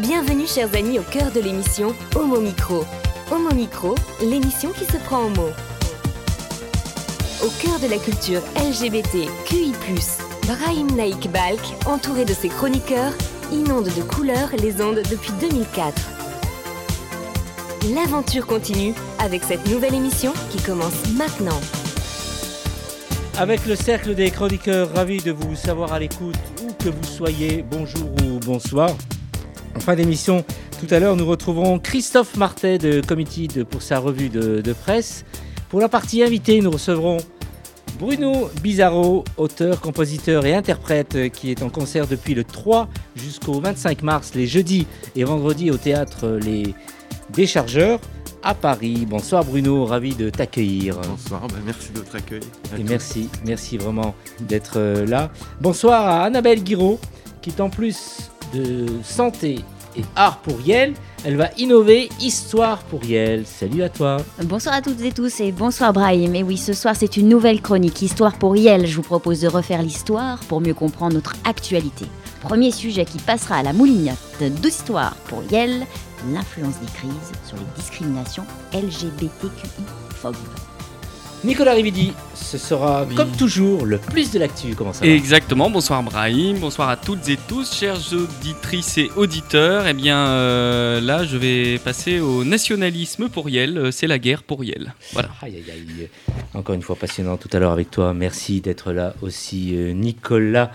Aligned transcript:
Bienvenue 0.00 0.46
chers 0.46 0.72
amis 0.76 1.00
au 1.00 1.02
cœur 1.02 1.32
de 1.32 1.40
l'émission 1.40 1.92
Homo 2.14 2.40
Micro. 2.40 2.84
Homo 3.32 3.52
Micro, 3.52 3.96
l'émission 4.22 4.70
qui 4.70 4.84
se 4.84 4.96
prend 4.96 5.24
en 5.24 5.30
mots. 5.30 5.50
Au 7.44 7.48
cœur 7.60 7.80
de 7.80 7.88
la 7.88 7.98
culture 7.98 8.40
LGBT, 8.54 9.28
QI+, 9.44 9.72
Brahim 10.46 10.86
Naik 10.94 11.28
Balk, 11.32 11.58
entouré 11.84 12.24
de 12.24 12.32
ses 12.32 12.48
chroniqueurs, 12.48 13.12
inonde 13.52 13.86
de 13.86 14.02
couleurs 14.02 14.50
les 14.62 14.80
ondes 14.80 15.02
depuis 15.10 15.32
2004. 15.40 15.92
L'aventure 17.92 18.46
continue 18.46 18.94
avec 19.18 19.42
cette 19.42 19.66
nouvelle 19.68 19.94
émission 19.94 20.32
qui 20.50 20.62
commence 20.62 21.08
maintenant. 21.16 21.60
Avec 23.36 23.66
le 23.66 23.74
cercle 23.74 24.14
des 24.14 24.30
chroniqueurs, 24.30 24.94
ravi 24.94 25.18
de 25.18 25.32
vous 25.32 25.56
savoir 25.56 25.92
à 25.92 25.98
l'écoute, 25.98 26.36
où 26.62 26.72
que 26.84 26.88
vous 26.88 27.04
soyez, 27.04 27.64
bonjour 27.68 28.08
ou 28.22 28.38
bonsoir. 28.38 28.90
En 29.78 29.80
fin 29.80 29.94
d'émission, 29.94 30.44
tout 30.80 30.92
à 30.92 30.98
l'heure, 30.98 31.14
nous 31.14 31.24
retrouverons 31.24 31.78
Christophe 31.78 32.36
Martet 32.36 32.78
de 32.78 33.00
Committed 33.00 33.62
pour 33.62 33.80
sa 33.80 34.00
revue 34.00 34.28
de, 34.28 34.60
de 34.60 34.72
presse. 34.72 35.24
Pour 35.68 35.78
la 35.78 35.88
partie 35.88 36.20
invitée, 36.24 36.60
nous 36.60 36.72
recevrons 36.72 37.18
Bruno 37.96 38.50
Bizarro, 38.60 39.22
auteur, 39.36 39.80
compositeur 39.80 40.46
et 40.46 40.54
interprète 40.56 41.14
euh, 41.14 41.28
qui 41.28 41.52
est 41.52 41.62
en 41.62 41.68
concert 41.68 42.08
depuis 42.08 42.34
le 42.34 42.42
3 42.42 42.88
jusqu'au 43.14 43.60
25 43.60 44.02
mars, 44.02 44.32
les 44.34 44.48
jeudis 44.48 44.88
et 45.14 45.22
vendredis 45.22 45.70
au 45.70 45.76
théâtre 45.76 46.24
euh, 46.24 46.40
Les 46.40 46.74
Déchargeurs 47.30 48.00
à 48.42 48.54
Paris. 48.54 49.06
Bonsoir 49.08 49.44
Bruno, 49.44 49.84
ravi 49.84 50.12
de 50.16 50.28
t'accueillir. 50.28 50.98
Bonsoir, 51.08 51.46
ben 51.46 51.62
merci 51.64 51.92
de 51.92 51.98
votre 51.98 52.16
accueil. 52.16 52.40
Et 52.76 52.82
merci, 52.82 53.28
merci 53.44 53.78
vraiment 53.78 54.16
d'être 54.40 54.78
euh, 54.78 55.06
là. 55.06 55.30
Bonsoir 55.60 56.04
à 56.04 56.24
Annabelle 56.24 56.64
Guiraud, 56.64 56.98
qui 57.42 57.50
est 57.50 57.60
en 57.60 57.70
plus 57.70 58.32
de 58.54 58.86
santé 59.02 59.60
et 59.96 60.02
art 60.16 60.38
pour 60.38 60.60
Yel, 60.60 60.94
elle 61.24 61.36
va 61.36 61.50
innover 61.58 62.08
Histoire 62.20 62.78
pour 62.84 63.04
Yel. 63.04 63.46
Salut 63.46 63.82
à 63.82 63.88
toi. 63.88 64.18
Bonsoir 64.44 64.74
à 64.74 64.82
toutes 64.82 65.00
et 65.02 65.12
tous 65.12 65.40
et 65.40 65.50
bonsoir 65.52 65.92
Brahim. 65.92 66.34
Et 66.34 66.42
oui, 66.42 66.56
ce 66.56 66.72
soir 66.72 66.94
c'est 66.96 67.16
une 67.16 67.28
nouvelle 67.28 67.60
chronique 67.60 68.00
Histoire 68.02 68.38
pour 68.38 68.56
Yel. 68.56 68.86
Je 68.86 68.96
vous 68.96 69.02
propose 69.02 69.40
de 69.40 69.48
refaire 69.48 69.82
l'histoire 69.82 70.38
pour 70.40 70.60
mieux 70.60 70.74
comprendre 70.74 71.14
notre 71.14 71.34
actualité. 71.44 72.06
Premier 72.40 72.70
sujet 72.70 73.04
qui 73.04 73.18
passera 73.18 73.56
à 73.56 73.62
la 73.62 73.72
moulinette 73.72 74.42
d'Histoire 74.60 75.16
pour 75.26 75.42
Yel, 75.50 75.86
l'influence 76.32 76.78
des 76.80 76.92
crises 76.92 77.32
sur 77.46 77.56
les 77.56 77.80
discriminations 77.80 78.44
LGBTQI-phobes. 78.72 80.36
Nicolas 81.44 81.74
Rividi, 81.74 82.12
ce 82.34 82.58
sera 82.58 83.04
Oui. 83.08 83.14
comme 83.14 83.30
toujours 83.30 83.86
le 83.86 83.98
plus 83.98 84.32
de 84.32 84.40
l'actu. 84.40 84.74
Comment 84.74 84.92
ça 84.92 85.04
va 85.04 85.10
Exactement, 85.12 85.70
bonsoir 85.70 86.02
Brahim, 86.02 86.58
bonsoir 86.58 86.88
à 86.88 86.96
toutes 86.96 87.28
et 87.28 87.38
tous, 87.48 87.72
chères 87.72 88.00
auditrices 88.12 88.98
et 88.98 89.08
auditeurs. 89.14 89.86
Eh 89.86 89.94
bien 89.94 90.18
euh, 90.18 91.00
là, 91.00 91.24
je 91.24 91.36
vais 91.36 91.78
passer 91.78 92.18
au 92.18 92.42
nationalisme 92.42 93.28
pour 93.28 93.48
Yel, 93.48 93.78
euh, 93.78 93.90
c'est 93.92 94.08
la 94.08 94.18
guerre 94.18 94.42
pour 94.42 94.64
Yel. 94.64 94.94
Voilà. 95.12 95.28
Aïe, 95.40 95.54
aïe, 95.56 95.70
aïe. 95.72 96.08
Encore 96.54 96.74
une 96.74 96.82
fois 96.82 96.96
passionnant 96.96 97.36
tout 97.36 97.48
à 97.52 97.60
l'heure 97.60 97.72
avec 97.72 97.90
toi. 97.92 98.12
Merci 98.14 98.60
d'être 98.60 98.92
là 98.92 99.14
aussi, 99.22 99.76
euh, 99.76 99.92
Nicolas 99.92 100.72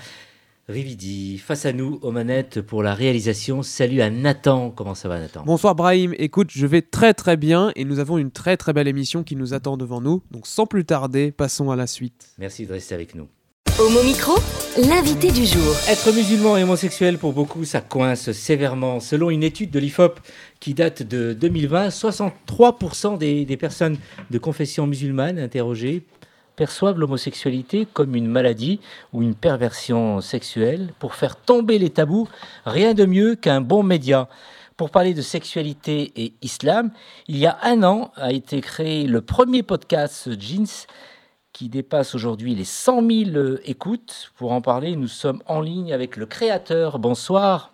Rividi. 0.70 1.40
Face 1.40 1.66
à 1.66 1.74
nous, 1.74 2.00
aux 2.02 2.12
manettes 2.12 2.62
pour 2.62 2.84
la 2.84 2.96
réalisation. 2.96 3.64
Salut 3.64 4.02
à 4.02 4.10
Nathan. 4.10 4.70
Comment 4.70 4.96
ça 4.96 5.10
va, 5.10 5.20
Nathan? 5.20 5.44
Bonsoir 5.46 5.76
Brahim, 5.76 6.14
écoute, 6.18 6.52
je 6.52 6.66
vais 6.66 6.82
très 6.82 7.14
très 7.14 7.36
bien 7.36 7.74
et 7.76 7.84
nous 7.84 8.00
avons 8.00 8.18
une 8.18 8.32
très 8.32 8.56
très 8.56 8.72
belle 8.72 8.88
émission 8.88 9.24
qui 9.24 9.36
nous 9.36 9.54
attend 9.54 9.76
devant 9.76 10.00
nous. 10.00 10.22
Donc 10.32 10.48
sans 10.48 10.66
plus 10.66 10.86
tarder, 10.86 11.34
passons 11.34 11.70
à 11.70 11.76
la 11.76 11.86
suite. 11.86 12.30
Merci 12.38 12.66
de 12.66 12.72
rester 12.72 12.96
avec 12.96 13.14
nous. 13.14 13.28
Homo 13.78 14.04
Micro, 14.04 14.36
l'invité 14.78 15.32
du 15.32 15.46
jour. 15.46 15.76
Être 15.90 16.14
musulman 16.14 16.56
et 16.56 16.64
homosexuel, 16.64 17.18
pour 17.18 17.34
beaucoup, 17.34 17.66
ça 17.66 17.82
coince 17.82 18.32
sévèrement. 18.32 19.02
Selon 19.02 19.32
une 19.32 19.44
étude 19.44 19.70
de 19.70 19.80
l'IFOP 19.80 20.20
qui 20.62 20.74
date 20.74 21.04
de 21.04 21.34
2020, 21.34 21.90
63% 21.90 23.18
des, 23.18 23.44
des 23.44 23.58
personnes 23.58 23.98
de 24.32 24.38
confession 24.38 24.88
musulmane 24.88 25.40
interrogées 25.40 26.04
perçoivent 26.56 27.00
l'homosexualité 27.00 27.88
comme 27.92 28.16
une 28.16 28.28
maladie 28.28 28.80
ou 29.12 29.22
une 29.22 29.36
perversion 29.36 30.22
sexuelle. 30.22 30.94
Pour 31.00 31.16
faire 31.16 31.36
tomber 31.36 31.80
les 31.80 31.90
tabous, 31.90 32.28
rien 32.66 32.94
de 32.94 33.06
mieux 33.06 33.36
qu'un 33.36 33.62
bon 33.62 33.84
média. 33.84 34.30
Pour 34.78 34.90
parler 34.90 35.14
de 35.14 35.22
sexualité 35.22 36.12
et 36.16 36.34
islam, 36.42 36.92
il 37.28 37.38
y 37.38 37.46
a 37.46 37.58
un 37.62 37.84
an 37.84 38.12
a 38.16 38.32
été 38.32 38.60
créé 38.62 39.06
le 39.06 39.22
premier 39.22 39.62
podcast 39.62 40.30
Jeans 40.40 40.88
qui 41.52 41.70
dépasse 41.70 42.16
aujourd'hui 42.16 42.56
les 42.56 42.66
100 42.66 43.08
000 43.08 43.30
euh, 43.36 43.62
écoutes. 43.66 44.32
Pour 44.36 44.52
en 44.52 44.62
parler, 44.62 44.96
nous 44.96 45.08
sommes 45.08 45.44
en 45.46 45.62
ligne 45.62 45.94
avec 45.94 46.18
le 46.18 46.26
créateur. 46.26 46.98
Bonsoir. 46.98 47.73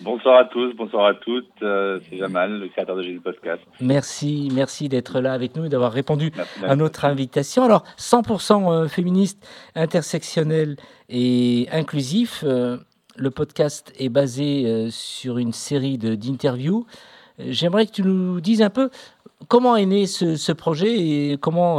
Bonsoir 0.00 0.38
à 0.38 0.44
tous, 0.44 0.72
bonsoir 0.74 1.06
à 1.06 1.14
toutes. 1.14 1.46
Euh, 1.62 1.98
c'est 2.08 2.18
Jamal, 2.18 2.60
le 2.60 2.68
créateur 2.68 2.94
de 2.96 3.02
Jésus 3.02 3.18
Podcast. 3.20 3.60
Merci, 3.80 4.48
merci 4.54 4.88
d'être 4.88 5.20
là 5.20 5.32
avec 5.32 5.56
nous 5.56 5.64
et 5.64 5.68
d'avoir 5.68 5.90
répondu 5.92 6.30
Merci. 6.36 6.64
à 6.64 6.76
notre 6.76 7.04
invitation. 7.04 7.64
Alors, 7.64 7.82
100% 7.98 8.70
euh, 8.84 8.88
féministe, 8.88 9.44
intersectionnel 9.74 10.76
et 11.08 11.66
inclusif. 11.72 12.44
euh, 12.46 12.76
Le 13.16 13.30
podcast 13.32 13.92
est 13.98 14.08
basé 14.08 14.66
euh, 14.66 14.88
sur 14.90 15.38
une 15.38 15.52
série 15.52 15.98
d'interviews. 15.98 16.86
J'aimerais 17.40 17.86
que 17.86 17.92
tu 17.92 18.02
nous 18.02 18.40
dises 18.40 18.62
un 18.62 18.70
peu 18.70 18.90
comment 19.48 19.74
est 19.76 19.86
né 19.86 20.06
ce, 20.06 20.36
ce 20.36 20.52
projet 20.52 20.94
et 20.96 21.38
comment 21.40 21.76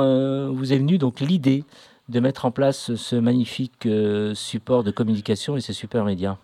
vous 0.51 0.71
est 0.71 0.77
venue 0.77 0.97
donc 0.97 1.19
l'idée 1.19 1.65
de 2.07 2.19
mettre 2.21 2.45
en 2.45 2.51
place 2.51 2.95
ce 2.95 3.15
magnifique 3.17 3.85
support 4.35 4.85
de 4.85 4.91
communication 4.91 5.57
et 5.57 5.61
ces 5.61 5.73
super 5.73 6.05
médias. 6.05 6.37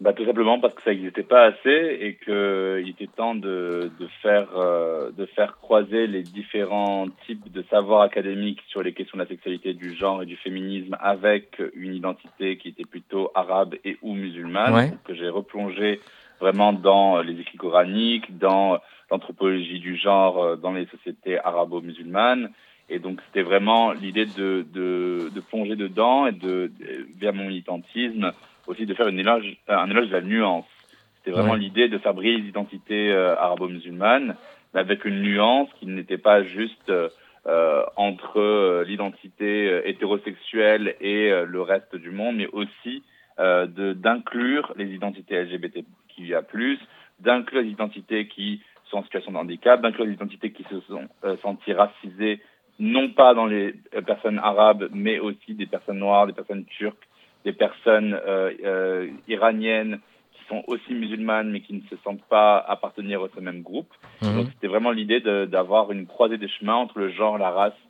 Bah, 0.00 0.14
tout 0.14 0.24
simplement 0.24 0.58
parce 0.58 0.72
que 0.74 0.80
ça 0.82 0.92
n'existait 0.92 1.22
pas 1.22 1.44
assez 1.44 1.98
et 2.00 2.16
qu'il 2.24 2.88
était 2.88 3.06
temps 3.06 3.34
de, 3.34 3.90
de, 4.00 4.06
faire, 4.22 4.48
euh, 4.56 5.10
de 5.10 5.26
faire 5.26 5.58
croiser 5.58 6.06
les 6.06 6.22
différents 6.22 7.06
types 7.26 7.52
de 7.52 7.62
savoirs 7.68 8.00
académiques 8.00 8.62
sur 8.68 8.82
les 8.82 8.94
questions 8.94 9.18
de 9.18 9.22
la 9.24 9.28
sexualité, 9.28 9.74
du 9.74 9.94
genre 9.94 10.22
et 10.22 10.26
du 10.26 10.36
féminisme 10.36 10.96
avec 11.00 11.60
une 11.74 11.94
identité 11.94 12.56
qui 12.56 12.68
était 12.68 12.86
plutôt 12.86 13.30
arabe 13.34 13.74
et 13.84 13.98
ou 14.00 14.14
musulmane, 14.14 14.74
Ouais. 14.74 14.90
Que 15.04 15.14
j'ai 15.14 15.28
replongé 15.28 16.00
vraiment 16.40 16.72
dans 16.72 17.20
les 17.20 17.38
écrits 17.38 17.58
coraniques, 17.58 18.38
dans 18.38 18.78
l'anthropologie 19.10 19.80
du 19.80 19.96
genre 19.96 20.42
euh, 20.42 20.56
dans 20.56 20.72
les 20.72 20.86
sociétés 20.86 21.38
arabo-musulmanes. 21.38 22.50
Et 22.88 22.98
donc, 22.98 23.20
c'était 23.26 23.42
vraiment 23.42 23.92
l'idée 23.92 24.24
de, 24.26 24.66
de, 24.72 25.30
de 25.34 25.40
plonger 25.40 25.76
dedans 25.76 26.26
et 26.26 26.32
de, 26.32 26.70
de- 26.80 27.06
vers 27.20 27.32
mon 27.34 27.46
militantisme, 27.46 28.32
aussi 28.70 28.86
de 28.86 28.94
faire 28.94 29.08
une 29.08 29.18
éloge, 29.18 29.56
un 29.68 29.90
éloge 29.90 30.08
de 30.08 30.12
la 30.12 30.20
nuance. 30.22 30.66
C'était 31.18 31.32
vraiment 31.32 31.52
Ouais. 31.54 31.58
l'idée 31.58 31.88
de 31.88 31.98
faire 31.98 32.14
briller 32.14 32.38
les 32.38 32.48
identités 32.48 33.10
euh, 33.12 33.36
arabo-musulmanes, 33.36 34.36
mais 34.72 34.80
avec 34.80 35.04
une 35.04 35.20
nuance 35.22 35.68
qui 35.78 35.86
n'était 35.86 36.18
pas 36.18 36.42
juste 36.44 36.88
euh, 36.88 37.08
euh, 37.46 37.82
entre 37.96 38.84
l'identité 38.86 39.82
hétérosexuelle 39.84 40.94
et 41.00 41.30
le 41.46 41.62
reste 41.62 41.96
du 41.96 42.10
monde, 42.10 42.36
mais 42.36 42.48
aussi 42.52 43.02
de 43.38 43.94
d'inclure 43.94 44.74
les 44.76 44.92
identités 44.92 45.42
LGBTQIA+, 45.44 46.42
d'inclure 47.20 47.62
les 47.62 47.70
identités 47.70 48.28
qui 48.28 48.62
sont 48.84 48.98
en 48.98 49.02
situation 49.04 49.32
de 49.32 49.38
handicap, 49.38 49.80
d'inclure 49.80 50.04
les 50.04 50.12
identités 50.12 50.52
qui 50.52 50.64
se 50.64 50.80
sont 50.80 51.08
senties 51.40 51.72
racisées, 51.72 52.40
non 52.78 53.08
pas 53.08 53.32
dans 53.32 53.46
les 53.46 53.72
personnes 54.06 54.38
arabes, 54.38 54.90
mais 54.92 55.18
aussi 55.18 55.54
des 55.54 55.64
personnes 55.66 55.98
noires, 55.98 56.26
des 56.26 56.34
personnes 56.34 56.66
turques, 56.66 57.08
des 57.44 57.52
personnes 57.52 58.14
euh, 58.26 58.52
euh, 58.64 59.08
iraniennes 59.28 60.00
qui 60.34 60.44
sont 60.48 60.62
aussi 60.66 60.92
musulmanes, 60.92 61.50
mais 61.50 61.60
qui 61.60 61.72
ne 61.74 61.80
se 61.90 61.96
sentent 62.04 62.24
pas 62.28 62.58
appartenir 62.58 63.26
ce 63.34 63.40
même 63.40 63.62
groupe. 63.62 63.92
Donc 64.20 64.48
c'était 64.52 64.66
vraiment 64.66 64.90
l'idée 64.90 65.20
d'avoir 65.46 65.92
une 65.92 66.06
croisée 66.06 66.38
des 66.38 66.48
chemins 66.48 66.74
entre 66.74 66.98
le 66.98 67.10
genre, 67.10 67.38
la 67.38 67.50
race, 67.50 67.80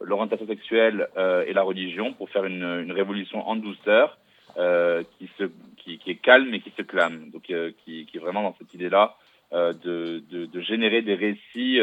l'orientation 0.00 0.46
sexuelle 0.46 1.08
euh, 1.16 1.44
et 1.46 1.52
la 1.52 1.62
religion 1.62 2.12
pour 2.14 2.28
faire 2.30 2.44
une, 2.44 2.62
une 2.62 2.92
révolution 2.92 3.46
en 3.46 3.56
douceur 3.56 4.18
euh, 4.56 5.02
qui, 5.18 5.28
se, 5.38 5.44
qui, 5.76 5.98
qui 5.98 6.10
est 6.10 6.16
calme 6.16 6.52
et 6.54 6.60
qui 6.60 6.72
se 6.76 6.82
clame. 6.82 7.30
Donc 7.30 7.50
euh, 7.50 7.72
qui, 7.84 8.06
qui 8.06 8.16
est 8.16 8.20
vraiment 8.20 8.42
dans 8.42 8.56
cette 8.58 8.72
idée-là 8.74 9.16
euh, 9.52 9.72
de, 9.72 10.22
de, 10.30 10.46
de 10.46 10.60
générer 10.60 11.02
des 11.02 11.14
récits 11.14 11.80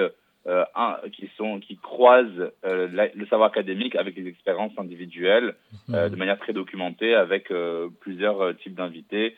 euh, 0.48 0.64
un- 0.76 0.98
qui, 1.14 1.30
sont, 1.38 1.60
qui 1.60 1.78
croisent 1.78 2.52
euh, 2.66 2.88
la- 2.92 3.14
le 3.14 3.26
savoir 3.28 3.50
académique 3.50 3.96
avec 3.96 4.16
les 4.16 4.28
expériences 4.28 4.74
individuelles 4.78 5.56
euh, 5.94 6.10
de 6.10 6.16
manière 6.16 6.40
très 6.40 6.54
documentée 6.54 7.14
avec 7.14 7.52
plusieurs 8.00 8.58
types 8.58 8.76
d'invités, 8.76 9.36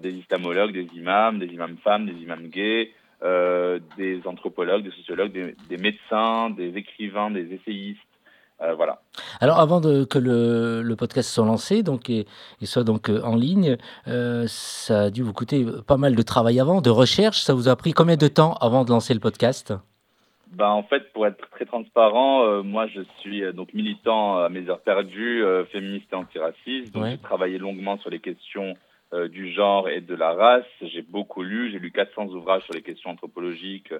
des 0.00 0.12
islamologues, 0.12 0.72
des 0.72 0.88
imams, 0.96 1.38
des 1.38 1.46
imams 1.46 1.76
femmes, 1.84 2.06
des 2.06 2.18
imams 2.22 2.48
gays, 2.48 2.90
des 3.98 4.20
anthropologues, 4.24 4.82
des 4.84 4.90
sociologues, 4.92 5.32
des, 5.32 5.54
des 5.68 5.76
médecins, 5.76 6.50
des 6.50 6.76
écrivains, 6.76 7.30
des 7.30 7.52
essayistes. 7.52 8.00
Voilà. 8.76 9.02
Alors, 9.40 9.58
avant 9.58 9.80
de, 9.80 10.04
que 10.04 10.18
le, 10.18 10.82
le 10.82 10.96
podcast 10.96 11.28
soit 11.30 11.44
lancé 11.44 11.82
donc, 11.82 12.08
et, 12.08 12.26
et 12.60 12.66
soit 12.66 12.84
donc 12.84 13.10
en 13.10 13.34
ligne, 13.34 13.76
ça 14.46 15.00
a 15.02 15.10
dû 15.10 15.22
vous 15.22 15.32
coûter 15.32 15.66
pas 15.86 15.96
mal 15.96 16.14
de 16.14 16.22
travail 16.22 16.60
avant, 16.60 16.80
de 16.80 16.90
recherche. 16.90 17.40
Ça 17.42 17.54
vous 17.54 17.68
a 17.68 17.74
pris 17.76 17.92
combien 17.92 18.16
de 18.16 18.28
temps 18.28 18.54
avant 18.54 18.84
de 18.84 18.90
lancer 18.90 19.14
le 19.14 19.20
podcast? 19.20 19.74
Ben, 20.54 20.68
en 20.68 20.82
fait, 20.82 21.12
pour 21.12 21.26
être 21.26 21.48
très 21.50 21.64
transparent, 21.64 22.44
euh, 22.44 22.62
moi, 22.62 22.86
je 22.86 23.00
suis 23.20 23.42
euh, 23.42 23.52
donc 23.52 23.72
militant 23.72 24.38
à 24.38 24.50
mes 24.50 24.68
heures 24.68 24.82
perdues, 24.82 25.42
euh, 25.42 25.64
féministe 25.66 26.06
et 26.12 26.14
antiraciste. 26.14 26.92
Donc, 26.92 27.04
Ouais. 27.04 27.10
j'ai 27.12 27.18
travaillé 27.18 27.58
longuement 27.58 27.96
sur 27.98 28.10
les 28.10 28.20
questions 28.20 28.74
du 29.30 29.52
genre 29.52 29.90
et 29.90 30.00
de 30.00 30.14
la 30.14 30.32
race. 30.32 30.64
J'ai 30.80 31.02
beaucoup 31.02 31.42
lu, 31.42 31.70
j'ai 31.70 31.78
lu 31.78 31.92
400 31.92 32.28
ouvrages 32.28 32.62
sur 32.62 32.72
les 32.72 32.80
questions 32.80 33.10
anthropologiques, 33.10 33.92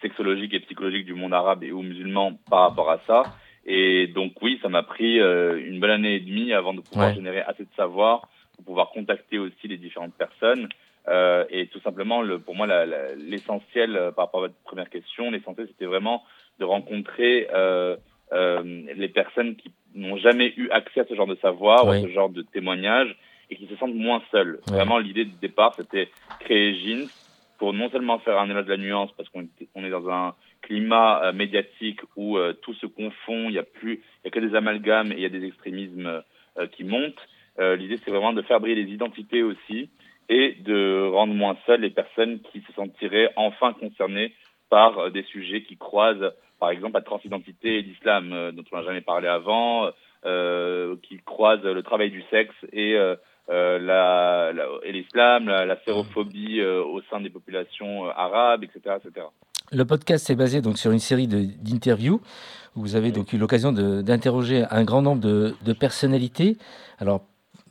sexologiques 0.00 0.54
et 0.54 0.60
psychologiques 0.60 1.04
du 1.04 1.12
monde 1.12 1.34
arabe 1.34 1.64
et 1.64 1.70
ou 1.70 1.82
musulman 1.82 2.38
par 2.48 2.60
rapport 2.60 2.90
à 2.90 2.98
ça. 3.06 3.24
Et 3.66 4.06
donc 4.06 4.32
oui, 4.40 4.58
ça 4.62 4.70
m'a 4.70 4.82
pris 4.82 5.18
une 5.18 5.80
bonne 5.80 5.90
année 5.90 6.14
et 6.14 6.20
demie 6.20 6.54
avant 6.54 6.72
de 6.72 6.80
pouvoir 6.80 7.12
générer 7.12 7.42
assez 7.42 7.64
de 7.64 7.74
savoir 7.76 8.26
pour 8.56 8.64
pouvoir 8.64 8.88
contacter 8.88 9.38
aussi 9.38 9.68
les 9.68 9.76
différentes 9.76 10.14
personnes. 10.14 10.70
Euh, 11.08 11.44
et 11.50 11.66
tout 11.66 11.80
simplement, 11.80 12.22
le, 12.22 12.38
pour 12.38 12.54
moi, 12.54 12.66
l'essentiel 13.16 13.92
la, 13.92 14.12
par 14.12 14.26
rapport 14.26 14.44
à 14.44 14.48
votre 14.48 14.60
première 14.64 14.88
question, 14.88 15.30
l'essentiel 15.30 15.68
c'était 15.68 15.84
vraiment 15.84 16.22
de 16.58 16.64
rencontrer 16.64 17.48
euh, 17.52 17.96
euh, 18.32 18.62
les 18.94 19.08
personnes 19.08 19.56
qui 19.56 19.70
n'ont 19.94 20.16
jamais 20.16 20.52
eu 20.56 20.70
accès 20.70 21.00
à 21.00 21.04
ce 21.04 21.14
genre 21.14 21.26
de 21.26 21.36
savoir 21.36 21.86
ou 21.86 21.90
à 21.90 22.00
ce 22.00 22.08
genre 22.08 22.30
de 22.30 22.42
témoignages 22.42 23.16
et 23.50 23.56
qui 23.56 23.66
se 23.66 23.76
sentent 23.76 23.94
moins 23.94 24.22
seuls. 24.30 24.60
Vraiment, 24.66 24.98
l'idée 24.98 25.24
du 25.24 25.36
départ, 25.40 25.74
c'était 25.74 26.08
créer 26.40 26.74
Jeans 26.74 27.08
pour 27.58 27.72
non 27.72 27.90
seulement 27.90 28.18
faire 28.18 28.38
un 28.38 28.50
éloge 28.50 28.64
de 28.64 28.70
la 28.70 28.76
nuance, 28.76 29.10
parce 29.16 29.28
qu'on 29.28 29.46
on 29.74 29.84
est 29.84 29.90
dans 29.90 30.08
un 30.08 30.34
climat 30.62 31.22
euh, 31.24 31.32
médiatique 31.32 32.00
où 32.16 32.36
euh, 32.36 32.52
tout 32.52 32.74
se 32.74 32.86
confond, 32.86 33.48
il 33.48 33.52
n'y 33.52 33.58
a 33.58 33.62
plus, 33.62 34.02
il 34.22 34.24
y 34.24 34.28
a 34.28 34.30
que 34.30 34.40
des 34.40 34.54
amalgames 34.56 35.12
et 35.12 35.16
il 35.16 35.20
y 35.20 35.26
a 35.26 35.30
des 35.30 35.44
extrémismes 35.44 36.22
euh, 36.58 36.66
qui 36.68 36.84
montent. 36.84 37.20
l'idée, 37.58 37.98
c'est 38.04 38.10
vraiment 38.10 38.32
de 38.32 38.42
faire 38.42 38.60
briller 38.60 38.82
les 38.82 38.92
identités 38.92 39.42
aussi 39.42 39.88
et 40.28 40.56
de 40.60 41.08
rendre 41.12 41.34
moins 41.34 41.56
seules 41.66 41.80
les 41.80 41.90
personnes 41.90 42.40
qui 42.52 42.60
se 42.60 42.72
sentiraient 42.72 43.30
enfin 43.36 43.72
concernées 43.72 44.32
par 44.70 45.10
des 45.10 45.22
sujets 45.24 45.62
qui 45.62 45.76
croisent 45.76 46.32
par 46.64 46.70
exemple 46.70 46.94
la 46.94 47.02
transidentité 47.02 47.78
et 47.78 47.82
l'islam, 47.82 48.32
euh, 48.32 48.52
dont 48.52 48.64
on 48.72 48.76
n'a 48.76 48.84
jamais 48.84 49.02
parlé 49.02 49.28
avant, 49.28 49.90
euh, 50.24 50.96
qui 51.02 51.18
croise 51.18 51.62
le 51.62 51.82
travail 51.82 52.10
du 52.10 52.22
sexe 52.30 52.54
et 52.72 52.94
euh, 52.96 53.16
la, 53.48 54.50
la, 54.54 54.64
et 54.82 54.92
l'islam, 54.92 55.46
la, 55.48 55.66
la 55.66 55.76
sérophobie 55.84 56.62
au 56.62 57.02
sein 57.10 57.20
des 57.20 57.28
populations 57.28 58.08
arabes, 58.08 58.64
etc., 58.64 58.96
etc. 58.96 59.26
Le 59.72 59.84
podcast 59.84 60.30
est 60.30 60.34
basé 60.34 60.62
donc 60.62 60.78
sur 60.78 60.90
une 60.90 60.98
série 60.98 61.26
d'interviews 61.26 62.22
où 62.76 62.80
vous 62.80 62.96
avez 62.96 63.12
donc 63.12 63.34
eu 63.34 63.38
l'occasion 63.38 63.72
d'interroger 63.72 64.64
un 64.70 64.84
grand 64.84 65.02
nombre 65.02 65.20
de, 65.20 65.54
de 65.62 65.72
personnalités. 65.74 66.56
Alors 66.98 67.20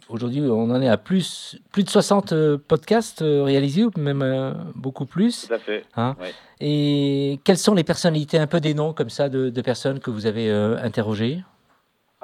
Aujourd'hui, 0.09 0.41
on 0.41 0.69
en 0.69 0.81
est 0.81 0.89
à 0.89 0.97
plus, 0.97 1.57
plus 1.71 1.83
de 1.83 1.89
60 1.89 2.33
euh, 2.33 2.57
podcasts 2.57 3.21
euh, 3.21 3.43
réalisés, 3.43 3.83
ou 3.83 3.91
même 3.97 4.21
euh, 4.21 4.51
beaucoup 4.75 5.05
plus. 5.05 5.47
Tout 5.47 5.53
à 5.53 5.59
fait. 5.59 5.85
Hein 5.95 6.15
Et 6.59 7.39
quelles 7.45 7.57
sont 7.57 7.73
les 7.73 7.83
personnalités, 7.83 8.37
un 8.37 8.47
peu 8.47 8.59
des 8.59 8.73
noms 8.73 8.93
comme 8.93 9.09
ça 9.09 9.29
de, 9.29 9.61
personnes 9.61 9.99
que 9.99 10.11
vous 10.11 10.25
avez 10.25 10.51
interrogées? 10.51 11.39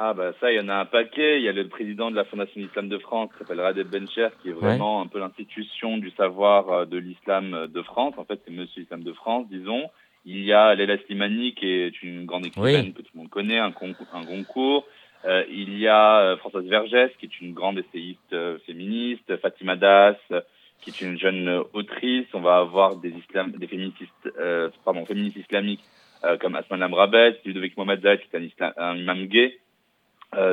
Ah 0.01 0.13
bah 0.13 0.31
ça, 0.39 0.51
il 0.51 0.55
y 0.55 0.59
en 0.59 0.69
a 0.69 0.75
un 0.75 0.85
paquet. 0.85 1.39
Il 1.39 1.43
y 1.43 1.49
a 1.49 1.51
le 1.51 1.67
président 1.67 2.09
de 2.09 2.15
la 2.15 2.23
Fondation 2.25 2.61
Islam 2.61 2.87
de 2.87 2.97
France 2.99 3.29
qui 3.33 3.39
s'appelle 3.39 3.59
Radeb 3.59 3.89
Bencher, 3.89 4.29
qui 4.41 4.49
est 4.49 4.53
vraiment 4.53 5.01
un 5.01 5.07
peu 5.07 5.19
l'institution 5.19 5.97
du 5.97 6.09
savoir 6.11 6.87
de 6.87 6.97
l'islam 6.97 7.67
de 7.67 7.81
France. 7.81 8.13
En 8.17 8.23
fait, 8.23 8.39
c'est 8.45 8.53
Monsieur 8.53 8.83
Islam 8.83 9.03
de 9.03 9.13
France, 9.13 9.47
disons. 9.49 9.89
Il 10.25 10.43
y 10.43 10.53
a 10.53 10.75
Léla 10.75 10.97
Slimani, 11.05 11.53
qui 11.53 11.67
est 11.67 12.01
une 12.01 12.25
grande 12.25 12.45
écrivaine 12.45 12.93
que 12.93 13.01
tout 13.01 13.11
le 13.13 13.19
monde 13.19 13.29
connaît, 13.29 13.57
un, 13.57 13.73
un 14.13 14.25
concours. 14.25 14.85
Euh, 15.25 15.43
il 15.49 15.77
y 15.77 15.87
a 15.87 16.19
euh, 16.19 16.37
Françoise 16.37 16.65
Vergès, 16.65 17.11
qui 17.19 17.25
est 17.25 17.41
une 17.41 17.53
grande 17.53 17.77
essayiste 17.77 18.33
euh, 18.33 18.57
féministe, 18.65 19.35
Fatima 19.37 19.75
Das, 19.75 20.17
qui 20.81 20.91
est 20.91 21.01
une 21.01 21.19
jeune 21.19 21.63
autrice. 21.73 22.27
On 22.33 22.39
va 22.39 22.57
avoir 22.57 22.95
des, 22.95 23.09
islam, 23.09 23.51
des 23.51 23.67
féministes, 23.67 23.97
pardon, 24.85 25.05
féministes 25.05 25.35
islamiques 25.35 25.83
comme 26.39 26.55
Asman 26.55 26.79
Lamrabet, 26.79 27.37
Ludovic 27.43 27.75
Mohamed 27.75 28.01
qui 28.01 28.35
est 28.35 28.61
un, 28.61 28.73
un 28.77 28.95
imam 28.95 29.25
gay. 29.25 29.59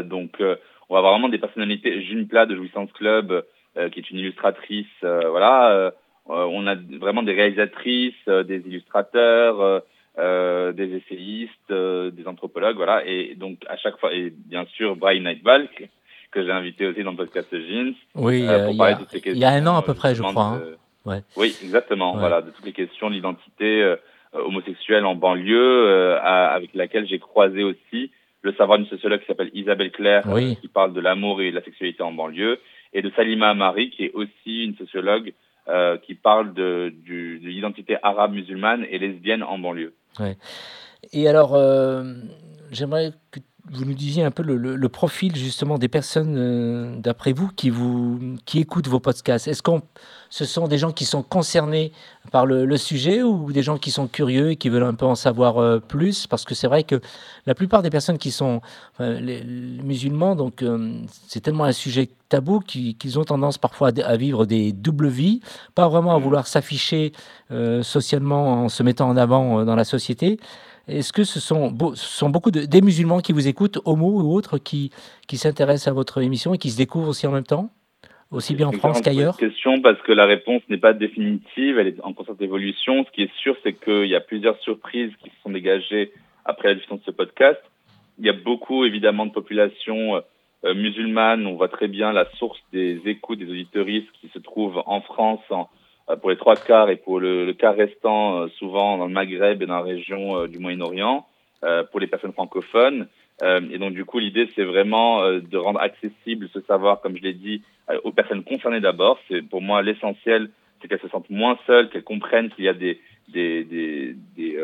donc, 0.03 0.41
on 0.41 0.95
va 0.95 0.99
avoir 0.99 1.13
vraiment 1.13 1.29
des 1.29 1.39
personnalités. 1.39 2.03
June 2.03 2.27
Plat 2.27 2.45
de 2.45 2.57
Jouissance 2.57 2.91
Club, 2.91 3.45
qui 3.93 4.01
est 4.01 4.11
une 4.11 4.19
illustratrice. 4.19 4.87
voilà. 5.01 5.93
on 6.27 6.67
a 6.67 6.75
vraiment 6.75 7.23
des 7.23 7.35
réalisatrices, 7.35 8.27
des 8.27 8.63
illustrateurs. 8.67 9.83
Euh, 10.19 10.73
des 10.73 10.97
essayistes, 10.97 11.71
euh, 11.71 12.11
des 12.11 12.27
anthropologues, 12.27 12.77
voilà. 12.77 13.07
Et 13.07 13.35
donc 13.35 13.59
à 13.69 13.77
chaque 13.77 13.99
fois, 13.99 14.15
et 14.15 14.33
bien 14.35 14.65
sûr 14.75 14.97
Brian 14.97 15.21
Nightball 15.21 15.69
que, 16.33 16.43
j'ai 16.43 16.51
invité 16.51 16.87
aussi 16.87 17.03
dans 17.03 17.11
le 17.11 17.19
podcast 17.19 17.49
Jeans. 17.53 17.93
Oui, 18.15 18.47
euh, 18.49 18.71
il, 18.71 18.77
y 18.77 18.83
a, 18.83 18.99
il 19.27 19.39
y 19.39 19.45
a 19.45 19.51
un 19.51 19.67
an 19.67 19.77
à 19.77 19.83
peu 19.83 19.93
près, 19.93 20.15
je 20.15 20.23
crois. 20.23 20.45
Hein. 20.45 20.63
Ouais. 21.05 21.23
Oui, 21.37 21.55
exactement. 21.63 22.17
Voilà, 22.17 22.41
de 22.41 22.51
toutes 22.51 22.65
les 22.65 22.73
questions 22.73 23.11
de 23.11 23.15
l'identité 23.15 23.95
homosexuelle 24.33 25.05
en 25.05 25.15
banlieue, 25.15 26.19
avec 26.19 26.75
laquelle 26.75 27.07
j'ai 27.07 27.19
croisé 27.19 27.63
aussi 27.63 28.11
le 28.41 28.55
savoir 28.55 28.79
d'une 28.79 28.87
sociologue 28.89 29.21
qui 29.21 29.27
s'appelle 29.27 29.51
Isabelle 29.53 29.91
Claire, 29.93 30.25
qui 30.61 30.69
parle 30.69 30.95
de 30.95 31.01
l'amour 31.01 31.43
et 31.43 31.51
de 31.51 31.57
la 31.57 31.63
sexualité 31.63 32.03
en 32.03 32.13
banlieue, 32.13 32.59
et 32.93 33.03
de 33.03 33.11
Salima 33.17 33.51
Amari, 33.51 33.91
qui 33.91 34.05
est 34.05 34.13
aussi 34.13 34.65
une 34.65 34.77
sociologue 34.77 35.33
qui 36.03 36.15
parle 36.15 36.55
de, 36.55 36.93
de 37.07 37.49
l'identité 37.49 37.97
arabe 38.03 38.33
musulmane 38.33 38.87
et 38.91 38.99
lesbienne 38.99 39.43
en 39.43 39.59
banlieue. 39.59 39.93
Ouais. 40.19 40.37
Et 41.13 41.29
alors, 41.29 41.55
euh, 41.55 42.15
j'aimerais 42.71 43.13
que 43.31 43.41
vous 43.73 43.85
nous 43.85 43.95
disiez 43.95 44.23
un 44.23 44.31
peu 44.31 44.43
le, 44.43 44.89
profil 44.89 45.35
justement 45.35 45.79
des 45.79 45.89
personnes, 45.89 46.37
euh, 46.37 46.97
d'après 46.99 47.33
vous, 47.33 47.49
qui, 47.49 47.71
vous, 47.71 48.37
qui 48.45 48.61
écoutent 48.61 48.87
vos 48.87 49.01
podcasts. 49.01 49.49
Est-ce 49.49 49.63
que 49.63 49.73
ce 50.31 50.45
sont 50.45 50.69
des 50.69 50.79
gens 50.79 50.93
qui 50.93 51.05
sont 51.05 51.23
concernés 51.23 51.93
par 52.31 52.47
le, 52.47 52.77
sujet 52.77 53.23
ou 53.23 53.53
des 53.53 53.63
gens 53.63 53.79
qui 53.79 53.91
sont 53.91 54.07
curieux 54.07 54.53
et 54.53 54.57
qui 54.57 54.69
veulent 54.69 54.85
un 54.85 54.95
peu 54.95 55.07
en 55.07 55.17
savoir 55.17 55.59
euh, 55.59 55.79
plus? 55.81 56.27
Parce 56.27 56.45
que 56.45 56.55
c'est 56.55 56.69
vrai 56.69 56.85
que 56.85 57.01
la 57.47 57.55
plupart 57.55 57.83
des 57.83 57.91
personnes 57.91 58.19
qui 58.19 58.31
sont 58.31 58.61
les, 59.01 59.43
musulmans, 59.83 60.37
donc 60.37 60.65
c'est 61.27 61.41
tellement 61.41 61.65
un 61.65 61.73
sujet 61.73 62.09
tabou 62.29 62.61
qu'ils 62.61 63.19
ont 63.19 63.25
tendance 63.25 63.59
parfois 63.59 63.91
à, 64.05 64.17
vivre 64.17 64.47
des 64.47 64.73
doubles 64.73 65.09
vies, 65.09 65.41
pas 65.75 65.89
vraiment 65.89 66.15
à 66.15 66.19
vouloir 66.19 66.47
s'afficher 66.47 67.13
socialement 67.83 68.65
en 68.65 68.69
se 68.69 68.83
mettant 68.83 69.09
en 69.09 69.17
avant 69.17 69.65
dans 69.65 69.77
la 69.77 69.85
société. 69.85 70.39
Est-ce 70.89 71.13
que 71.13 71.25
ce 71.25 71.41
sont, 71.41 71.75
sont 71.95 72.31
beaucoup 72.31 72.51
de, 72.51 72.61
des 72.61 72.81
musulmans 72.81 73.21
qui 73.21 73.33
vous 73.33 73.49
écoutent, 73.49 73.79
homo 73.85 74.21
ou 74.21 74.35
autres, 74.35 74.59
qui, 74.59 74.91
qui 75.27 75.37
s'intéressent 75.37 75.89
à 75.89 75.93
votre 75.93 76.23
émission 76.23 76.55
et 76.55 76.59
qui 76.59 76.71
se 76.71 76.77
découvrent 76.77 77.09
aussi 77.09 77.27
en 77.27 77.33
même 77.33 77.45
temps 77.45 77.71
aussi 78.31 78.55
bien 78.55 78.69
en 78.69 78.73
France 78.73 79.01
qu'ailleurs? 79.01 79.37
question 79.37 79.81
parce 79.81 80.01
que 80.03 80.13
la 80.13 80.27
réponse 80.27 80.63
n'est 80.69 80.79
pas 80.79 80.93
définitive, 80.93 81.79
elle 81.79 81.87
est 81.87 82.01
en 82.03 82.13
constante 82.13 82.41
évolution. 82.43 83.05
Ce 83.05 83.11
qui 83.13 83.23
est 83.23 83.35
sûr, 83.37 83.57
c'est 83.63 83.73
qu'il 83.73 84.07
y 84.07 84.17
a 84.17 84.21
plusieurs 84.21 84.59
surprises 84.61 85.13
qui 85.23 85.31
se 85.31 85.37
sont 85.43 85.51
dégagées 85.51 86.13
après 86.45 86.69
la 86.69 86.75
diffusion 86.75 86.97
de 86.97 87.03
ce 87.07 87.11
podcast. 87.11 87.61
Il 88.19 88.27
y 88.27 88.29
a 88.29 88.33
beaucoup, 88.33 88.85
évidemment, 88.85 89.27
de 89.27 89.33
populations 89.33 90.17
euh, 90.65 90.75
musulmanes. 90.75 91.47
On 91.47 91.55
voit 91.55 91.69
très 91.69 91.89
bien 91.89 92.13
la 92.13 92.29
source 92.33 92.59
des 92.73 93.01
écoutes 93.05 93.39
des 93.39 93.51
auditeuristes 93.51 94.11
qui 94.21 94.29
se 94.29 94.39
trouvent 94.39 94.83
en 94.87 95.01
France, 95.01 95.41
en, 95.51 95.69
pour 96.15 96.31
les 96.31 96.37
trois 96.37 96.57
quarts 96.57 96.89
et 96.89 96.97
pour 96.97 97.19
le, 97.19 97.45
le 97.45 97.53
quart 97.53 97.75
restant, 97.75 98.43
euh, 98.43 98.49
souvent 98.59 98.97
dans 98.97 99.07
le 99.07 99.13
Maghreb 99.13 99.61
et 99.63 99.67
dans 99.67 99.75
la 99.75 99.83
région 99.83 100.39
euh, 100.39 100.47
du 100.47 100.59
Moyen-Orient, 100.59 101.27
pour 101.91 101.99
les 101.99 102.07
personnes 102.07 102.33
francophones. 102.33 103.09
et 103.43 103.79
donc, 103.79 103.93
du 103.93 104.05
coup, 104.05 104.21
l'idée, 104.21 104.49
c'est 104.55 104.63
vraiment 104.63 105.29
de 105.33 105.57
rendre 105.57 105.81
accessible 105.81 106.49
ce 106.53 106.61
savoir, 106.61 107.01
comme 107.01 107.17
je 107.17 107.23
l'ai 107.23 107.33
dit, 107.33 107.63
aux 108.05 108.13
personnes 108.13 108.45
concernées 108.45 108.79
d'abord. 108.79 109.19
C'est 109.27 109.43
pour 109.43 109.63
moi 109.63 109.83
l'essentiel, 109.83 110.51
c'est 110.81 110.87
qu'elles 110.87 111.01
se 111.01 111.09
sentent 111.09 111.29
moins 111.29 111.59
seules, 111.67 111.89
qu'elles 111.89 112.05
comprennent 112.05 112.51
qu'il 112.51 112.67
y 112.67 112.69
a 112.69 112.75
des, 112.75 113.01
des, 113.29 113.65
des, 113.65 114.15
des, 114.37 114.59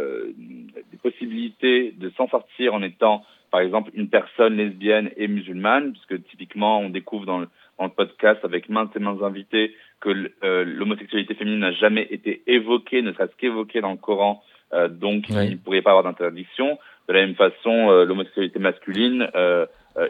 des 0.92 0.98
possibilités 1.02 1.92
de 1.98 2.10
s'en 2.10 2.28
sortir 2.28 2.74
en 2.74 2.82
étant, 2.82 3.24
par 3.50 3.62
exemple, 3.62 3.90
une 3.94 4.08
personne 4.08 4.56
lesbienne 4.56 5.10
et 5.16 5.26
musulmane, 5.26 5.92
puisque 5.94 6.22
typiquement, 6.28 6.80
on 6.80 6.90
découvre 6.90 7.26
dans 7.26 7.38
le, 7.40 7.48
le 7.84 7.90
podcast 7.90 8.44
avec 8.44 8.68
maintes 8.68 8.94
et 8.96 8.98
maintes 8.98 9.22
invités 9.22 9.74
que 10.02 10.30
euh, 10.44 10.64
l'homosexualité 10.64 11.34
féminine 11.34 11.60
n'a 11.60 11.72
jamais 11.72 12.06
été 12.10 12.42
évoquée, 12.46 13.02
ne 13.02 13.12
serait-ce 13.12 13.36
qu'évoquée 13.36 13.80
dans 13.80 13.92
le 13.92 13.96
Coran, 13.96 14.42
euh, 14.74 14.88
donc 14.88 15.28
il 15.28 15.50
ne 15.50 15.56
pourrait 15.56 15.82
pas 15.82 15.90
avoir 15.90 16.04
d'interdiction. 16.04 16.78
De 17.08 17.14
la 17.14 17.20
même 17.20 17.34
façon, 17.34 17.90
euh, 17.90 18.04
l'homosexualité 18.04 18.58
masculine, 18.58 19.28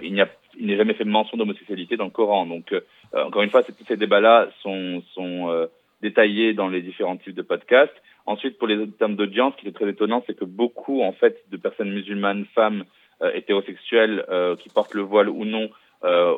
il 0.02 0.12
n'y 0.12 0.21
a 0.21 0.29
il 0.59 0.67
n'est 0.67 0.76
jamais 0.76 0.93
fait 0.93 1.05
mention 1.05 1.38
d'homosexualité 1.38 1.97
dans 1.97 2.05
le 2.05 2.11
Coran. 2.11 2.45
Donc, 2.45 2.75
encore 3.14 3.41
une 3.41 3.49
fois, 3.49 3.62
tous 3.62 3.73
ces 3.88 3.97
débats-là 3.97 4.50
sont, 4.61 5.02
sont 5.14 5.67
détaillés 6.02 6.52
dans 6.52 6.69
les 6.69 6.83
différents 6.83 7.17
types 7.17 7.35
de 7.35 7.41
podcasts. 7.41 7.95
Ensuite, 8.26 8.59
pour 8.59 8.69
les 8.69 8.87
termes 8.91 9.17
d'audience, 9.17 9.55
ce 9.57 9.62
qui 9.62 9.69
est 9.69 9.73
très 9.73 9.88
étonnant, 9.88 10.23
c'est 10.26 10.38
que 10.38 10.45
beaucoup, 10.45 11.00
en 11.00 11.12
fait, 11.12 11.43
de 11.50 11.57
personnes 11.57 11.91
musulmanes, 11.91 12.45
femmes, 12.55 12.85
hétérosexuelles, 13.33 14.26
qui 14.59 14.69
portent 14.69 14.93
le 14.93 15.00
voile 15.00 15.31
ou 15.31 15.47
non, 15.47 15.71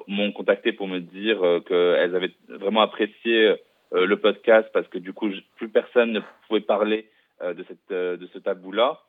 m'ont 0.09 0.33
contacté 0.33 0.73
pour 0.73 0.89
me 0.89 1.01
dire 1.01 1.43
euh, 1.43 1.61
qu'elles 1.61 2.15
avaient 2.15 2.33
vraiment 2.49 2.83
apprécié 2.83 3.57
euh, 3.93 4.07
le 4.07 4.17
podcast 4.17 4.69
parce 4.73 4.89
que 4.89 4.99
du 4.99 5.13
coup 5.13 5.31
plus 5.57 5.69
personne 5.69 6.13
ne 6.13 6.21
pouvait 6.47 6.61
parler 6.61 7.09
de 7.43 7.65
cette 7.69 7.91
de 7.91 8.27
ce 8.33 8.39
tabou 8.39 8.73
là. 8.73 9.01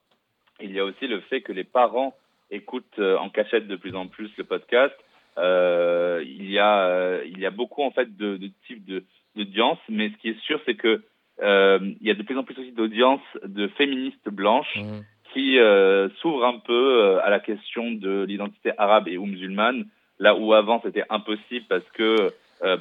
Il 0.59 0.71
y 0.71 0.79
a 0.79 0.85
aussi 0.85 1.07
le 1.07 1.21
fait 1.21 1.41
que 1.41 1.51
les 1.51 1.63
parents 1.63 2.15
écoutent 2.49 2.99
en 2.99 3.29
cachette 3.29 3.67
de 3.67 3.75
plus 3.75 3.95
en 3.95 4.07
plus 4.07 4.31
le 4.37 4.43
podcast. 4.43 4.95
Euh, 5.37 6.23
il 6.25 6.49
y 6.49 6.59
a 6.59 7.21
il 7.23 7.39
y 7.39 7.45
a 7.45 7.51
beaucoup 7.51 7.83
en 7.83 7.91
fait 7.91 8.15
de, 8.17 8.37
de 8.37 8.49
types 8.67 8.85
de 8.85 9.03
d'audience, 9.35 9.79
mais 9.89 10.09
ce 10.09 10.17
qui 10.17 10.29
est 10.29 10.39
sûr 10.41 10.59
c'est 10.65 10.75
que 10.75 11.03
euh, 11.41 11.79
il 12.01 12.07
y 12.07 12.11
a 12.11 12.13
de 12.13 12.23
plus 12.23 12.37
en 12.37 12.43
plus 12.43 12.57
aussi 12.57 12.71
d'audience 12.71 13.21
de 13.43 13.67
féministes 13.67 14.29
blanches 14.29 14.75
mmh. 14.77 14.99
qui 15.33 15.59
euh, 15.59 16.09
s'ouvrent 16.21 16.45
un 16.45 16.59
peu 16.59 17.19
à 17.21 17.29
la 17.29 17.39
question 17.39 17.91
de 17.91 18.23
l'identité 18.23 18.71
arabe 18.77 19.07
et 19.09 19.17
ou 19.17 19.25
musulmane 19.25 19.85
là 20.19 20.35
où 20.35 20.53
avant 20.53 20.81
c'était 20.83 21.03
impossible 21.09 21.65
parce 21.67 21.89
que 21.93 22.31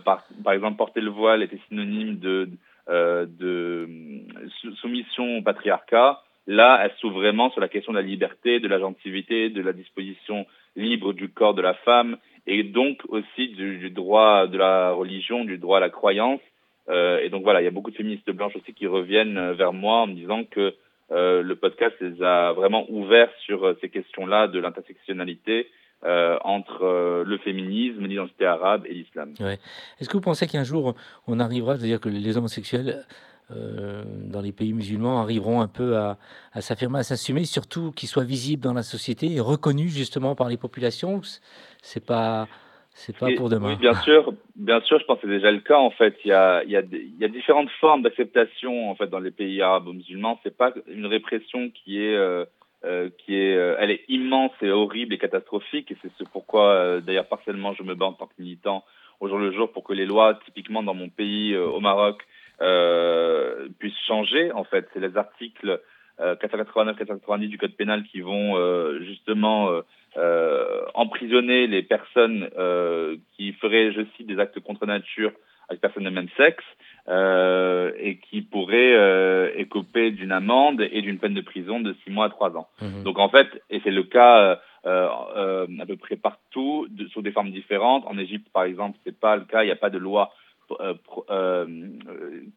par, 0.04 0.24
par 0.42 0.52
exemple, 0.52 0.76
porter 0.76 1.00
le 1.00 1.10
voile 1.10 1.42
était 1.42 1.58
synonyme 1.68 2.18
de, 2.18 2.48
de 2.88 3.88
soumission 4.80 5.38
au 5.38 5.42
patriarcat. 5.42 6.22
Là, 6.46 6.80
elle 6.82 6.92
s'ouvre 7.00 7.16
vraiment 7.16 7.50
sur 7.50 7.60
la 7.60 7.68
question 7.68 7.92
de 7.92 7.98
la 7.98 8.04
liberté, 8.04 8.60
de 8.60 8.68
la 8.68 8.78
gentilité, 8.78 9.50
de 9.50 9.62
la 9.62 9.72
disposition 9.72 10.46
libre 10.76 11.12
du 11.12 11.28
corps 11.28 11.54
de 11.54 11.62
la 11.62 11.74
femme 11.74 12.16
et 12.46 12.62
donc 12.62 12.98
aussi 13.08 13.48
du, 13.48 13.90
droit 13.90 14.46
de 14.46 14.58
la 14.58 14.90
religion, 14.90 15.44
du 15.44 15.58
droit 15.58 15.78
à 15.78 15.80
la 15.80 15.90
croyance. 15.90 16.40
Euh, 16.90 17.20
et 17.20 17.30
donc 17.30 17.42
voilà, 17.42 17.62
il 17.62 17.64
y 17.64 17.68
a 17.68 17.70
beaucoup 17.70 17.90
de 17.90 17.96
féministes 17.96 18.30
blanches 18.30 18.56
aussi 18.56 18.74
qui 18.74 18.86
reviennent 18.86 19.38
euh, 19.38 19.54
vers 19.54 19.72
moi 19.72 20.02
en 20.02 20.06
me 20.06 20.14
disant 20.14 20.44
que 20.44 20.74
euh, 21.10 21.42
le 21.42 21.56
podcast 21.56 21.96
les 22.00 22.22
a 22.22 22.52
vraiment 22.52 22.86
ouverts 22.90 23.32
sur 23.46 23.64
euh, 23.64 23.78
ces 23.80 23.88
questions-là 23.88 24.48
de 24.48 24.58
l'intersectionnalité 24.58 25.68
euh, 26.04 26.38
entre 26.44 26.82
euh, 26.82 27.24
le 27.24 27.38
féminisme, 27.38 28.04
l'identité 28.04 28.46
arabe 28.46 28.84
et 28.86 28.94
l'islam. 28.94 29.34
Ouais. 29.40 29.58
Est-ce 29.98 30.08
que 30.08 30.16
vous 30.16 30.20
pensez 30.20 30.46
qu'un 30.46 30.64
jour 30.64 30.94
on 31.26 31.40
arrivera, 31.40 31.76
c'est-à-dire 31.76 32.00
que 32.00 32.08
les 32.08 32.36
homosexuels 32.36 33.04
euh, 33.50 34.04
dans 34.06 34.40
les 34.40 34.52
pays 34.52 34.72
musulmans 34.72 35.20
arriveront 35.20 35.60
un 35.60 35.68
peu 35.68 35.96
à, 35.96 36.18
à 36.52 36.60
s'affirmer, 36.60 37.00
à 37.00 37.02
s'assumer, 37.02 37.44
surtout 37.44 37.92
qu'ils 37.92 38.08
soient 38.08 38.24
visibles 38.24 38.62
dans 38.62 38.72
la 38.72 38.82
société 38.82 39.32
et 39.32 39.40
reconnus 39.40 39.92
justement 39.92 40.34
par 40.34 40.48
les 40.48 40.56
populations. 40.56 41.20
C'est 41.82 42.04
pas 42.04 42.48
c'est 42.96 43.16
pas 43.16 43.26
pour 43.36 43.48
demain? 43.50 43.70
Oui, 43.70 43.76
bien 43.76 43.94
sûr, 44.02 44.32
bien 44.54 44.80
sûr, 44.82 45.00
je 45.00 45.04
pense 45.04 45.18
que 45.18 45.26
c'est 45.26 45.34
déjà 45.34 45.50
le 45.50 45.58
cas 45.58 45.78
en 45.78 45.90
fait. 45.90 46.14
Il 46.24 46.28
y 46.28 46.32
a, 46.32 46.62
il 46.62 46.70
y 46.70 46.76
a, 46.76 46.82
il 46.92 47.18
y 47.18 47.24
a 47.24 47.28
différentes 47.28 47.70
formes 47.80 48.02
d'acceptation 48.02 48.88
en 48.88 48.94
fait 48.94 49.08
dans 49.08 49.18
les 49.18 49.32
pays 49.32 49.60
arabes 49.60 49.88
musulmans. 49.88 50.38
C'est 50.44 50.56
pas 50.56 50.72
une 50.86 51.06
répression 51.06 51.70
qui 51.70 51.98
est 51.98 52.14
euh, 52.14 52.44
euh, 52.84 53.10
qui 53.18 53.36
est, 53.36 53.56
euh, 53.56 53.76
elle 53.78 53.90
est 53.90 54.04
immense 54.08 54.52
et 54.62 54.70
horrible 54.70 55.14
et 55.14 55.18
catastrophique. 55.18 55.90
Et 55.90 55.96
c'est 56.02 56.12
ce 56.18 56.24
pourquoi, 56.24 56.70
euh, 56.70 57.00
d'ailleurs, 57.00 57.26
partiellement, 57.26 57.74
je 57.74 57.82
me 57.82 57.94
bats 57.94 58.06
en 58.06 58.12
tant 58.12 58.26
que 58.26 58.34
militant 58.38 58.84
au 59.20 59.28
jour 59.28 59.38
le 59.38 59.52
jour 59.52 59.72
pour 59.72 59.84
que 59.84 59.92
les 59.92 60.06
lois, 60.06 60.38
typiquement 60.44 60.82
dans 60.82 60.94
mon 60.94 61.08
pays, 61.08 61.56
au 61.56 61.80
Maroc, 61.80 62.22
euh, 62.60 63.68
puissent 63.78 63.98
changer. 64.06 64.52
En 64.52 64.64
fait, 64.64 64.88
c'est 64.92 65.00
les 65.00 65.16
articles 65.16 65.80
euh, 66.20 66.36
489, 66.36 66.96
490 66.96 67.48
du 67.48 67.58
code 67.58 67.74
pénal 67.74 68.04
qui 68.04 68.20
vont 68.20 68.56
euh, 68.56 69.00
justement 69.00 69.70
euh, 69.70 69.80
euh, 70.16 70.82
emprisonner 70.94 71.66
les 71.66 71.82
personnes 71.82 72.48
euh, 72.56 73.16
qui 73.36 73.52
feraient, 73.54 73.92
je 73.92 74.02
cite, 74.16 74.26
des 74.26 74.38
actes 74.38 74.60
contre 74.60 74.86
nature 74.86 75.32
avec 75.68 75.80
personnes 75.80 76.04
de 76.04 76.10
même 76.10 76.28
sexe 76.36 76.64
euh, 77.08 77.92
et 77.98 78.16
qui 78.16 78.40
pourraient 78.40 78.94
euh, 78.94 79.50
écoper 79.56 80.10
d'une 80.10 80.32
amende 80.32 80.80
et 80.80 81.02
d'une 81.02 81.18
peine 81.18 81.34
de 81.34 81.42
prison 81.42 81.80
de 81.80 81.94
6 82.04 82.10
mois 82.10 82.26
à 82.26 82.30
3 82.30 82.56
ans. 82.56 82.68
Mhm. 82.80 83.02
Donc 83.02 83.18
en 83.18 83.28
fait, 83.28 83.48
et 83.68 83.80
c'est 83.84 83.90
le 83.90 84.04
cas 84.04 84.58
euh, 84.86 85.08
euh, 85.36 85.66
à 85.80 85.86
peu 85.86 85.96
près 85.96 86.16
partout, 86.16 86.86
de, 86.90 87.06
sous 87.08 87.20
des 87.20 87.32
formes 87.32 87.50
différentes. 87.50 88.04
En 88.06 88.16
Égypte, 88.16 88.48
par 88.52 88.64
exemple, 88.64 88.98
c'est 89.04 89.18
pas 89.18 89.36
le 89.36 89.44
cas. 89.44 89.62
Il 89.62 89.66
n'y 89.66 89.72
a 89.72 89.76
pas 89.76 89.90
de 89.90 89.98
loi 89.98 90.32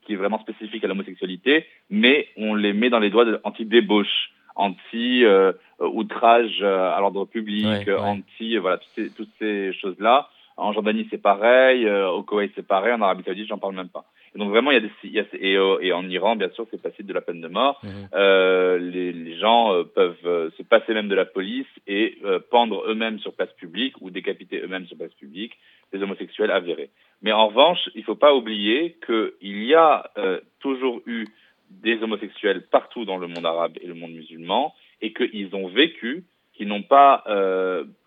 qui 0.01 0.13
est 0.13 0.15
vraiment 0.15 0.39
spécifique 0.39 0.81
à 0.81 0.87
l'homosexualité, 0.87 1.65
mais 1.89 2.29
on 2.37 2.55
les 2.55 2.71
met 2.71 2.89
dans 2.89 2.99
les 2.99 3.09
doigts 3.09 3.25
anti-débauche, 3.43 4.31
anti-outrage 4.55 6.63
à 6.63 6.97
l'ordre 7.01 7.25
public, 7.25 7.65
Ouais, 7.65 7.85
ouais. 7.85 7.99
anti, 7.99 8.55
voilà, 8.55 8.77
toutes 8.77 8.93
ces, 8.95 9.09
toutes 9.09 9.29
ces 9.39 9.73
choses-là. 9.73 10.29
En 10.55 10.71
Jordanie, 10.71 11.05
c'est 11.11 11.21
pareil, 11.21 11.87
au 11.89 12.23
Koweït, 12.23 12.53
c'est 12.55 12.65
pareil, 12.65 12.93
en 12.93 13.01
Arabie 13.01 13.23
Saoudite, 13.23 13.49
j'en 13.49 13.57
parle 13.57 13.75
même 13.75 13.89
pas. 13.89 14.05
Et 14.35 14.39
donc 14.39 14.49
vraiment, 14.49 14.71
il 14.71 14.75
y 14.75 14.77
a 14.77 14.81
des, 14.81 14.91
il 15.03 15.11
y 15.11 15.19
a, 15.19 15.25
et, 15.33 15.57
euh, 15.57 15.79
et 15.81 15.93
en 15.93 16.07
Iran, 16.09 16.35
bien 16.35 16.49
sûr, 16.49 16.67
c'est 16.69 16.81
passible 16.81 17.07
de 17.07 17.13
la 17.13 17.21
peine 17.21 17.41
de 17.41 17.47
mort. 17.47 17.79
Mhm. 17.83 18.09
Euh, 18.13 18.77
les, 18.77 19.11
les 19.11 19.37
gens 19.37 19.73
euh, 19.73 19.83
peuvent 19.83 20.51
se 20.57 20.63
passer 20.63 20.93
même 20.93 21.07
de 21.07 21.15
la 21.15 21.25
police 21.25 21.67
et 21.87 22.17
euh, 22.23 22.39
pendre 22.51 22.83
eux-mêmes 22.87 23.19
sur 23.19 23.33
place 23.33 23.51
publique 23.53 23.95
ou 24.01 24.09
décapiter 24.09 24.61
eux-mêmes 24.61 24.85
sur 24.87 24.97
place 24.97 25.13
publique 25.13 25.57
des 25.93 26.01
homosexuels 26.01 26.51
avérés. 26.51 26.89
Mais 27.21 27.31
en 27.31 27.47
revanche, 27.47 27.79
il 27.95 28.01
ne 28.01 28.05
faut 28.05 28.15
pas 28.15 28.35
oublier 28.35 28.97
qu'il 29.05 29.63
y 29.63 29.73
a 29.73 30.11
toujours 30.59 31.01
eu 31.07 31.25
des 31.71 32.01
homosexuels 32.03 32.67
partout 32.69 33.05
dans 33.05 33.17
le 33.17 33.27
monde 33.27 33.45
arabe 33.45 33.77
et 33.81 33.87
le 33.87 33.93
monde 33.93 34.11
musulman 34.11 34.75
et 35.01 35.13
qu'ils 35.13 35.55
ont 35.55 35.67
vécu, 35.67 36.25
qu'ils 36.53 36.67
n'ont 36.67 36.83
pas 36.83 37.23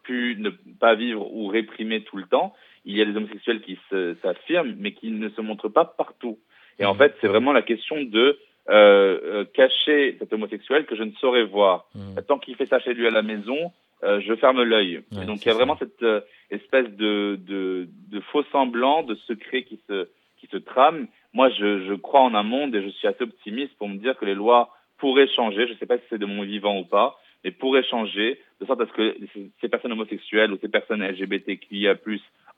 pu 0.05 0.37
ne 0.39 0.51
pas 0.79 0.95
vivre 0.95 1.27
ou 1.33 1.49
réprimer 1.49 2.03
tout 2.03 2.19
le 2.19 2.25
temps. 2.25 2.55
Il 2.85 2.97
y 2.97 3.03
a 3.03 3.05
des 3.05 3.17
homosexuels 3.17 3.61
qui 3.61 3.79
s'affirment, 4.23 4.75
mais 4.79 4.93
qui 4.93 5.11
ne 5.11 5.29
se 5.31 5.41
montrent 5.41 5.69
pas 5.69 5.85
partout. 5.85 6.39
Et 6.79 6.85
en 6.85 6.93
Mhm. 6.95 6.99
fait, 6.99 7.15
c'est 7.21 7.29
vraiment 7.29 7.53
la 7.53 7.63
question 7.63 8.03
de 8.03 8.39
euh, 8.69 9.19
euh, 9.25 9.45
cacher 9.53 10.17
cet 10.19 10.33
homosexuel 10.33 10.85
que 10.87 10.95
je 10.95 11.03
ne 11.03 11.13
saurais 11.13 11.43
voir. 11.45 11.87
Mhm. 11.95 12.23
Tant 12.29 12.39
qu'il 12.39 12.55
fait 12.57 12.67
ça 12.67 12.79
chez 12.79 12.95
lui 12.95 13.07
à 13.07 13.11
la 13.11 13.23
maison, 13.23 13.73
euh, 14.05 14.21
je 14.21 14.35
ferme 14.37 14.63
l'œil. 14.63 15.03
Ouais, 15.13 15.27
donc 15.27 15.45
il 15.45 15.49
y 15.49 15.51
a 15.51 15.55
vraiment 15.55 15.77
cette 15.79 16.03
euh, 16.03 16.21
espèce 16.51 16.89
de, 16.91 17.37
de, 17.41 17.89
de 18.13 18.21
faux 18.21 18.45
semblant, 18.53 19.03
de 19.03 19.15
secret 19.27 19.63
qui 19.65 19.81
se, 19.89 20.09
qui 20.39 20.47
se 20.47 20.57
trame. 20.59 21.09
Moi, 21.33 21.49
je, 21.51 21.85
je 21.87 21.95
crois 21.95 22.21
en 22.21 22.35
un 22.35 22.43
monde 22.45 22.75
et 22.75 22.83
je 22.83 22.89
suis 22.91 23.09
assez 23.09 23.25
optimiste 23.25 23.75
pour 23.79 23.89
me 23.89 23.97
dire 23.97 24.17
que 24.19 24.25
les 24.25 24.35
lois 24.35 24.71
pourraient 24.99 25.29
changer. 25.29 25.67
Je 25.67 25.73
ne 25.73 25.79
sais 25.79 25.87
pas 25.87 25.99
si 25.99 26.05
c'est 26.09 26.19
de 26.19 26.27
mon 26.27 26.43
vivant 26.43 26.79
ou 26.79 26.85
pas, 26.85 27.19
mais 27.45 27.51
pourraient 27.51 27.83
changer 27.85 28.39
de 28.61 28.67
sorte 28.67 28.83
à 28.83 28.87
ce 28.87 28.93
que 28.93 29.17
ces- 29.35 29.51
ces 29.61 29.69
personnes 29.69 29.93
homosexuelles 29.93 30.53
ou 30.53 30.59
ces 30.61 30.69
personnes 30.69 31.03
LGBTQIA+, 31.03 31.97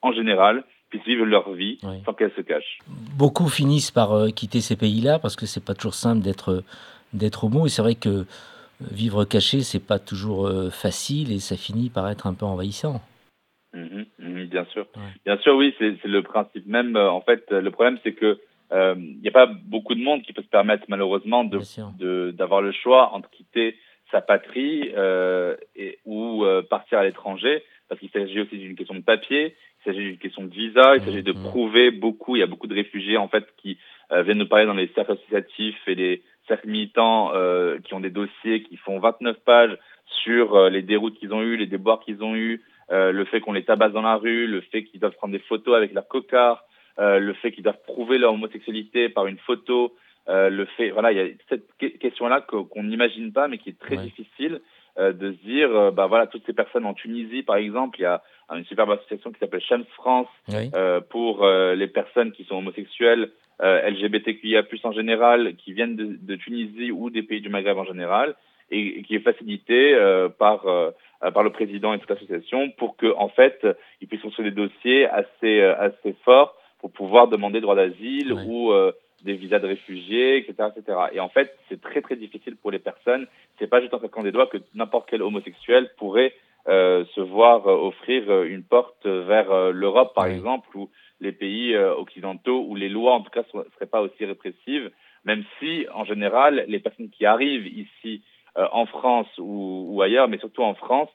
en 0.03 0.13
général, 0.13 0.65
puissent 0.91 1.05
vivre 1.05 1.25
leur 1.25 1.51
vie 1.53 1.79
Ouais. 1.83 2.01
sans 2.05 2.13
qu'elles 2.13 2.33
se 2.37 2.43
cachent. 2.43 2.79
Beaucoup 3.17 3.49
finissent 3.49 3.91
par 3.91 4.13
euh, 4.13 4.29
quitter 4.31 4.61
ces 4.61 4.77
pays-là 4.77 5.19
parce 5.19 5.37
que 5.37 5.47
c'est 5.47 5.65
pas 5.65 5.75
toujours 5.75 5.95
simple 5.95 6.23
d'être 6.23 6.63
d'être 7.15 7.45
homo 7.45 7.67
et 7.67 7.69
c'est 7.69 7.83
vrai 7.83 7.95
que 7.95 8.09
euh, 8.09 8.25
vivre 8.91 9.25
caché 9.25 9.61
c'est 9.63 9.87
pas 9.87 9.99
toujours 9.99 10.47
euh, 10.47 10.71
facile 10.71 11.31
et 11.33 11.39
ça 11.41 11.57
finit 11.57 11.89
par 11.91 12.09
être 12.11 12.27
un 12.27 12.35
peu 12.35 12.45
envahissant. 12.47 13.01
Mhm, 13.75 14.05
mhm, 14.19 14.47
bien 14.47 14.65
sûr. 14.67 14.87
Ouais. 14.97 15.03
Bien 15.25 15.39
sûr, 15.39 15.55
oui, 15.57 15.75
c'est 15.79 15.97
le 16.05 16.23
principe 16.23 16.67
même. 16.67 16.95
Euh, 16.97 17.11
En 17.11 17.23
fait, 17.23 17.45
euh, 17.53 17.61
le 17.63 17.71
problème, 17.71 17.99
c'est 18.03 18.13
que 18.13 18.39
euh, 18.73 18.95
il 18.99 19.21
n'y 19.21 19.29
a 19.29 19.33
pas 19.33 19.47
beaucoup 19.47 19.95
de 19.95 20.03
monde 20.03 20.23
qui 20.23 20.33
peut 20.35 20.43
se 20.43 20.49
permettre, 20.49 20.85
malheureusement, 20.89 21.45
de 21.45 22.31
d'avoir 22.33 22.61
le 22.63 22.73
choix 22.73 23.13
entre 23.15 23.31
quitter 23.31 23.77
sa 24.11 24.21
patrie 24.21 24.91
euh, 24.97 25.57
et, 25.75 25.99
ou 26.05 26.45
euh, 26.45 26.63
partir 26.63 26.99
à 26.99 27.05
l'étranger, 27.05 27.63
parce 27.93 28.01
qu'il 28.01 28.09
s'agit 28.09 28.41
aussi 28.41 28.57
d'une 28.57 28.75
question 28.75 28.95
de 28.95 29.03
papier, 29.03 29.55
il 29.81 29.85
s'agit 29.85 29.99
d'une 30.03 30.17
question 30.17 30.45
de 30.45 30.55
visa, 30.55 30.97
il 30.97 31.03
s'agit 31.03 31.23
de 31.23 31.33
Mhm. 31.33 31.43
prouver 31.43 31.91
beaucoup. 31.91 32.37
Il 32.37 32.39
y 32.39 32.43
a 32.43 32.47
beaucoup 32.47 32.67
de 32.67 32.75
réfugiés 32.75 33.19
en 33.19 33.29
fait 33.29 33.45
qui 33.59 33.77
euh, 34.11 34.23
viennent 34.23 34.39
nous 34.39 34.49
parler 34.49 34.65
dans 34.65 34.73
les 34.73 34.89
cercles 34.95 35.13
associatifs 35.13 35.77
et 35.87 35.95
les 35.95 36.23
cercles 36.49 36.69
militants 36.69 37.33
euh, 37.35 37.79
qui 37.85 37.93
ont 37.93 38.01
des 38.01 38.09
dossiers 38.09 38.63
qui 38.63 38.79
font 38.79 38.99
29 38.99 39.41
pages 39.45 39.77
sur 40.07 40.55
euh, 40.55 40.71
les 40.71 40.81
déroutes 40.81 41.19
qu'ils 41.19 41.35
ont 41.35 41.43
eues, 41.43 41.59
les 41.59 41.67
déboires 41.67 42.01
qu'ils 42.01 42.23
ont 42.25 42.35
eus, 42.35 42.63
le 42.89 43.25
fait 43.27 43.41
qu'on 43.41 43.53
les 43.53 43.65
tabasse 43.65 43.93
dans 43.93 44.03
la 44.03 44.17
rue, 44.17 44.47
le 44.47 44.63
fait 44.63 44.85
qu'ils 44.85 45.01
doivent 45.01 45.15
prendre 45.17 45.33
des 45.33 45.39
photos 45.51 45.75
avec 45.77 45.93
leur 45.93 46.09
cocard, 46.09 46.65
le 46.99 47.33
fait 47.35 47.53
qu'ils 47.53 47.63
doivent 47.65 47.83
prouver 47.87 48.17
leur 48.19 48.33
homosexualité 48.35 49.09
par 49.11 49.27
une 49.27 49.39
photo, 49.39 49.95
le 50.29 50.65
fait, 50.77 50.91
voilà, 50.91 51.11
il 51.13 51.17
y 51.19 51.21
a 51.21 51.27
cette 51.49 51.67
que- 51.79 51.87
question-là 51.87 52.41
que- 52.43 52.57
qu'on 52.71 52.83
n'imagine 52.85 53.33
pas, 53.33 53.49
mais 53.49 53.57
qui 53.59 53.71
est 53.71 53.79
très 53.79 53.97
Ouais. 53.97 54.05
difficile 54.05 54.61
de 54.99 55.33
se 55.33 55.39
dire, 55.45 55.75
euh, 55.75 55.91
bah 55.91 56.07
voilà, 56.07 56.27
toutes 56.27 56.45
ces 56.47 56.53
personnes 56.53 56.85
en 56.85 56.95
Tunisie, 56.95 57.43
par 57.43 57.57
exemple, 57.57 57.99
il 57.99 58.03
y 58.03 58.07
a 58.07 58.23
une 58.55 58.65
superbe 58.65 58.91
association 58.91 59.33
qui 59.33 59.39
s'appelle 59.39 59.63
Shams 59.63 59.85
France 59.97 60.29
Oui. 60.49 60.71
euh, 60.75 61.01
pour 61.01 61.45
euh, 61.45 61.75
les 61.75 61.87
personnes 61.87 62.33
qui 62.33 62.45
sont 62.45 62.57
homosexuelles, 62.57 63.31
euh, 63.63 63.89
LGBTQIA+ 63.91 64.65
en 64.85 64.93
général, 64.93 65.55
qui 65.57 65.73
viennent 65.73 65.97
de, 65.97 66.19
de 66.21 66.37
Tunisie 66.37 66.91
ou 66.91 67.09
des 67.11 67.23
pays 67.23 67.41
du 67.41 67.49
Maghreb 67.49 67.79
en 67.79 67.85
général, 67.85 68.35
et, 68.71 68.99
et 68.99 69.03
qui 69.03 69.15
est 69.15 69.21
facilité 69.21 69.95
euh, 69.95 70.29
par 70.29 70.67
euh, 70.67 70.91
euh, 71.25 71.31
par 71.31 71.43
le 71.45 71.51
président 71.51 71.93
et 71.95 71.99
toute 71.99 72.11
l'association 72.11 72.71
pour 72.71 72.97
que 72.97 73.15
en 73.17 73.29
fait 73.29 73.67
ils 74.01 74.09
puissent 74.09 74.23
construire 74.23 74.51
des 74.51 74.57
dossiers 74.57 75.07
assez 75.07 75.61
euh, 75.61 75.75
assez 75.79 76.15
forts 76.25 76.55
pour 76.81 76.91
pouvoir 76.91 77.29
demander 77.29 77.61
droit 77.61 77.77
d'asile 77.77 78.33
Ouais. 78.33 78.43
ou 78.47 78.73
euh, 78.73 78.93
des 79.23 79.35
visas 79.35 79.59
de 79.59 79.67
réfugiés, 79.67 80.39
etc., 80.39 80.69
etc. 80.77 80.99
Et 81.13 81.21
en 81.21 81.29
fait, 81.29 81.57
c'est 81.69 81.81
très 81.81 82.03
très 82.03 82.17
difficile 82.17 82.57
pour 82.57 82.71
les 82.71 82.79
personnes. 82.79 83.27
C'est 83.59 83.69
pas 83.69 83.81
juste 83.81 83.95
en 83.95 83.99
claquant 83.99 84.23
des 84.23 84.33
doigts 84.33 84.47
que 84.47 84.59
n'importe 84.75 85.09
quel 85.09 85.23
homosexuel 85.23 85.91
pourrait 85.97 86.35
euh, 86.69 87.05
se 87.15 87.21
voir 87.21 87.67
euh, 87.67 87.89
offrir 87.89 88.31
euh, 88.31 88.45
une 88.45 88.63
porte 88.63 89.07
vers 89.07 89.51
euh, 89.51 89.73
l'Europe, 89.73 90.15
par 90.15 90.27
exemple, 90.27 90.69
ou 90.77 90.91
les 91.21 91.33
pays 91.33 91.77
occidentaux 91.77 92.65
où 92.69 92.75
les 92.75 92.89
lois, 92.89 93.15
en 93.15 93.21
tout 93.21 93.31
cas, 93.31 93.45
ne 93.55 93.63
seraient 93.75 93.87
pas 93.87 94.01
aussi 94.03 94.25
répressives, 94.25 94.91
même 95.25 95.45
si, 95.59 95.87
en 95.95 96.05
général, 96.05 96.65
les 96.67 96.81
personnes 96.81 97.11
qui 97.11 97.27
arrivent 97.27 97.67
ici 97.67 98.23
euh, 98.59 98.67
en 98.73 98.85
France 98.85 99.29
ou, 99.39 99.87
ou 99.89 100.03
ailleurs, 100.03 100.29
mais 100.29 100.37
surtout 100.39 100.63
en 100.63 100.75
France, 100.75 101.09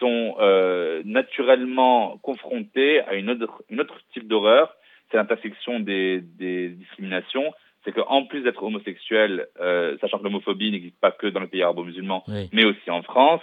sont 0.00 0.36
euh, 0.38 1.02
naturellement 1.04 2.16
confrontées 2.22 3.00
à 3.02 3.14
une 3.14 3.28
autre, 3.28 3.62
une 3.68 3.80
autre 3.80 4.00
type 4.14 4.26
d'horreur, 4.26 4.74
c'est 5.10 5.16
l'intersection 5.16 5.80
des, 5.80 6.20
des 6.20 6.68
discriminations. 6.70 7.52
C'est 7.84 7.92
qu'en 7.92 8.24
plus 8.24 8.42
d'être 8.42 8.62
homosexuel, 8.62 9.46
euh, 9.60 9.96
sachant 10.00 10.18
que 10.18 10.24
l'homophobie 10.24 10.70
n'existe 10.70 10.98
pas 11.00 11.12
que 11.12 11.26
dans 11.26 11.40
les 11.40 11.46
pays 11.46 11.62
arabo-musulmans, 11.62 12.24
Oui. 12.28 12.48
mais 12.52 12.64
aussi 12.64 12.90
en 12.90 13.02
France, 13.02 13.40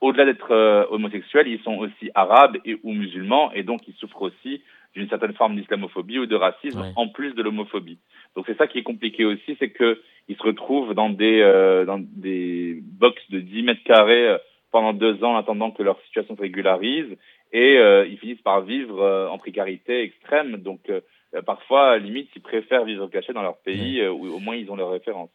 au-delà 0.00 0.24
d'être 0.24 0.50
euh, 0.50 0.84
homosexuels, 0.90 1.46
ils 1.48 1.60
sont 1.60 1.76
aussi 1.76 2.10
arabes 2.14 2.56
et 2.64 2.78
ou 2.82 2.92
musulmans, 2.92 3.52
et 3.52 3.62
donc 3.62 3.86
ils 3.86 3.94
souffrent 3.94 4.22
aussi 4.22 4.62
d'une 4.94 5.08
certaine 5.08 5.34
forme 5.34 5.56
d'islamophobie 5.56 6.18
ou 6.18 6.26
de 6.26 6.34
racisme, 6.36 6.80
en 6.96 7.08
plus 7.08 7.34
de 7.34 7.42
l'homophobie. 7.42 7.98
Donc 8.34 8.44
c'est 8.46 8.56
ça 8.56 8.66
qui 8.66 8.78
est 8.78 8.82
compliqué 8.82 9.24
aussi, 9.26 9.56
c'est 9.58 9.70
que 9.70 10.00
ils 10.28 10.36
se 10.36 10.42
retrouvent 10.42 10.94
dans 10.94 11.10
des 11.10 11.40
euh, 11.42 11.84
dans 11.84 11.98
des 12.00 12.80
box 12.82 13.22
de 13.30 13.40
10 13.40 13.62
mètres 13.62 13.84
carrés 13.84 14.28
euh, 14.28 14.38
pendant 14.72 14.92
deux 14.94 15.22
ans 15.22 15.34
en 15.34 15.36
attendant 15.36 15.70
que 15.70 15.82
leur 15.82 16.00
situation 16.06 16.34
se 16.34 16.40
régularise 16.40 17.16
et 17.52 17.78
euh, 17.78 18.06
ils 18.06 18.18
finissent 18.18 18.42
par 18.42 18.62
vivre 18.62 19.00
euh, 19.00 19.28
en 19.28 19.38
précarité 19.38 20.02
extrême. 20.02 20.56
Donc 20.56 20.80
euh, 20.90 21.00
parfois, 21.44 21.98
limite, 21.98 22.28
ils 22.34 22.42
préfèrent 22.42 22.84
vivre 22.84 23.08
cachés 23.08 23.32
dans 23.32 23.42
leur 23.42 23.58
pays 23.58 24.06
où 24.06 24.26
au 24.26 24.38
moins 24.38 24.56
ils 24.56 24.70
ont 24.70 24.76
leurs 24.76 24.90
références. 24.90 25.30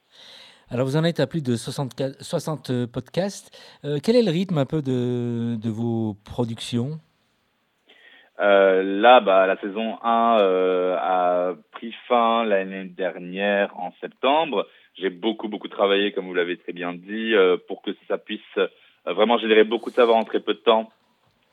Alors 0.70 0.86
vous 0.86 0.96
en 0.96 1.04
êtes 1.04 1.20
à 1.20 1.28
plus 1.28 1.44
de 1.44 1.56
60, 1.56 2.22
60 2.22 2.86
podcasts. 2.86 3.52
Quel 4.04 4.16
est 4.16 4.22
le 4.22 4.32
rythme 4.32 4.58
un 4.58 4.66
peu 4.66 4.82
de, 4.82 5.58
de 5.58 5.70
vos 5.70 6.16
productions? 6.24 7.00
Là, 8.40 9.20
bah, 9.20 9.46
la 9.46 9.58
saison 9.58 9.98
1 10.02 10.40
euh, 10.40 10.96
a 10.98 11.54
pris 11.72 11.94
fin 12.08 12.44
l'année 12.46 12.86
dernière 12.86 13.78
en 13.78 13.94
septembre. 14.02 14.68
J'ai 14.96 15.10
beaucoup, 15.10 15.50
beaucoup 15.50 15.68
travaillé, 15.68 16.12
comme 16.12 16.26
vous 16.26 16.34
l'avez 16.34 16.58
très 16.58 16.74
bien 16.74 16.94
dit, 16.94 17.34
pour 17.68 17.82
que 17.82 17.92
ça 18.08 18.18
puisse 18.18 18.42
vraiment 19.06 19.38
générer 19.38 19.64
beaucoup 19.64 19.90
de 19.90 19.96
savoir 19.96 20.18
en 20.18 20.24
très 20.24 20.40
peu 20.40 20.54
de 20.54 20.60
temps. 20.60 20.90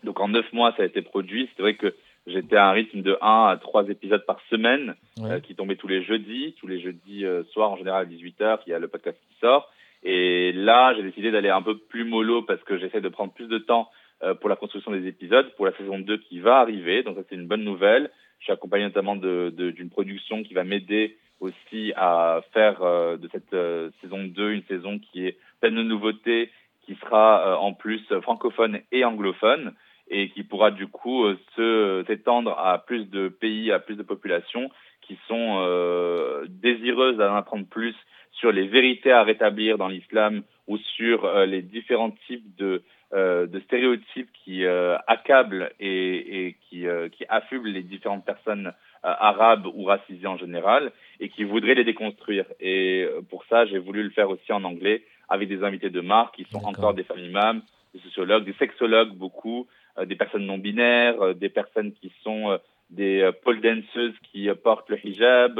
Donc 0.05 0.21
en 0.21 0.29
neuf 0.29 0.51
mois, 0.53 0.73
ça 0.77 0.83
a 0.83 0.87
été 0.87 1.03
produit. 1.03 1.49
C'est 1.57 1.63
vrai 1.63 1.75
que 1.75 1.95
j'étais 2.27 2.57
à 2.57 2.69
un 2.69 2.73
rythme 2.73 3.03
de 3.03 3.17
1 3.21 3.47
à 3.49 3.57
3 3.57 3.89
épisodes 3.89 4.25
par 4.27 4.41
semaine, 4.51 4.95
Ouais. 5.21 5.31
euh, 5.33 5.41
qui 5.41 5.55
tombaient 5.55 5.77
tous 5.77 5.89
les 5.89 6.03
jeudis. 6.03 6.55
Tous 6.61 6.67
les 6.67 6.81
jeudis 6.81 7.25
euh, 7.25 7.43
soirs, 7.53 7.71
en 7.73 7.77
général 7.77 8.03
à 8.03 8.09
18h, 8.09 8.61
il 8.67 8.71
y 8.71 8.75
a 8.75 8.79
le 8.79 8.89
podcast 8.89 9.19
qui 9.29 9.35
sort. 9.41 9.71
Et 10.05 10.53
là, 10.53 10.95
j'ai 10.95 11.03
décidé 11.03 11.31
d'aller 11.31 11.49
un 11.51 11.63
peu 11.63 11.77
plus 11.77 12.05
mollo 12.05 12.43
parce 12.43 12.63
que 12.63 12.79
j'essaie 12.79 13.01
de 13.01 13.09
prendre 13.09 13.33
plus 13.33 13.49
de 13.49 13.59
temps 13.59 13.89
euh, 14.23 14.35
pour 14.35 14.49
la 14.49 14.57
construction 14.57 14.93
des 14.93 15.07
épisodes, 15.09 15.53
pour 15.57 15.67
la 15.67 15.73
saison 15.77 15.99
2 15.99 16.17
qui 16.19 16.39
va 16.41 16.59
arriver. 16.59 17.03
Donc 17.03 17.17
ça, 17.17 17.23
c'est 17.29 17.35
une 17.35 17.47
bonne 17.49 17.65
nouvelle. 17.65 18.11
Je 18.39 18.45
suis 18.45 18.53
accompagné 18.53 18.85
notamment 18.85 19.17
de- 19.17 19.53
de- 19.57 19.71
d'une 19.73 19.91
production 19.91 20.43
qui 20.45 20.55
va 20.55 20.63
m'aider 20.65 21.17
aussi 21.41 21.93
à 21.97 22.41
faire 22.53 22.83
euh, 22.83 23.17
de 23.17 23.29
cette 23.33 23.55
saison 24.01 24.25
2 24.25 24.53
une 24.53 24.63
saison 24.65 24.99
qui 24.99 25.27
est 25.27 25.39
pleine 25.61 25.75
de 25.77 25.83
nouveautés, 25.83 26.51
qui 26.87 26.95
sera 26.97 27.59
en 27.61 27.73
plus 27.75 28.03
francophone 28.23 28.81
et 28.93 29.05
anglophone 29.05 29.75
et 30.11 30.31
qui 30.31 30.43
pourra 30.43 30.71
du 30.71 30.87
coup 30.87 31.25
euh, 31.25 31.39
se 31.57 32.05
s'étendre 32.07 32.59
à 32.59 32.79
plus 32.79 33.05
de 33.07 33.29
pays, 33.29 33.71
à 33.73 33.79
plus 33.79 33.97
de 33.97 34.03
populations 34.03 34.71
qui 35.03 35.19
sont 35.27 35.57
euh, 35.61 36.45
désireuses 36.49 37.17
d'en 37.17 37.35
apprendre 37.35 37.67
plus 37.67 37.95
sur 38.33 38.53
les 38.53 38.67
vérités 38.67 39.11
à 39.11 39.23
rétablir 39.23 39.79
dans 39.79 39.89
l'islam 39.89 40.43
ou 40.67 40.77
sur 40.79 41.25
euh, 41.25 41.47
les 41.47 41.63
différents 41.63 42.15
types 42.27 42.57
de, 42.57 42.83
euh, 43.15 43.47
de 43.47 43.59
stéréotypes 43.61 44.31
qui 44.45 44.65
euh, 44.65 44.97
accablent 45.07 45.73
et, 45.81 46.47
et 46.47 46.57
qui, 46.69 46.87
euh, 46.87 47.09
qui 47.09 47.25
affublent 47.29 47.71
les 47.71 47.83
différentes 47.83 48.25
personnes 48.25 48.69
euh, 48.69 49.15
arabes 49.19 49.67
ou 49.75 49.85
racisées 49.85 50.27
en 50.27 50.37
général 50.37 50.93
et 51.21 51.31
qui 51.31 51.45
voudraient 51.45 51.75
les 51.75 51.85
déconstruire. 51.85 52.45
Et 52.61 53.05
euh, 53.05 53.23
pour 53.23 53.45
ça, 53.47 53.65
j'ai 53.67 53.79
voulu 53.79 54.03
le 54.03 54.11
faire 54.11 54.29
aussi 54.29 54.53
en 54.53 54.63
anglais 54.65 55.03
avec 55.29 55.49
des 55.49 55.65
invités 55.65 55.91
de 55.91 56.01
marque 56.01 56.37
qui 56.37 56.45
sont 56.45 56.65
encore 56.65 56.95
des 56.95 57.05
femmes 57.05 57.19
imams, 57.19 57.63
des 57.95 58.01
sociologues, 58.01 58.45
des 58.45 58.55
sexologues 58.55 59.15
beaucoup, 59.15 59.67
euh, 59.67 59.88
des 60.05 60.17
personnes 60.17 60.47
non 60.47 60.59
binaires, 60.59 61.21
euh, 61.21 61.35
des 61.35 61.49
personnes 61.49 61.93
qui 61.93 62.13
sont 62.23 62.51
euh, 62.51 62.59
des 62.91 63.21
euh, 63.21 63.33
pole 63.33 63.61
danceuses 63.61 64.15
qui 64.31 64.49
euh, 64.49 64.55
portent 64.55 64.91
le 64.91 64.99
hijab. 65.05 65.59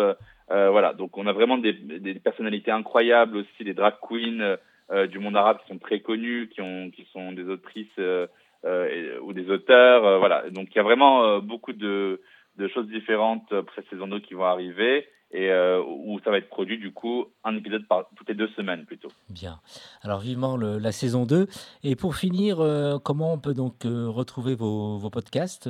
euh, 0.51 0.71
voilà, 0.71 0.95
donc 0.95 1.17
on 1.19 1.27
a 1.27 1.33
vraiment 1.33 1.59
des, 1.59 1.73
des 1.73 2.15
personnalités 2.15 2.71
incroyables 2.71 3.37
aussi, 3.39 3.65
des 3.65 3.75
drag 3.75 3.95
queens 4.01 4.41
euh, 4.41 4.57
euh, 4.91 5.07
du 5.07 5.19
monde 5.19 5.37
arabe 5.37 5.59
qui 5.61 5.69
sont 5.69 5.79
très 5.79 6.01
connues, 6.01 6.49
qui, 6.49 6.63
ont, 6.63 6.91
qui 6.91 7.07
sont 7.13 7.33
des 7.33 7.45
autrices 7.49 7.87
euh, 7.99 8.27
euh, 8.65 9.19
ou 9.21 9.33
des 9.33 9.51
auteurs. 9.51 10.05
euh, 10.07 10.19
voilà, 10.19 10.49
donc 10.51 10.69
il 10.71 10.77
y 10.77 10.81
a 10.81 10.85
vraiment 10.85 11.25
euh, 11.25 11.41
beaucoup 11.41 11.75
de, 11.75 12.21
de 12.57 12.69
choses 12.69 12.89
différentes 12.89 13.53
euh, 13.53 13.63
saison 13.91 14.09
2 14.09 14.21
qui 14.21 14.35
vont 14.35 14.45
arriver 14.45 15.07
et 15.31 15.51
euh, 15.51 15.83
où 15.87 16.19
ça 16.25 16.31
va 16.31 16.39
être 16.39 16.49
produit 16.49 16.79
du 16.79 16.91
coup 16.93 17.27
un 17.45 17.55
épisode 17.57 17.87
par 17.87 18.09
toutes 18.17 18.29
les 18.29 18.35
deux 18.35 18.49
semaines 18.57 18.87
plutôt. 18.87 19.09
Bien. 19.29 19.61
Alors 20.03 20.21
vivement 20.21 20.57
le- 20.57 20.79
la 20.79 20.91
saison 20.93 21.27
2. 21.27 21.47
Et 21.85 21.97
pour 21.97 22.17
finir, 22.17 22.61
euh, 22.61 22.99
comment 22.99 23.35
on 23.35 23.39
peut 23.39 23.53
donc 23.55 23.85
euh, 23.85 24.09
retrouver 24.09 24.55
vos, 24.55 24.97
vos 24.97 25.11
podcasts 25.11 25.69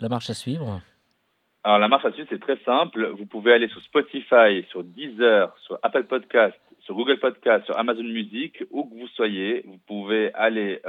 La 0.00 0.08
marche 0.08 0.30
à 0.30 0.34
suivre? 0.34 0.80
Alors 1.64 1.78
la 1.78 1.88
marche 1.88 2.04
là-dessus, 2.04 2.26
c'est 2.30 2.40
très 2.40 2.58
simple. 2.64 3.08
Vous 3.18 3.26
pouvez 3.26 3.52
aller 3.52 3.68
sur 3.68 3.82
Spotify, 3.82 4.64
sur 4.70 4.84
Deezer, 4.84 5.52
sur 5.66 5.78
Apple 5.82 6.04
Podcast, 6.04 6.56
sur 6.80 6.94
Google 6.94 7.18
Podcast, 7.18 7.66
sur 7.66 7.76
Amazon 7.78 8.04
Music, 8.04 8.64
où 8.70 8.84
que 8.84 8.94
vous 8.94 9.08
soyez. 9.08 9.62
Vous 9.66 9.78
pouvez 9.86 10.32
aller 10.34 10.80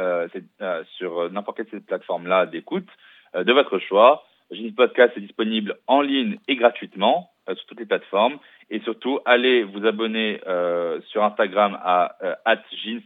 sur 0.98 1.30
n'importe 1.32 1.58
quelle 1.58 1.66
de 1.66 1.72
ces 1.72 1.80
plateformes-là 1.82 2.46
d'écoute 2.46 2.88
de 3.36 3.52
votre 3.52 3.80
choix. 3.80 4.24
Gene 4.52 4.74
Podcast 4.74 5.12
est 5.18 5.22
disponible 5.22 5.78
en 5.88 6.02
ligne 6.02 6.38
et 6.48 6.56
gratuitement 6.56 7.31
sur 7.48 7.66
toutes 7.68 7.80
les 7.80 7.86
plateformes. 7.86 8.38
Et 8.70 8.80
surtout, 8.82 9.20
allez 9.26 9.64
vous 9.64 9.86
abonner 9.86 10.40
euh, 10.48 11.00
sur 11.10 11.24
Instagram 11.24 11.78
à 11.84 12.16
euh, 12.24 12.56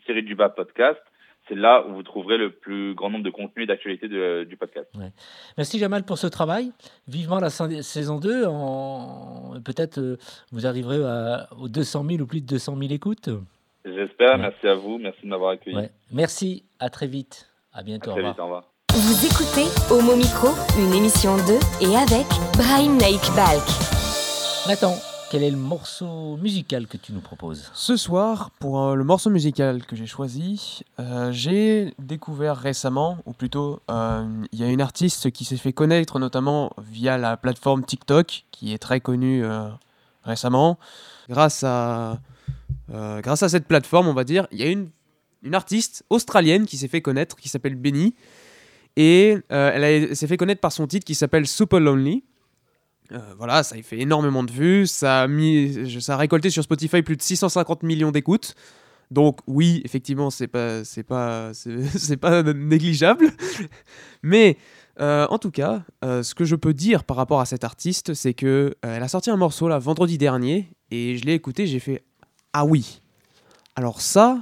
@gene-du-bas 0.07 0.49
podcast. 0.49 0.99
C'est 1.47 1.55
là 1.55 1.85
où 1.87 1.93
vous 1.93 2.01
trouverez 2.03 2.37
le 2.37 2.49
plus 2.49 2.95
grand 2.95 3.11
nombre 3.11 3.23
de 3.23 3.29
contenus 3.29 3.65
et 3.65 3.67
d'actualités 3.67 4.07
du 4.07 4.57
podcast. 4.57 4.87
Merci 5.57 5.77
Jamal 5.77 6.03
pour 6.03 6.17
ce 6.17 6.25
travail. 6.25 6.71
Vivement 7.07 7.39
la 7.39 7.51
sa- 7.51 7.83
saison 7.83 8.17
2. 8.19 8.45
En... 8.47 9.53
Peut-être 9.63 9.99
euh, 9.99 10.17
vous 10.51 10.65
arriverez 10.65 11.03
à- 11.05 11.47
aux 11.59 11.67
200 11.69 12.03
000 12.09 12.21
ou 12.23 12.25
plus 12.25 12.41
de 12.41 12.47
200 12.47 12.77
000 12.79 12.91
écoutes. 12.93 13.29
J'espère. 13.85 14.33
Ouais. 14.33 14.37
Merci 14.39 14.67
à 14.67 14.73
vous. 14.73 14.97
Merci 14.97 15.19
de 15.23 15.27
m'avoir 15.27 15.51
accueilli. 15.51 15.75
Ouais. 15.77 15.91
Merci. 16.11 16.63
À 16.79 16.89
très 16.89 17.05
vite. 17.07 17.47
À 17.73 17.79
À 17.79 17.83
bientôt. 17.83 18.09
Au 18.09 18.13
très 18.13 18.21
revoir. 18.21 18.33
vite. 18.33 18.39
Au 18.39 18.43
revoir. 18.45 18.63
Vous 18.93 19.25
écoutez 19.25 19.67
Homo 19.93 20.15
Micro, 20.15 20.47
une 20.79 20.93
émission 20.95 21.35
de 21.35 21.59
et 21.83 21.95
avec 21.95 22.25
Brahim 22.57 22.97
Naik 22.97 23.21
Balk. 23.35 24.04
Nathan, 24.67 24.97
quel 25.29 25.43
est 25.43 25.51
le 25.51 25.57
morceau 25.57 26.37
musical 26.37 26.87
que 26.87 26.97
tu 26.97 27.13
nous 27.13 27.21
proposes? 27.21 27.69
Ce 27.75 27.95
soir, 27.97 28.49
pour 28.59 28.81
euh, 28.81 28.95
le 28.95 29.03
morceau 29.03 29.29
musical 29.29 29.85
que 29.85 29.95
j'ai 29.95 30.07
choisi, 30.07 30.81
euh, 30.99 31.31
j'ai 31.31 31.93
découvert 31.99 32.57
récemment, 32.57 33.19
ou 33.27 33.33
plutôt, 33.33 33.79
euh, 33.91 34.25
il 34.51 34.59
y 34.59 34.63
a 34.63 34.67
une 34.67 34.81
artiste 34.81 35.29
qui 35.29 35.45
s'est 35.45 35.57
fait 35.57 35.71
connaître 35.71 36.17
notamment 36.17 36.71
via 36.79 37.19
la 37.19 37.37
plateforme 37.37 37.85
TikTok, 37.85 38.45
qui 38.49 38.73
est 38.73 38.79
très 38.79 39.01
connue 39.01 39.43
récemment. 40.23 40.79
Grâce 41.29 41.63
à, 41.63 42.19
grâce 42.89 43.43
à 43.43 43.49
cette 43.49 43.67
plateforme, 43.67 44.07
on 44.07 44.13
va 44.13 44.23
dire, 44.23 44.47
il 44.51 44.59
y 44.59 44.63
a 44.63 44.71
une, 44.71 44.89
une 45.43 45.53
artiste 45.53 46.03
australienne 46.09 46.65
qui 46.65 46.77
s'est 46.77 46.87
fait 46.87 47.01
connaître, 47.01 47.35
qui 47.35 47.49
s'appelle 47.49 47.75
Benny. 47.75 48.15
Et 48.95 49.37
elle 49.49 50.15
s'est 50.15 50.27
fait 50.27 50.37
connaître 50.37 50.61
par 50.61 50.71
son 50.71 50.87
titre 50.87 51.05
qui 51.05 51.13
s'appelle 51.13 51.45
Super 51.45 51.79
Lonely. 51.79 52.23
Euh, 53.11 53.19
voilà, 53.37 53.63
ça 53.63 53.75
a 53.75 53.81
fait 53.81 53.99
énormément 53.99 54.43
de 54.43 54.51
vues, 54.51 54.87
ça 54.87 55.23
a, 55.23 55.27
mis, 55.27 56.01
ça 56.01 56.15
a 56.15 56.17
récolté 56.17 56.49
sur 56.49 56.63
Spotify 56.63 57.01
plus 57.01 57.15
de 57.15 57.21
650 57.21 57.83
millions 57.83 58.11
d'écoutes. 58.11 58.55
Donc 59.11 59.39
oui, 59.45 59.81
effectivement, 59.85 60.29
c'est 60.31 60.47
pas, 60.47 60.83
c'est 60.83 61.03
pas, 61.03 61.51
c'est 61.53 62.17
pas 62.17 62.41
négligeable. 62.43 63.31
Mais 64.23 64.57
euh, 64.99 65.27
en 65.29 65.37
tout 65.37 65.51
cas, 65.51 65.83
euh, 66.03 66.23
ce 66.23 66.33
que 66.33 66.45
je 66.45 66.55
peux 66.55 66.73
dire 66.73 67.03
par 67.03 67.17
rapport 67.17 67.41
à 67.41 67.45
cette 67.45 67.63
artiste, 67.63 68.13
c'est 68.13 68.33
que 68.33 68.75
elle 68.81 69.03
a 69.03 69.07
sorti 69.07 69.29
un 69.29 69.37
morceau 69.37 69.67
là 69.67 69.77
vendredi 69.77 70.17
dernier 70.17 70.71
et 70.89 71.17
je 71.17 71.25
l'ai 71.25 71.33
écouté, 71.33 71.67
j'ai 71.67 71.79
fait 71.79 72.03
ah 72.53 72.65
oui. 72.65 73.01
Alors 73.75 74.01
ça, 74.01 74.41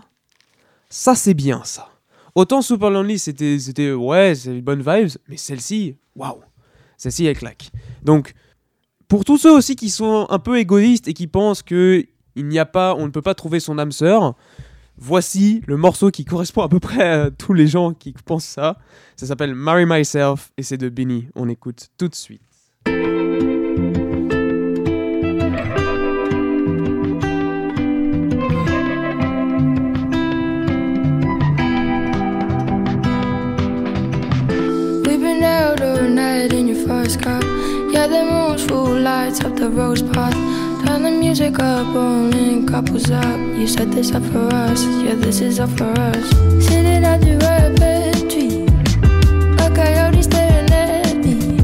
ça 0.89 1.15
c'est 1.15 1.33
bien 1.33 1.63
ça. 1.63 1.89
Autant 2.35 2.61
Super 2.61 2.89
Lonely, 2.89 3.19
c'était, 3.19 3.59
c'était 3.59 3.91
ouais, 3.91 4.33
c'est 4.35 4.51
une 4.51 4.61
bonne 4.61 4.81
vibes, 4.81 5.17
mais 5.27 5.37
celle-ci, 5.37 5.97
waouh, 6.15 6.41
celle-ci 6.97 7.25
elle 7.25 7.37
claque. 7.37 7.71
Donc 8.03 8.33
pour 9.13 9.25
tous 9.25 9.37
ceux 9.37 9.55
aussi 9.55 9.75
qui 9.75 9.91
sont 9.91 10.25
un 10.31 10.39
peu 10.39 10.57
égoïstes 10.57 11.07
et 11.07 11.13
qui 11.13 11.27
pensent 11.27 11.61
que 11.61 12.03
il 12.35 12.47
n'y 12.47 12.57
a 12.57 12.65
pas, 12.65 12.95
on 12.95 13.05
ne 13.05 13.11
peut 13.11 13.21
pas 13.21 13.35
trouver 13.35 13.59
son 13.59 13.77
âme 13.77 13.91
sœur, 13.91 14.33
voici 14.97 15.61
le 15.67 15.77
morceau 15.77 16.09
qui 16.09 16.25
correspond 16.25 16.63
à 16.63 16.67
peu 16.67 16.79
près 16.79 17.07
à 17.07 17.29
tous 17.29 17.53
les 17.53 17.67
gens 17.67 17.93
qui 17.93 18.15
pensent 18.25 18.43
ça. 18.43 18.79
Ça 19.15 19.27
s'appelle 19.27 19.53
Marry 19.53 19.85
Myself 19.85 20.51
et 20.57 20.63
c'est 20.63 20.77
de 20.77 20.89
Benny. 20.89 21.27
On 21.35 21.47
écoute 21.47 21.89
tout 21.99 22.07
de 22.07 22.15
suite. 22.15 22.41
First. 36.87 37.52
Yeah, 38.03 38.09
the 38.09 38.25
moon's 38.25 38.65
full 38.65 38.99
lights 38.99 39.39
up 39.45 39.55
the 39.55 39.69
rose 39.69 40.01
path. 40.01 40.33
Turn 40.85 41.03
the 41.03 41.11
music 41.11 41.57
up, 41.59 41.95
rolling 41.95 42.67
couples 42.67 43.09
up. 43.09 43.39
You 43.57 43.65
set 43.65 43.91
this 43.91 44.11
up 44.11 44.23
for 44.23 44.53
us, 44.53 44.83
yeah, 45.01 45.15
this 45.15 45.39
is 45.39 45.57
up 45.57 45.69
for 45.77 45.93
us. 45.97 46.29
Sitting 46.67 47.05
at 47.05 47.21
the 47.21 47.37
rapid 47.39 48.29
tree, 48.29 48.67
a 49.55 49.69
coyote 49.73 50.21
staring 50.21 50.69
at 50.73 51.15
me. 51.15 51.57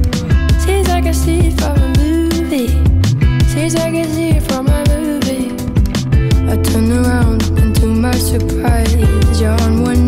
Seems 0.64 0.88
like 0.88 1.08
I 1.08 1.12
see 1.12 1.40
it 1.48 1.60
from 1.60 1.76
a 1.76 1.88
movie. 2.00 2.70
Seems 3.50 3.76
like 3.76 3.96
I 3.96 4.04
see 4.04 4.30
it 4.38 4.44
from 4.44 4.68
a 4.68 4.82
movie. 4.88 5.52
I 6.50 6.56
turn 6.64 6.90
around 6.90 7.44
and 7.60 7.76
to 7.82 7.86
my 7.86 8.16
surprise, 8.16 8.96
you're 9.42 9.60
on 9.64 9.82
one 9.84 9.99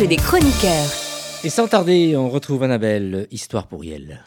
cercle 0.00 0.08
des 0.08 0.16
chroniqueurs. 0.16 0.92
Et 1.44 1.50
sans 1.50 1.68
tarder, 1.68 2.16
on 2.16 2.30
retrouve 2.30 2.62
Annabelle, 2.62 3.26
Histoire 3.30 3.66
pour 3.66 3.84
Yel. 3.84 4.24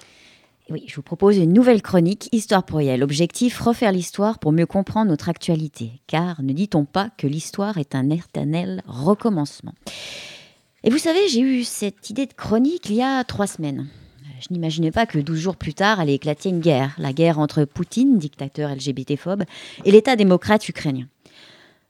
Oui, 0.69 0.83
je 0.87 0.95
vous 0.95 1.01
propose 1.01 1.37
une 1.37 1.53
nouvelle 1.53 1.81
chronique, 1.81 2.29
Histoire 2.31 2.63
pour 2.63 2.81
Yel. 2.81 3.03
Objectif, 3.03 3.59
refaire 3.59 3.91
l'histoire 3.91 4.39
pour 4.39 4.51
mieux 4.51 4.65
comprendre 4.65 5.09
notre 5.09 5.29
actualité. 5.29 5.91
Car 6.07 6.41
ne 6.41 6.53
dit-on 6.53 6.85
pas 6.85 7.09
que 7.17 7.27
l'histoire 7.27 7.77
est 7.77 7.95
un 7.95 8.09
éternel 8.09 8.83
recommencement? 8.87 9.73
Et 10.83 10.89
vous 10.89 10.97
savez, 10.97 11.27
j'ai 11.27 11.41
eu 11.41 11.63
cette 11.63 12.09
idée 12.09 12.25
de 12.25 12.33
chronique 12.33 12.89
il 12.89 12.95
y 12.95 13.01
a 13.01 13.23
trois 13.23 13.47
semaines. 13.47 13.87
Je 14.41 14.47
n'imaginais 14.51 14.91
pas 14.91 15.05
que 15.05 15.19
12 15.19 15.39
jours 15.39 15.55
plus 15.55 15.73
tard 15.73 15.99
allait 15.99 16.15
éclater 16.15 16.49
une 16.49 16.59
guerre, 16.59 16.93
la 16.97 17.13
guerre 17.13 17.39
entre 17.39 17.63
Poutine, 17.65 18.17
dictateur 18.17 18.75
LGBT-phobe, 18.75 19.43
et 19.85 19.91
l'État 19.91 20.15
démocrate 20.15 20.67
ukrainien. 20.67 21.07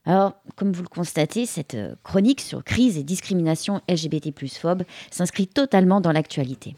Alors, 0.05 0.33
comme 0.55 0.73
vous 0.73 0.83
le 0.83 0.89
constatez, 0.89 1.45
cette 1.45 1.75
euh, 1.75 1.95
chronique 2.03 2.41
sur 2.41 2.63
crise 2.63 2.97
et 2.97 3.03
discrimination 3.03 3.81
LGBT 3.87 4.31
phobe 4.49 4.83
s'inscrit 5.11 5.47
totalement 5.47 6.01
dans 6.01 6.11
l'actualité. 6.11 6.75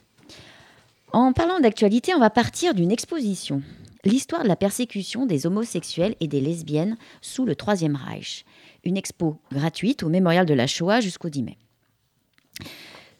En 1.11 1.33
parlant 1.33 1.59
d'actualité, 1.59 2.13
on 2.13 2.19
va 2.19 2.29
partir 2.29 2.73
d'une 2.73 2.91
exposition. 2.91 3.61
L'histoire 4.03 4.43
de 4.43 4.47
la 4.47 4.55
persécution 4.55 5.25
des 5.25 5.47
homosexuels 5.47 6.15
et 6.19 6.27
des 6.27 6.41
lesbiennes 6.41 6.97
sous 7.21 7.45
le 7.45 7.55
Troisième 7.55 7.95
Reich. 7.95 8.45
Une 8.83 8.97
expo 8.97 9.39
gratuite 9.51 10.03
au 10.03 10.09
mémorial 10.09 10.45
de 10.45 10.53
la 10.53 10.67
Shoah 10.67 11.01
jusqu'au 11.01 11.29
10 11.29 11.43
mai. 11.43 11.57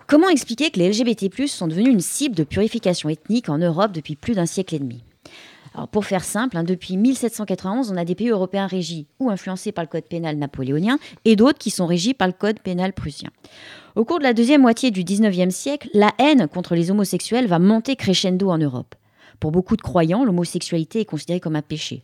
Comment 0.07 0.29
expliquer 0.29 0.69
que 0.69 0.77
les 0.77 0.89
LGBT+, 0.91 1.47
sont 1.47 1.67
devenus 1.67 1.93
une 1.93 2.01
cible 2.01 2.35
de 2.35 2.43
purification 2.43 3.09
ethnique 3.09 3.49
en 3.49 3.57
Europe 3.57 3.91
depuis 3.91 4.15
plus 4.15 4.35
d'un 4.35 4.45
siècle 4.45 4.75
et 4.75 4.79
demi? 4.79 5.03
Pour 5.91 6.05
faire 6.05 6.23
simple, 6.23 6.57
hein, 6.57 6.63
depuis 6.63 6.97
1791, 6.97 7.91
on 7.91 7.97
a 7.97 8.05
des 8.05 8.15
pays 8.15 8.29
européens 8.29 8.67
régis 8.67 9.05
ou 9.19 9.29
influencés 9.29 9.71
par 9.71 9.83
le 9.83 9.89
code 9.89 10.05
pénal 10.05 10.37
napoléonien 10.37 10.99
et 11.25 11.35
d'autres 11.35 11.57
qui 11.57 11.71
sont 11.71 11.85
régis 11.85 12.13
par 12.13 12.27
le 12.27 12.33
code 12.33 12.59
pénal 12.59 12.93
prussien. 12.93 13.29
Au 13.95 14.05
cours 14.05 14.19
de 14.19 14.23
la 14.23 14.33
deuxième 14.33 14.61
moitié 14.61 14.91
du 14.91 15.03
19e 15.03 15.49
siècle, 15.49 15.89
la 15.93 16.13
haine 16.17 16.47
contre 16.47 16.75
les 16.75 16.91
homosexuels 16.91 17.47
va 17.47 17.59
monter 17.59 17.95
crescendo 17.95 18.49
en 18.49 18.57
Europe. 18.57 18.95
Pour 19.39 19.51
beaucoup 19.51 19.75
de 19.75 19.81
croyants, 19.81 20.23
l'homosexualité 20.23 21.01
est 21.01 21.05
considérée 21.05 21.39
comme 21.39 21.55
un 21.55 21.61
péché. 21.61 22.03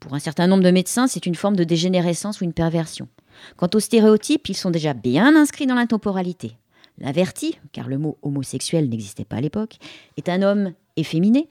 Pour 0.00 0.14
un 0.14 0.18
certain 0.18 0.46
nombre 0.46 0.62
de 0.62 0.70
médecins, 0.70 1.06
c'est 1.06 1.26
une 1.26 1.34
forme 1.34 1.56
de 1.56 1.64
dégénérescence 1.64 2.40
ou 2.40 2.44
une 2.44 2.52
perversion. 2.52 3.08
Quant 3.56 3.68
aux 3.74 3.80
stéréotypes, 3.80 4.48
ils 4.48 4.56
sont 4.56 4.70
déjà 4.70 4.94
bien 4.94 5.36
inscrits 5.36 5.66
dans 5.66 5.74
l'intemporalité. 5.74 6.56
L'averti, 6.98 7.58
car 7.72 7.88
le 7.88 7.98
mot 7.98 8.18
homosexuel 8.22 8.88
n'existait 8.88 9.24
pas 9.24 9.36
à 9.36 9.40
l'époque, 9.40 9.78
est 10.16 10.28
un 10.28 10.42
homme 10.42 10.72
efféminé, 10.96 11.48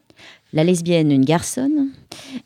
la 0.54 0.64
lesbienne 0.64 1.12
une 1.12 1.26
garçonne. 1.26 1.90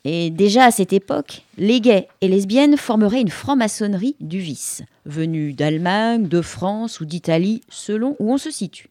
Et 0.03 0.29
déjà 0.29 0.65
à 0.65 0.71
cette 0.71 0.93
époque, 0.93 1.43
les 1.57 1.81
gays 1.81 2.07
et 2.21 2.27
lesbiennes 2.27 2.77
formeraient 2.77 3.21
une 3.21 3.29
franc-maçonnerie 3.29 4.15
du 4.19 4.39
vice, 4.39 4.81
venue 5.05 5.53
d'Allemagne, 5.53 6.27
de 6.27 6.41
France 6.41 6.99
ou 6.99 7.05
d'Italie, 7.05 7.61
selon 7.69 8.15
où 8.19 8.31
on 8.31 8.37
se 8.37 8.51
situe. 8.51 8.89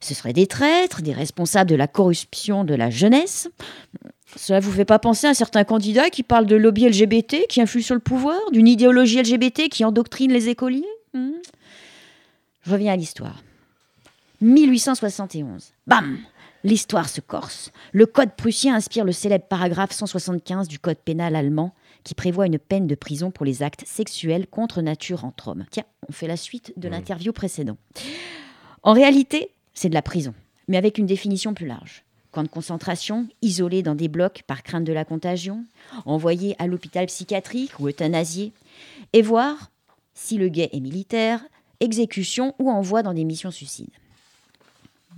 Ce 0.00 0.14
seraient 0.14 0.32
des 0.32 0.46
traîtres, 0.46 1.02
des 1.02 1.12
responsables 1.12 1.70
de 1.70 1.76
la 1.76 1.86
corruption 1.86 2.64
de 2.64 2.74
la 2.74 2.90
jeunesse. 2.90 3.48
Cela 4.36 4.60
vous 4.60 4.72
fait 4.72 4.84
pas 4.84 4.98
penser 4.98 5.26
à 5.26 5.34
certains 5.34 5.64
candidats 5.64 6.10
qui 6.10 6.22
parlent 6.22 6.46
de 6.46 6.56
lobby 6.56 6.88
LGBT 6.88 7.46
qui 7.48 7.60
influent 7.60 7.84
sur 7.84 7.94
le 7.94 8.00
pouvoir, 8.00 8.38
d'une 8.50 8.66
idéologie 8.66 9.20
LGBT 9.20 9.68
qui 9.68 9.84
endoctrine 9.84 10.32
les 10.32 10.48
écoliers 10.48 10.86
hmm? 11.14 11.32
Je 12.64 12.70
reviens 12.70 12.92
à 12.92 12.96
l'histoire. 12.96 13.42
1871. 14.40 15.72
Bam 15.86 16.18
L'histoire 16.64 17.08
se 17.08 17.20
corse. 17.20 17.72
Le 17.92 18.06
code 18.06 18.34
prussien 18.36 18.76
inspire 18.76 19.04
le 19.04 19.12
célèbre 19.12 19.46
paragraphe 19.48 19.92
175 19.92 20.68
du 20.68 20.78
code 20.78 20.98
pénal 20.98 21.34
allemand 21.34 21.74
qui 22.04 22.14
prévoit 22.14 22.46
une 22.46 22.58
peine 22.58 22.86
de 22.86 22.94
prison 22.94 23.30
pour 23.30 23.44
les 23.44 23.62
actes 23.62 23.84
sexuels 23.86 24.46
contre 24.46 24.80
nature 24.80 25.24
entre 25.24 25.48
hommes. 25.48 25.64
Tiens, 25.70 25.84
on 26.08 26.12
fait 26.12 26.26
la 26.26 26.36
suite 26.36 26.72
de 26.76 26.88
l'interview 26.88 27.32
précédente. 27.32 27.78
En 28.82 28.92
réalité, 28.92 29.50
c'est 29.74 29.88
de 29.88 29.94
la 29.94 30.02
prison, 30.02 30.34
mais 30.68 30.76
avec 30.76 30.98
une 30.98 31.06
définition 31.06 31.54
plus 31.54 31.66
large. 31.66 32.04
Camp 32.30 32.42
de 32.44 32.48
concentration, 32.48 33.28
isolé 33.42 33.82
dans 33.82 33.94
des 33.94 34.08
blocs 34.08 34.42
par 34.46 34.62
crainte 34.62 34.84
de 34.84 34.92
la 34.92 35.04
contagion, 35.04 35.64
envoyé 36.06 36.56
à 36.58 36.66
l'hôpital 36.66 37.06
psychiatrique 37.06 37.78
ou 37.78 37.88
euthanasié, 37.88 38.52
et 39.12 39.22
voir 39.22 39.70
si 40.14 40.38
le 40.38 40.48
gay 40.48 40.70
est 40.72 40.80
militaire, 40.80 41.44
exécution 41.80 42.54
ou 42.58 42.70
envoi 42.70 43.02
dans 43.02 43.12
des 43.12 43.24
missions 43.24 43.50
suicides. 43.50 43.90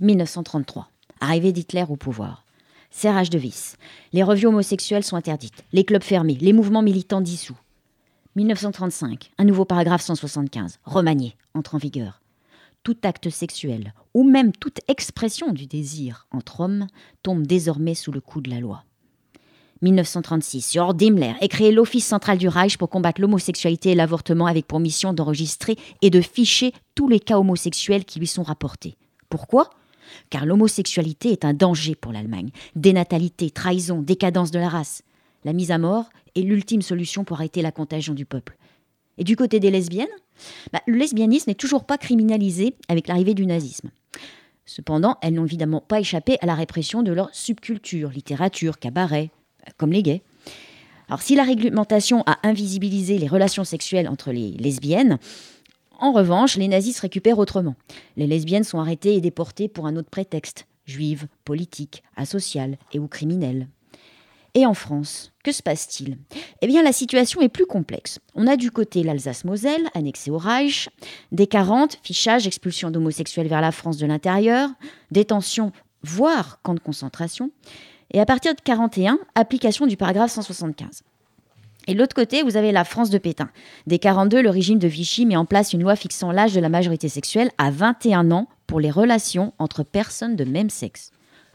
1933. 0.01 0.89
Arrivée 1.19 1.51
d'Hitler 1.51 1.85
au 1.89 1.95
pouvoir. 1.95 2.45
Serrage 2.91 3.29
de 3.29 3.37
vis. 3.37 3.77
Les 4.13 4.23
revues 4.23 4.47
homosexuelles 4.47 5.03
sont 5.03 5.17
interdites. 5.17 5.63
Les 5.73 5.83
clubs 5.83 6.03
fermés. 6.03 6.37
Les 6.39 6.53
mouvements 6.53 6.81
militants 6.81 7.21
dissous. 7.21 7.57
1935. 8.35 9.31
Un 9.37 9.43
nouveau 9.45 9.65
paragraphe 9.65 10.01
175. 10.01 10.79
Remanié. 10.85 11.35
Entre 11.53 11.75
en 11.75 11.77
vigueur. 11.77 12.21
Tout 12.83 12.97
acte 13.03 13.29
sexuel, 13.29 13.93
ou 14.13 14.23
même 14.23 14.51
toute 14.51 14.79
expression 14.87 15.51
du 15.51 15.65
désir 15.65 16.27
entre 16.31 16.59
hommes, 16.59 16.87
tombe 17.23 17.47
désormais 17.47 17.95
sous 17.95 18.11
le 18.11 18.21
coup 18.21 18.41
de 18.41 18.51
la 18.51 18.59
loi. 18.59 18.83
1936, 19.81 20.73
Jörg 20.73 20.95
Daimler 20.95 21.33
est 21.41 21.47
créé 21.47 21.71
l'Office 21.71 22.05
central 22.05 22.37
du 22.37 22.47
Reich 22.47 22.77
pour 22.77 22.89
combattre 22.89 23.21
l'homosexualité 23.21 23.91
et 23.91 23.95
l'avortement 23.95 24.45
avec 24.45 24.67
pour 24.67 24.79
mission 24.79 25.13
d'enregistrer 25.13 25.77
et 26.01 26.09
de 26.09 26.21
ficher 26.21 26.73
tous 26.93 27.07
les 27.07 27.19
cas 27.19 27.39
homosexuels 27.39 28.05
qui 28.05 28.19
lui 28.19 28.27
sont 28.27 28.43
rapportés. 28.43 28.95
Pourquoi? 29.29 29.71
Car 30.29 30.45
l'homosexualité 30.45 31.31
est 31.31 31.45
un 31.45 31.53
danger 31.53 31.95
pour 31.95 32.11
l'Allemagne. 32.11 32.49
Dénatalité, 32.75 33.49
trahison, 33.49 34.01
décadence 34.01 34.51
de 34.51 34.59
la 34.59 34.69
race. 34.69 35.03
La 35.43 35.53
mise 35.53 35.71
à 35.71 35.77
mort 35.77 36.09
est 36.35 36.41
l'ultime 36.41 36.81
solution 36.81 37.23
pour 37.23 37.37
arrêter 37.37 37.61
la 37.61 37.71
contagion 37.71 38.13
du 38.13 38.25
peuple. 38.25 38.57
Et 39.17 39.23
du 39.23 39.35
côté 39.35 39.59
des 39.59 39.71
lesbiennes 39.71 40.07
bah, 40.73 40.81
Le 40.87 40.97
lesbianisme 40.97 41.49
n'est 41.49 41.55
toujours 41.55 41.85
pas 41.85 41.97
criminalisé 41.97 42.75
avec 42.89 43.07
l'arrivée 43.07 43.33
du 43.33 43.45
nazisme. 43.45 43.91
Cependant, 44.65 45.17
elles 45.21 45.33
n'ont 45.33 45.45
évidemment 45.45 45.81
pas 45.81 45.99
échappé 45.99 46.37
à 46.41 46.45
la 46.47 46.55
répression 46.55 47.03
de 47.03 47.13
leur 47.13 47.33
subculture, 47.33 48.09
littérature, 48.09 48.79
cabaret, 48.79 49.29
comme 49.77 49.91
les 49.91 50.03
gays. 50.03 50.23
Alors 51.07 51.21
si 51.21 51.35
la 51.35 51.43
réglementation 51.43 52.23
a 52.25 52.39
invisibilisé 52.43 53.19
les 53.19 53.27
relations 53.27 53.63
sexuelles 53.63 54.09
entre 54.09 54.31
les 54.31 54.51
lesbiennes, 54.51 55.19
en 55.99 56.11
revanche, 56.11 56.57
les 56.57 56.67
nazis 56.67 56.95
se 56.95 57.01
récupèrent 57.01 57.39
autrement. 57.39 57.75
Les 58.17 58.27
lesbiennes 58.27 58.63
sont 58.63 58.79
arrêtées 58.79 59.15
et 59.15 59.21
déportées 59.21 59.67
pour 59.67 59.87
un 59.87 59.95
autre 59.95 60.09
prétexte, 60.09 60.67
juives, 60.85 61.27
politiques, 61.43 62.03
asociales 62.15 62.77
et 62.93 62.99
ou 62.99 63.07
criminelles. 63.07 63.67
Et 64.53 64.65
en 64.65 64.73
France, 64.73 65.33
que 65.43 65.51
se 65.51 65.61
passe-t-il? 65.61 66.17
Eh 66.61 66.67
bien, 66.67 66.81
la 66.81 66.93
situation 66.93 67.41
est 67.41 67.49
plus 67.49 67.65
complexe. 67.65 68.19
On 68.35 68.47
a 68.47 68.55
du 68.55 68.71
côté 68.71 69.03
l'Alsace-Moselle, 69.03 69.89
annexée 69.93 70.31
au 70.31 70.37
Reich, 70.37 70.87
des 71.33 71.45
40, 71.45 71.99
fichage, 72.01 72.47
expulsion 72.47 72.89
d'homosexuels 72.89 73.49
vers 73.49 73.59
la 73.59 73.73
France 73.73 73.97
de 73.97 74.05
l'intérieur, 74.05 74.69
détention, 75.11 75.73
voire 76.03 76.61
camp 76.61 76.73
de 76.73 76.79
concentration, 76.79 77.51
et 78.13 78.21
à 78.21 78.25
partir 78.25 78.55
de 78.55 78.61
41, 78.61 79.19
application 79.35 79.87
du 79.87 79.97
paragraphe 79.97 80.31
175. 80.31 81.03
Et 81.87 81.93
de 81.93 81.99
l'autre 81.99 82.15
côté, 82.15 82.41
vous 82.41 82.57
avez 82.57 82.71
la 82.71 82.83
France 82.83 83.09
de 83.09 83.17
Pétain. 83.17 83.49
Dès 83.85 83.99
42, 83.99 84.41
le 84.41 84.49
régime 84.49 84.79
de 84.79 84.87
Vichy 84.87 85.25
met 85.25 85.35
en 85.35 85.45
place 85.45 85.73
une 85.73 85.81
loi 85.81 85.95
fixant 85.95 86.31
l'âge 86.31 86.53
de 86.53 86.59
la 86.59 86.69
majorité 86.69 87.09
sexuelle 87.09 87.51
à 87.57 87.71
21 87.71 88.31
ans 88.31 88.47
pour 88.67 88.79
les 88.79 88.89
relations 88.89 89.53
entre 89.59 89.83
personnes 89.83 90.35
de 90.35 90.45
même 90.45 90.69
sexe, 90.69 91.11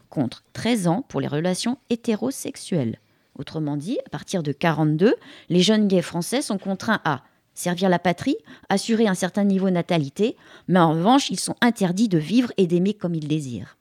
contre 0.09 0.43
13 0.53 0.87
ans 0.87 1.05
pour 1.07 1.19
les 1.19 1.27
relations 1.27 1.77
hétérosexuelles. 1.89 2.99
Autrement 3.37 3.77
dit, 3.77 3.97
à 4.05 4.09
partir 4.09 4.43
de 4.43 4.51
42, 4.51 5.15
les 5.49 5.61
jeunes 5.61 5.87
gays 5.87 6.01
français 6.01 6.41
sont 6.41 6.57
contraints 6.57 7.01
à 7.03 7.23
servir 7.53 7.89
la 7.89 7.99
patrie, 7.99 8.37
assurer 8.69 9.07
un 9.07 9.13
certain 9.13 9.43
niveau 9.43 9.67
de 9.67 9.73
natalité, 9.73 10.37
mais 10.67 10.79
en 10.79 10.93
revanche, 10.93 11.29
ils 11.29 11.39
sont 11.39 11.55
interdits 11.61 12.07
de 12.07 12.17
vivre 12.17 12.51
et 12.57 12.67
d'aimer 12.67 12.93
comme 12.93 13.15
ils 13.15 13.27
désirent. 13.27 13.77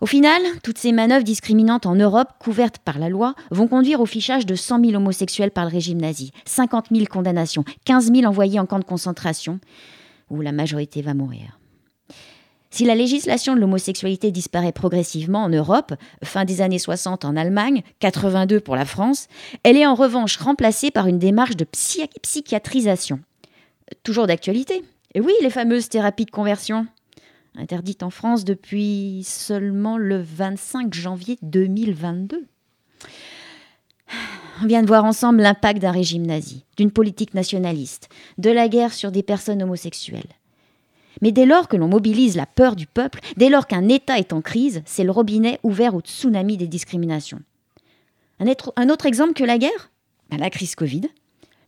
Au 0.00 0.06
final, 0.06 0.40
toutes 0.62 0.78
ces 0.78 0.92
manœuvres 0.92 1.24
discriminantes 1.24 1.84
en 1.84 1.96
Europe, 1.96 2.28
couvertes 2.38 2.78
par 2.78 3.00
la 3.00 3.08
loi, 3.08 3.34
vont 3.50 3.66
conduire 3.66 4.00
au 4.00 4.06
fichage 4.06 4.46
de 4.46 4.54
100 4.54 4.84
000 4.84 4.94
homosexuels 4.94 5.50
par 5.50 5.64
le 5.64 5.72
régime 5.72 6.00
nazi, 6.00 6.30
50 6.44 6.86
000 6.92 7.06
condamnations, 7.06 7.64
15 7.84 8.12
000 8.12 8.24
envoyés 8.26 8.60
en 8.60 8.66
camp 8.66 8.78
de 8.78 8.84
concentration, 8.84 9.58
où 10.30 10.40
la 10.40 10.52
majorité 10.52 11.02
va 11.02 11.14
mourir. 11.14 11.58
Si 12.70 12.84
la 12.84 12.94
législation 12.94 13.56
de 13.56 13.60
l'homosexualité 13.60 14.30
disparaît 14.30 14.72
progressivement 14.72 15.42
en 15.42 15.48
Europe, 15.48 15.94
fin 16.22 16.44
des 16.44 16.60
années 16.60 16.78
60 16.78 17.24
en 17.24 17.34
Allemagne, 17.34 17.82
82 17.98 18.60
pour 18.60 18.76
la 18.76 18.84
France, 18.84 19.26
elle 19.64 19.76
est 19.76 19.86
en 19.86 19.94
revanche 19.96 20.36
remplacée 20.36 20.92
par 20.92 21.08
une 21.08 21.18
démarche 21.18 21.56
de 21.56 21.64
psychiatrisation. 21.64 23.18
Toujours 24.04 24.28
d'actualité. 24.28 24.84
Et 25.14 25.20
oui, 25.20 25.32
les 25.40 25.50
fameuses 25.50 25.88
thérapies 25.88 26.26
de 26.26 26.30
conversion 26.30 26.86
interdite 27.56 28.02
en 28.02 28.10
France 28.10 28.44
depuis 28.44 29.22
seulement 29.24 29.98
le 29.98 30.20
25 30.20 30.94
janvier 30.94 31.38
2022. 31.42 32.46
On 34.62 34.66
vient 34.66 34.82
de 34.82 34.88
voir 34.88 35.04
ensemble 35.04 35.42
l'impact 35.42 35.80
d'un 35.80 35.92
régime 35.92 36.26
nazi, 36.26 36.64
d'une 36.76 36.90
politique 36.90 37.34
nationaliste, 37.34 38.08
de 38.38 38.50
la 38.50 38.68
guerre 38.68 38.92
sur 38.92 39.12
des 39.12 39.22
personnes 39.22 39.62
homosexuelles. 39.62 40.34
Mais 41.22 41.32
dès 41.32 41.46
lors 41.46 41.68
que 41.68 41.76
l'on 41.76 41.88
mobilise 41.88 42.36
la 42.36 42.46
peur 42.46 42.76
du 42.76 42.86
peuple, 42.86 43.20
dès 43.36 43.48
lors 43.48 43.66
qu'un 43.66 43.88
État 43.88 44.18
est 44.18 44.32
en 44.32 44.40
crise, 44.40 44.82
c'est 44.84 45.04
le 45.04 45.10
robinet 45.10 45.58
ouvert 45.62 45.94
au 45.94 46.00
tsunami 46.00 46.56
des 46.56 46.68
discriminations. 46.68 47.40
Un, 48.40 48.88
autre 48.88 49.06
exemple 49.06 49.32
que 49.32 49.44
la 49.44 49.58
guerre? 49.58 49.90
Ben, 50.30 50.38
La 50.38 50.50
crise 50.50 50.74
Covid. 50.74 51.02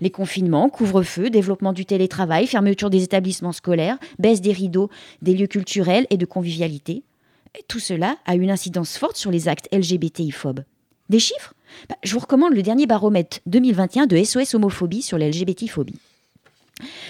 Les 0.00 0.10
confinements, 0.10 0.68
couvre-feu, 0.68 1.30
développement 1.30 1.72
du 1.72 1.84
télétravail, 1.84 2.46
fermeture 2.46 2.90
des 2.90 3.02
établissements 3.02 3.52
scolaires, 3.52 3.98
baisse 4.18 4.40
des 4.40 4.52
rideaux 4.52 4.88
des 5.22 5.34
lieux 5.34 5.46
culturels 5.46 6.06
et 6.10 6.16
de 6.16 6.26
convivialité. 6.26 7.02
Tout 7.68 7.80
cela 7.80 8.16
a 8.26 8.34
une 8.34 8.50
incidence 8.50 8.96
forte 8.96 9.16
sur 9.16 9.30
les 9.30 9.48
actes 9.48 9.68
LGBTI-phobes. 9.72 10.64
Des 11.08 11.18
chiffres? 11.18 11.54
Bah, 11.88 11.96
Je 12.02 12.12
vous 12.14 12.20
recommande 12.20 12.54
le 12.54 12.62
dernier 12.62 12.86
baromètre 12.86 13.40
2021 13.46 14.06
de 14.06 14.22
SOS 14.22 14.54
Homophobie 14.54 15.02
sur 15.02 15.18
l'LGBT-phobie. 15.18 15.98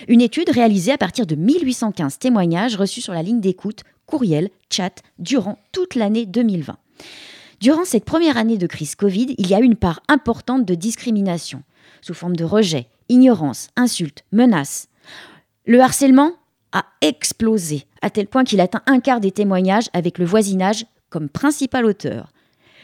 Une 0.08 0.20
étude 0.20 0.50
réalisée 0.50 0.92
à 0.92 0.98
partir 0.98 1.26
de 1.26 1.34
1815 1.36 2.18
témoignages 2.18 2.76
reçus 2.76 3.02
sur 3.02 3.12
la 3.12 3.22
ligne 3.22 3.40
d'écoute, 3.40 3.84
courriel, 4.06 4.50
chat, 4.70 5.02
durant 5.18 5.58
toute 5.72 5.94
l'année 5.94 6.26
2020. 6.26 6.76
Durant 7.60 7.84
cette 7.84 8.06
première 8.06 8.38
année 8.38 8.56
de 8.56 8.66
crise 8.66 8.94
Covid, 8.94 9.34
il 9.36 9.46
y 9.46 9.54
a 9.54 9.60
eu 9.60 9.64
une 9.64 9.76
part 9.76 10.00
importante 10.08 10.64
de 10.64 10.74
discrimination, 10.74 11.62
sous 12.02 12.14
forme 12.14 12.36
de 12.36 12.44
rejet, 12.44 12.88
ignorance, 13.08 13.68
insultes, 13.76 14.24
menaces. 14.32 14.88
Le 15.66 15.80
harcèlement 15.80 16.32
a 16.72 16.84
explosé, 17.00 17.86
à 18.02 18.10
tel 18.10 18.26
point 18.26 18.44
qu'il 18.44 18.60
atteint 18.60 18.82
un 18.86 19.00
quart 19.00 19.20
des 19.20 19.32
témoignages 19.32 19.90
avec 19.92 20.18
le 20.18 20.24
voisinage 20.24 20.86
comme 21.10 21.28
principal 21.28 21.84
auteur. 21.84 22.32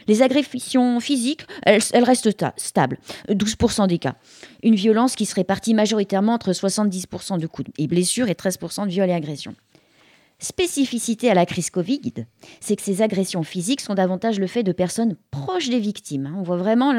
Les 0.07 0.21
agressions 0.21 0.99
physiques, 1.01 1.45
elles, 1.63 1.81
restent 2.03 2.29
stables, 2.55 2.97
12% 3.29 3.87
des 3.87 3.97
cas. 3.97 4.15
Une 4.63 4.75
violence 4.75 5.15
qui 5.15 5.25
se 5.25 5.35
répartit 5.35 5.73
majoritairement 5.73 6.33
entre 6.33 6.51
70% 6.51 7.39
de 7.39 7.47
coups 7.47 7.69
et 7.77 7.87
blessures 7.87 8.29
et 8.29 8.33
13% 8.33 8.85
de 8.85 8.89
viols 8.89 9.09
et 9.09 9.13
agressions. 9.13 9.55
Spécificité 10.39 11.31
à 11.31 11.33
la 11.33 11.45
crise 11.45 11.69
Covid, 11.69 12.13
c'est 12.59 12.75
que 12.75 12.83
ces 12.83 13.01
agressions 13.01 13.43
physiques 13.43 13.81
sont 13.81 13.95
davantage 13.95 14.39
le 14.39 14.47
fait 14.47 14.63
de 14.63 14.71
personnes 14.71 15.15
proches 15.31 15.69
des 15.69 15.79
victimes. 15.79 16.33
On 16.37 16.43
voit 16.43 16.57
vraiment 16.57 16.93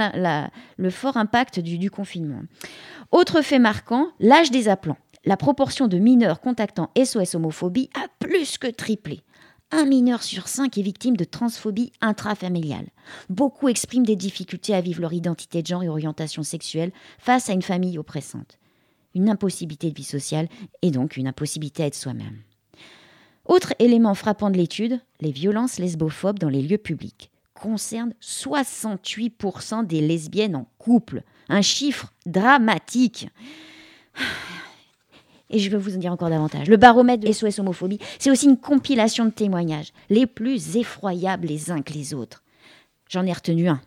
le 0.76 0.90
fort 0.90 1.16
impact 1.16 1.60
du 1.60 1.90
confinement. 1.90 2.42
Autre 3.12 3.42
fait 3.42 3.60
marquant, 3.60 4.08
l'âge 4.18 4.50
des 4.50 4.68
appelants. 4.68 4.98
La 5.24 5.36
proportion 5.36 5.88
de 5.88 5.98
mineurs 5.98 6.40
contactant 6.40 6.90
SOS 6.96 7.34
homophobie 7.34 7.90
a 7.94 8.08
plus 8.18 8.58
que 8.58 8.68
triplé 8.68 9.22
un 9.70 9.84
mineur 9.84 10.22
sur 10.22 10.48
cinq 10.48 10.78
est 10.78 10.82
victime 10.82 11.16
de 11.16 11.24
transphobie 11.24 11.92
intrafamiliale. 12.00 12.88
Beaucoup 13.28 13.68
expriment 13.68 14.06
des 14.06 14.16
difficultés 14.16 14.74
à 14.74 14.80
vivre 14.80 15.02
leur 15.02 15.12
identité 15.12 15.60
de 15.62 15.66
genre 15.66 15.82
et 15.82 15.88
orientation 15.88 16.42
sexuelle 16.42 16.92
face 17.18 17.50
à 17.50 17.52
une 17.52 17.62
famille 17.62 17.98
oppressante. 17.98 18.58
Une 19.14 19.28
impossibilité 19.28 19.90
de 19.90 19.94
vie 19.94 20.04
sociale 20.04 20.48
et 20.82 20.90
donc 20.90 21.16
une 21.16 21.28
impossibilité 21.28 21.82
à 21.82 21.86
être 21.86 21.94
soi-même. 21.94 22.38
Autre 23.48 23.72
élément 23.78 24.14
frappant 24.14 24.50
de 24.50 24.58
l'étude, 24.58 25.00
les 25.22 25.32
violences 25.32 25.78
lesbophobes 25.78 26.38
dans 26.38 26.50
les 26.50 26.62
lieux 26.62 26.78
publics 26.78 27.30
concernent 27.54 28.14
68% 28.22 29.86
des 29.86 30.00
lesbiennes 30.00 30.54
en 30.54 30.68
couple. 30.78 31.22
Un 31.48 31.62
chiffre 31.62 32.12
dramatique. 32.26 33.28
Et 35.50 35.58
je 35.58 35.70
vais 35.70 35.78
vous 35.78 35.96
en 35.96 35.98
dire 35.98 36.12
encore 36.12 36.28
davantage. 36.28 36.68
Le 36.68 36.76
baromètre 36.76 37.26
de 37.26 37.32
SOS 37.32 37.58
homophobie, 37.58 37.98
c'est 38.18 38.30
aussi 38.30 38.46
une 38.46 38.58
compilation 38.58 39.24
de 39.24 39.30
témoignages, 39.30 39.94
les 40.10 40.26
plus 40.26 40.76
effroyables 40.76 41.46
les 41.46 41.70
uns 41.70 41.80
que 41.80 41.94
les 41.94 42.12
autres. 42.12 42.42
J'en 43.08 43.24
ai 43.24 43.32
retenu 43.32 43.68
un, 43.68 43.80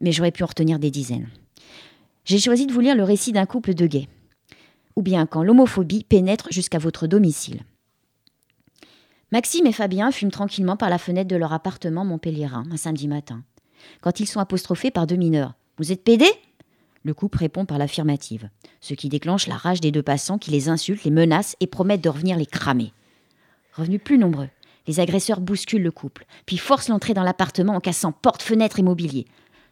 mais 0.00 0.12
j'aurais 0.12 0.32
pu 0.32 0.42
en 0.42 0.46
retenir 0.46 0.78
des 0.78 0.90
dizaines. 0.90 1.30
J'ai 2.26 2.38
choisi 2.38 2.66
de 2.66 2.72
vous 2.72 2.80
lire 2.80 2.94
le 2.94 3.04
récit 3.04 3.32
d'un 3.32 3.46
couple 3.46 3.72
de 3.72 3.86
gays, 3.86 4.08
ou 4.96 5.02
bien 5.02 5.24
quand 5.24 5.42
l'homophobie 5.42 6.04
pénètre 6.04 6.48
jusqu'à 6.50 6.78
votre 6.78 7.06
domicile. 7.06 7.62
Maxime 9.32 9.64
et 9.64 9.72
Fabien 9.72 10.12
fument 10.12 10.30
tranquillement 10.30 10.76
par 10.76 10.90
la 10.90 10.98
fenêtre 10.98 11.30
de 11.30 11.36
leur 11.36 11.54
appartement 11.54 12.04
montpelliérain 12.04 12.64
un 12.70 12.76
samedi 12.76 13.08
matin, 13.08 13.42
quand 14.02 14.20
ils 14.20 14.26
sont 14.26 14.40
apostrophés 14.40 14.90
par 14.90 15.06
deux 15.06 15.16
mineurs. 15.16 15.54
Vous 15.78 15.90
êtes 15.90 16.04
pédés? 16.04 16.30
Le 17.02 17.14
couple 17.14 17.38
répond 17.38 17.64
par 17.64 17.78
l'affirmative, 17.78 18.50
ce 18.82 18.92
qui 18.92 19.08
déclenche 19.08 19.46
la 19.46 19.56
rage 19.56 19.80
des 19.80 19.90
deux 19.90 20.02
passants 20.02 20.36
qui 20.36 20.50
les 20.50 20.68
insultent, 20.68 21.04
les 21.04 21.10
menacent 21.10 21.56
et 21.60 21.66
promettent 21.66 22.04
de 22.04 22.10
revenir 22.10 22.36
les 22.36 22.44
cramer. 22.44 22.92
Revenus 23.72 24.02
plus 24.04 24.18
nombreux, 24.18 24.50
les 24.86 25.00
agresseurs 25.00 25.40
bousculent 25.40 25.82
le 25.82 25.90
couple, 25.90 26.26
puis 26.44 26.58
forcent 26.58 26.90
l'entrée 26.90 27.14
dans 27.14 27.24
l'appartement 27.24 27.74
en 27.74 27.80
cassant 27.80 28.12
portes, 28.12 28.42
fenêtres 28.42 28.80
et 28.80 28.82
mobilier. 28.82 29.26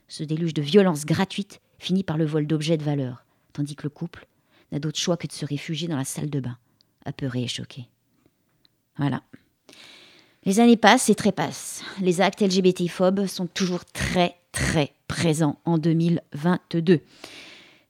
Ce 0.08 0.24
déluge 0.24 0.54
de 0.54 0.62
violence 0.62 1.04
gratuite 1.04 1.60
finit 1.78 2.02
par 2.02 2.16
le 2.16 2.24
vol 2.24 2.46
d'objets 2.46 2.78
de 2.78 2.82
valeur, 2.82 3.26
tandis 3.52 3.76
que 3.76 3.82
le 3.82 3.90
couple 3.90 4.26
n'a 4.72 4.78
d'autre 4.78 4.98
choix 4.98 5.18
que 5.18 5.26
de 5.26 5.32
se 5.32 5.44
réfugier 5.44 5.86
dans 5.86 5.98
la 5.98 6.06
salle 6.06 6.30
de 6.30 6.40
bain, 6.40 6.56
apeuré 7.04 7.42
et 7.42 7.48
choqué. 7.48 7.88
Voilà. 8.96 9.22
Les 10.46 10.58
années 10.58 10.78
passent 10.78 11.10
et 11.10 11.14
trépassent. 11.14 11.82
Les 12.00 12.22
actes 12.22 12.40
LGBT-phobes 12.40 13.26
sont 13.26 13.46
toujours 13.46 13.84
très, 13.84 14.36
très 14.52 14.94
présent 15.06 15.58
en 15.66 15.76
2022. 15.76 17.00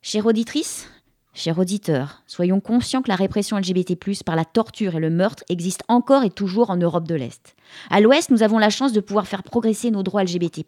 Chère 0.02 0.26
auditrice, 0.26 0.88
chers 1.32 1.60
auditeurs, 1.60 2.24
soyons 2.26 2.58
conscients 2.58 3.02
que 3.02 3.08
la 3.08 3.14
répression 3.14 3.56
LGBT+, 3.56 3.96
par 4.26 4.34
la 4.34 4.44
torture 4.44 4.96
et 4.96 5.00
le 5.00 5.10
meurtre 5.10 5.44
existe 5.48 5.84
encore 5.86 6.24
et 6.24 6.30
toujours 6.30 6.70
en 6.70 6.76
Europe 6.76 7.06
de 7.06 7.14
l'Est. 7.14 7.54
À 7.88 8.00
l'Ouest, 8.00 8.30
nous 8.30 8.42
avons 8.42 8.58
la 8.58 8.70
chance 8.70 8.92
de 8.92 9.00
pouvoir 9.00 9.28
faire 9.28 9.44
progresser 9.44 9.92
nos 9.92 10.02
droits 10.02 10.24
LGBT+. 10.24 10.64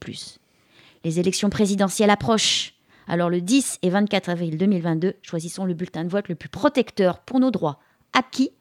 Les 1.03 1.19
élections 1.19 1.51
présidentielles 1.51 2.11
approchent. 2.11 2.75
Alors 3.09 3.29
le 3.29 3.41
10 3.41 3.81
et 3.83 3.91
24 3.91 4.29
avril 4.29 4.57
2022, 4.57 5.15
choisissons 5.23 5.65
le 5.65 5.75
bulletin 5.75 6.05
de 6.05 6.11
vote 6.11 6.29
le 6.29 6.37
plus 6.37 6.49
protecteur 6.49 7.19
pour 7.19 7.41
nos 7.41 7.51
droits, 7.51 7.81
acquis 8.13 8.53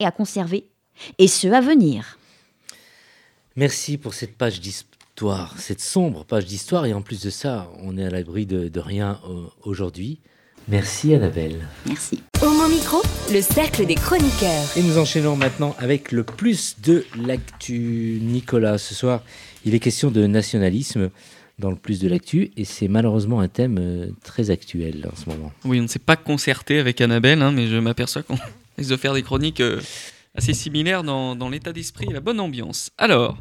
et 0.00 0.06
à 0.06 0.10
conserver, 0.10 0.70
et 1.18 1.28
ceux 1.28 1.52
à 1.52 1.60
venir. 1.60 2.16
Merci 3.56 3.98
pour 3.98 4.14
cette 4.14 4.36
page 4.36 4.60
cette 5.58 5.80
sombre 5.80 6.24
page 6.24 6.44
d'histoire. 6.44 6.86
Et 6.86 6.92
en 6.92 7.02
plus 7.02 7.22
de 7.22 7.30
ça, 7.30 7.70
on 7.82 7.96
est 7.96 8.04
à 8.04 8.10
l'abri 8.10 8.46
de, 8.46 8.80
rien 8.80 9.20
euh, 9.28 9.44
aujourd'hui. 9.62 10.18
Merci 10.66 11.14
Annabelle. 11.14 11.68
Merci. 11.86 12.22
Au 12.42 12.50
mon 12.50 12.68
micro, 12.68 13.02
le 13.32 13.40
cercle 13.40 13.86
des 13.86 13.94
chroniqueurs. 13.94 14.64
Et 14.76 14.82
nous 14.82 14.98
enchaînons 14.98 15.36
maintenant 15.36 15.76
avec 15.78 16.10
le 16.10 16.24
plus 16.24 16.76
de 16.82 17.04
l'actu. 17.16 18.18
Nicolas, 18.22 18.78
ce 18.78 18.94
soir, 18.94 19.22
il 19.64 19.74
est 19.74 19.80
question 19.80 20.10
de 20.10 20.26
nationalisme 20.26 21.10
dans 21.58 21.70
le 21.70 21.76
plus 21.76 22.00
de 22.00 22.08
l'actu 22.08 22.50
et 22.56 22.64
c'est 22.64 22.88
malheureusement 22.88 23.40
un 23.40 23.46
thème 23.48 23.78
euh, 23.80 24.08
très 24.24 24.50
actuel 24.50 25.08
en 25.12 25.16
ce 25.16 25.28
moment. 25.28 25.52
Oui, 25.64 25.78
on 25.78 25.84
ne 25.84 25.88
s'est 25.88 26.00
pas 26.00 26.16
concerté 26.16 26.80
avec 26.80 27.00
Annabelle, 27.00 27.42
hein, 27.42 27.52
mais 27.52 27.68
je 27.68 27.76
m'aperçois 27.76 28.24
qu'on 28.24 28.36
risque 28.76 28.90
de 28.90 28.96
faire 28.96 29.14
des 29.14 29.22
chroniques 29.22 29.60
euh, 29.60 29.80
assez 30.34 30.52
similaire 30.52 31.04
dans, 31.04 31.48
l'état 31.48 31.72
d'esprit 31.72 32.06
et 32.10 32.12
la 32.12 32.20
bonne 32.20 32.40
ambiance. 32.40 32.90
Alors, 32.98 33.38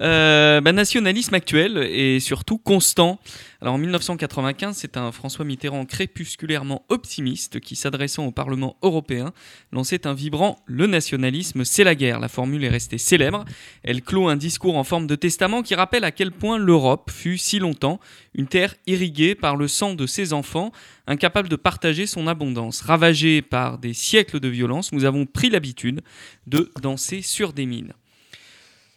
euh, 0.00 0.60
bah, 0.60 0.72
nationalisme 0.72 1.34
actuel 1.34 1.78
et 1.78 2.20
surtout 2.20 2.58
constant. 2.58 3.18
Alors 3.60 3.74
en 3.74 3.78
1995, 3.78 4.76
c'est 4.76 4.96
un 4.96 5.10
François 5.10 5.44
Mitterrand 5.44 5.84
crépusculairement 5.84 6.84
optimiste 6.90 7.58
qui, 7.58 7.74
s'adressant 7.74 8.24
au 8.24 8.30
Parlement 8.30 8.76
européen, 8.82 9.32
lançait 9.72 10.06
un 10.06 10.14
vibrant 10.14 10.60
Le 10.66 10.86
nationalisme, 10.86 11.64
c'est 11.64 11.82
la 11.82 11.96
guerre. 11.96 12.20
La 12.20 12.28
formule 12.28 12.62
est 12.62 12.68
restée 12.68 12.98
célèbre. 12.98 13.44
Elle 13.82 14.02
clôt 14.02 14.28
un 14.28 14.36
discours 14.36 14.76
en 14.76 14.84
forme 14.84 15.08
de 15.08 15.16
testament 15.16 15.62
qui 15.62 15.74
rappelle 15.74 16.04
à 16.04 16.12
quel 16.12 16.30
point 16.30 16.56
l'Europe 16.56 17.10
fut 17.10 17.36
si 17.36 17.58
longtemps 17.58 17.98
une 18.34 18.46
terre 18.46 18.76
irriguée 18.86 19.34
par 19.34 19.56
le 19.56 19.66
sang 19.66 19.94
de 19.94 20.06
ses 20.06 20.32
enfants, 20.32 20.70
incapable 21.08 21.48
de 21.48 21.56
partager 21.56 22.06
son 22.06 22.28
abondance. 22.28 22.80
Ravagée 22.82 23.42
par 23.42 23.78
des 23.78 23.92
siècles 23.92 24.38
de 24.38 24.48
violence, 24.48 24.92
nous 24.92 25.04
avons 25.04 25.26
pris 25.26 25.50
l'habitude 25.50 26.02
de 26.46 26.70
danser 26.80 27.22
sur 27.22 27.52
des 27.52 27.66
mines. 27.66 27.92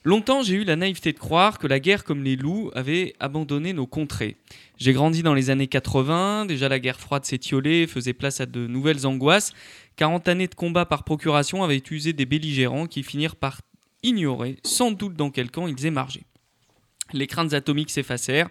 Longtemps, 0.04 0.42
j'ai 0.42 0.56
eu 0.56 0.64
la 0.64 0.76
naïveté 0.76 1.14
de 1.14 1.20
croire 1.20 1.60
que 1.60 1.68
la 1.68 1.80
guerre 1.80 2.04
comme 2.04 2.24
les 2.24 2.36
loups 2.36 2.72
avait 2.74 3.14
abandonné 3.20 3.72
nos 3.72 3.86
contrées. 3.86 4.36
J'ai 4.80 4.94
grandi 4.94 5.22
dans 5.22 5.36
les 5.36 5.52
années 5.52 5.68
80, 5.68 6.48
déjà 6.48 6.68
la 6.68 6.80
guerre 6.80 7.00
froide 7.00 7.24
s'étiolait, 7.24 7.86
faisait 7.86 8.14
place 8.14 8.42
à 8.42 8.48
de 8.48 8.66
nouvelles 8.66 9.06
angoisses. 9.06 9.54
40 9.98 10.28
années 10.28 10.48
de 10.48 10.56
combat 10.56 10.88
par 10.88 11.04
procuration 11.04 11.64
avaient 11.64 11.84
usé 11.92 12.14
des 12.14 12.26
belligérants 12.26 12.88
qui 12.88 13.04
finirent 13.04 13.36
par 13.36 13.62
ignorer, 14.02 14.58
sans 14.64 14.90
doute 14.90 15.14
dans 15.14 15.30
quel 15.30 15.52
camp 15.52 15.68
ils 15.68 15.86
émargeaient. 15.86 16.26
Les 17.14 17.28
craintes 17.28 17.54
atomiques 17.54 17.92
s'effacèrent. 17.92 18.50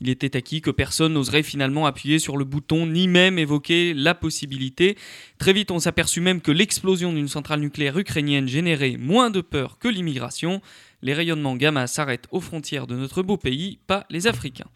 Il 0.00 0.08
était 0.08 0.36
acquis 0.36 0.60
que 0.60 0.70
personne 0.70 1.14
n'oserait 1.14 1.42
finalement 1.42 1.86
appuyer 1.86 2.18
sur 2.18 2.36
le 2.36 2.44
bouton, 2.44 2.86
ni 2.86 3.08
même 3.08 3.38
évoquer 3.38 3.94
la 3.94 4.14
possibilité. 4.14 4.96
Très 5.38 5.52
vite, 5.52 5.70
on 5.70 5.78
s'aperçut 5.78 6.20
même 6.20 6.40
que 6.40 6.50
l'explosion 6.50 7.12
d'une 7.12 7.28
centrale 7.28 7.60
nucléaire 7.60 7.98
ukrainienne 7.98 8.48
générait 8.48 8.96
moins 8.98 9.30
de 9.30 9.40
peur 9.40 9.78
que 9.78 9.88
l'immigration 9.88 10.60
les 11.02 11.14
rayonnements 11.14 11.56
gamma 11.56 11.86
s'arrêtent 11.86 12.28
aux 12.30 12.40
frontières 12.40 12.86
de 12.86 12.96
notre 12.96 13.22
beau 13.22 13.36
pays, 13.36 13.78
pas 13.86 14.06
les 14.10 14.26
Africains. 14.26 14.70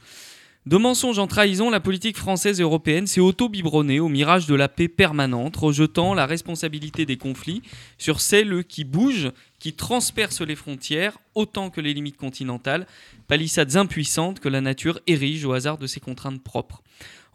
De 0.66 0.78
mensonges 0.78 1.18
en 1.18 1.26
trahison, 1.26 1.68
la 1.68 1.80
politique 1.80 2.16
française 2.16 2.58
et 2.58 2.62
européenne 2.62 3.06
s'est 3.06 3.20
auto-biberonnée 3.20 4.00
au 4.00 4.08
mirage 4.08 4.46
de 4.46 4.54
la 4.54 4.68
paix 4.68 4.88
permanente, 4.88 5.56
rejetant 5.56 6.14
la 6.14 6.24
responsabilité 6.24 7.04
des 7.04 7.18
conflits 7.18 7.60
sur 7.98 8.22
celles 8.22 8.64
qui 8.64 8.84
bougent, 8.84 9.32
qui 9.58 9.74
transpercent 9.74 10.40
les 10.40 10.56
frontières 10.56 11.18
autant 11.34 11.68
que 11.68 11.82
les 11.82 11.92
limites 11.92 12.16
continentales, 12.16 12.86
palissades 13.28 13.76
impuissantes 13.76 14.40
que 14.40 14.48
la 14.48 14.62
nature 14.62 15.00
érige 15.06 15.44
au 15.44 15.52
hasard 15.52 15.76
de 15.76 15.86
ses 15.86 16.00
contraintes 16.00 16.42
propres. 16.42 16.82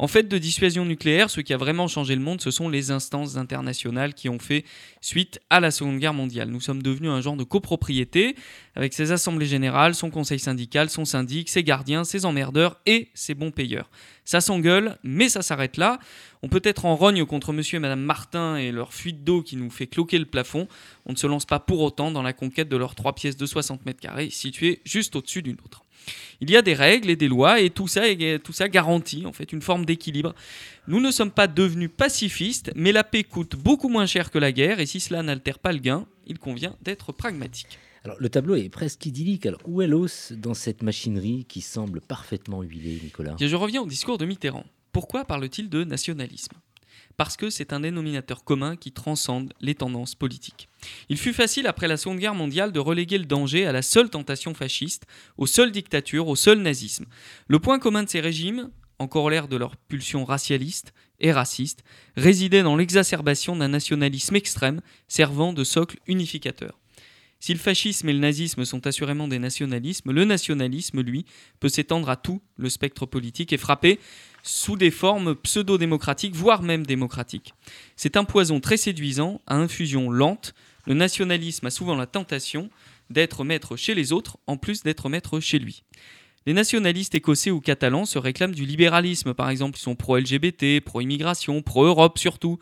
En 0.02 0.08
fait 0.08 0.30
de 0.30 0.38
dissuasion 0.38 0.86
nucléaire, 0.86 1.30
ce 1.30 1.42
qui 1.42 1.54
a 1.54 1.58
vraiment 1.58 1.90
changé 1.90 2.16
le 2.16 2.22
monde, 2.22 2.40
ce 2.40 2.52
sont 2.52 2.70
les 2.70 2.90
instances 2.90 3.36
internationales 3.36 4.14
qui 4.14 4.30
ont 4.30 4.40
fait 4.40 4.64
suite 5.02 5.42
à 5.50 5.60
la 5.60 5.72
Seconde 5.72 6.00
Guerre 6.00 6.14
mondiale. 6.14 6.48
Nous 6.48 6.62
sommes 6.62 6.82
devenus 6.82 7.12
un 7.12 7.20
genre 7.20 7.36
de 7.36 7.44
copropriété, 7.44 8.38
avec 8.76 8.94
ses 8.94 9.12
assemblées 9.12 9.46
générales, 9.46 9.96
son 9.96 10.10
conseil 10.10 10.40
syndical, 10.40 10.90
son 10.90 11.04
syndic, 11.04 11.50
ses 11.50 11.66
gardiens, 11.66 12.06
ses 12.06 12.24
emmerdeurs 12.24 12.80
et 12.86 13.10
ses 13.14 13.34
bons 13.34 13.52
payeurs. 13.52 13.90
Ça 14.24 14.40
s'engueule, 14.40 14.98
mais 15.04 15.28
ça 15.28 15.42
s'arrête 15.42 15.76
là. 15.76 16.00
On 16.44 16.48
peut 16.48 16.62
être 16.64 16.86
en 16.86 16.96
rogne 16.96 17.26
contre 17.26 17.52
monsieur 17.52 17.76
et 17.76 17.80
madame 17.82 18.00
Martin 18.00 18.56
et 18.56 18.72
leur 18.72 18.94
fuite 18.94 19.26
d'eau 19.26 19.42
qui 19.42 19.58
nous 19.58 19.70
fait 19.70 19.88
cloquer 19.88 20.18
le 20.18 20.26
plafond. 20.26 20.70
On 21.08 21.12
ne 21.12 21.18
se 21.18 21.28
lance 21.28 21.46
pas 21.46 21.60
pour 21.60 21.82
autant 21.82 22.10
dans 22.10 22.24
la 22.24 22.32
conquête 22.32 22.70
de 22.70 22.78
leurs 22.78 22.96
trois 22.96 23.16
pièces 23.16 23.36
de 23.36 23.46
60 23.46 23.86
mètres 23.86 24.00
carrés 24.00 24.30
situées 24.30 24.80
juste 24.86 25.18
au-dessus 25.18 25.42
d'une 25.42 25.58
autre. 25.66 25.84
Il 26.42 26.50
y 26.50 26.58
a 26.58 26.62
des 26.62 26.74
règles 26.74 27.10
et 27.10 27.16
des 27.16 27.28
lois 27.28 27.60
et 27.60 27.70
tout 27.70 27.88
ça, 27.88 28.04
tout 28.44 28.54
ça 28.54 28.68
garantit 28.68 29.26
en 29.26 29.34
fait 29.34 29.52
une 29.52 29.62
forme 29.62 29.86
d'équilibre. 29.86 30.34
Nous 30.88 31.00
ne 31.00 31.12
sommes 31.12 31.32
pas 31.32 31.48
devenus 31.48 31.90
pacifistes, 31.96 32.72
mais 32.76 32.92
la 32.92 33.04
paix 33.04 33.24
coûte 33.24 33.56
beaucoup 33.56 33.90
moins 33.90 34.06
cher 34.06 34.32
que 34.32 34.40
la 34.40 34.52
guerre 34.52 34.80
et 34.80 34.86
si 34.86 35.00
cela 35.00 35.22
n'altère 35.24 35.60
pas 35.60 35.72
le 35.72 35.80
gain, 35.80 36.06
il 36.28 36.40
convient 36.40 36.76
d'être 36.82 37.12
pragmatique. 37.12 37.80
Alors, 38.06 38.16
le 38.20 38.30
tableau 38.30 38.56
est 38.56 38.70
presque 38.70 39.06
idyllique. 39.06 39.46
Alors, 39.46 39.60
où 39.66 39.82
est 39.82 39.88
l'os 39.88 40.32
dans 40.32 40.54
cette 40.54 40.84
machinerie 40.84 41.46
qui 41.50 41.60
semble 41.60 42.00
parfaitement 42.00 42.62
huilée, 42.62 42.98
Nicolas? 43.04 43.36
Je 43.40 43.56
reviens 43.56 43.82
au 43.82 43.88
discours 43.88 44.18
de 44.18 44.26
Mitterrand. 44.26 44.64
Pourquoi 44.94 45.26
parle-t-il 45.26 45.70
de 45.70 45.84
nationalisme? 45.84 46.54
Parce 47.20 47.36
que 47.36 47.50
c'est 47.50 47.74
un 47.74 47.82
dénominateur 47.82 48.46
commun 48.46 48.78
qui 48.78 48.94
transcende 48.94 49.52
les 49.60 49.76
tendances 49.76 50.16
politiques. 50.16 50.70
Il 51.10 51.18
fut 51.18 51.34
facile, 51.34 51.68
après 51.68 51.90
la 51.90 51.98
Seconde 51.98 52.20
Guerre 52.20 52.34
mondiale, 52.34 52.72
de 52.72 52.80
reléguer 52.80 53.18
le 53.18 53.26
danger 53.26 53.66
à 53.66 53.74
la 53.74 53.82
seule 53.82 54.10
tentation 54.10 54.54
fasciste, 54.54 55.06
aux 55.38 55.46
seules 55.46 55.74
dictatures, 55.74 56.30
au 56.30 56.38
seul 56.38 56.60
nazisme. 56.60 57.08
Le 57.50 57.60
point 57.60 57.78
commun 57.78 58.04
de 58.04 58.10
ces 58.10 58.22
régimes, 58.22 58.70
en 59.00 59.10
corollaire 59.10 59.50
de 59.50 59.58
leur 59.58 59.76
pulsion 59.76 60.24
racialiste 60.24 60.94
et 61.20 61.34
raciste, 61.34 61.84
résidait 62.16 62.64
dans 62.64 62.78
l'exacerbation 62.78 63.58
d'un 63.58 63.68
nationalisme 63.68 64.38
extrême 64.38 64.80
servant 65.10 65.52
de 65.52 65.66
socle 65.66 65.98
unificateur. 66.08 66.80
Si 67.42 67.54
le 67.54 67.60
fascisme 67.60 68.10
et 68.10 68.14
le 68.14 68.20
nazisme 68.20 68.66
sont 68.66 68.86
assurément 68.86 69.28
des 69.28 69.40
nationalismes, 69.40 70.12
le 70.12 70.26
nationalisme, 70.26 71.02
lui, 71.02 71.26
peut 71.60 71.70
s'étendre 71.70 72.10
à 72.10 72.18
tout 72.18 72.42
le 72.58 72.70
spectre 72.70 73.06
politique 73.06 73.54
et 73.54 73.58
frapper 73.58 74.00
sous 74.44 74.76
des 74.76 74.92
formes 74.92 75.36
pseudo-démocratiques, 75.36 76.36
voire 76.36 76.62
même 76.62 76.86
démocratiques. 76.86 77.54
C'est 77.96 78.18
un 78.18 78.24
poison 78.24 78.60
très 78.60 78.78
séduisant, 78.78 79.42
à 79.48 79.56
infusion 79.56 80.10
lente. 80.10 80.54
Le 80.86 80.94
nationalisme 80.94 81.68
a 81.68 81.72
souvent 81.72 81.96
la 81.96 82.08
tentation 82.08 82.70
d'être 83.10 83.44
maître 83.44 83.76
chez 83.76 83.96
les 83.96 84.12
autres, 84.12 84.38
en 84.48 84.58
plus 84.58 84.84
d'être 84.84 85.10
maître 85.10 85.40
chez 85.40 85.60
lui. 85.60 85.84
Les 86.46 86.54
nationalistes 86.54 87.16
écossais 87.16 87.52
ou 87.52 87.60
catalans 87.60 88.06
se 88.06 88.18
réclament 88.18 88.56
du 88.56 88.66
libéralisme, 88.66 89.34
par 89.34 89.50
exemple, 89.50 89.78
ils 89.78 89.82
sont 89.82 89.96
pro-LGBT, 89.96 90.80
pro-immigration, 90.84 91.62
pro-Europe 91.62 92.18
surtout. 92.18 92.60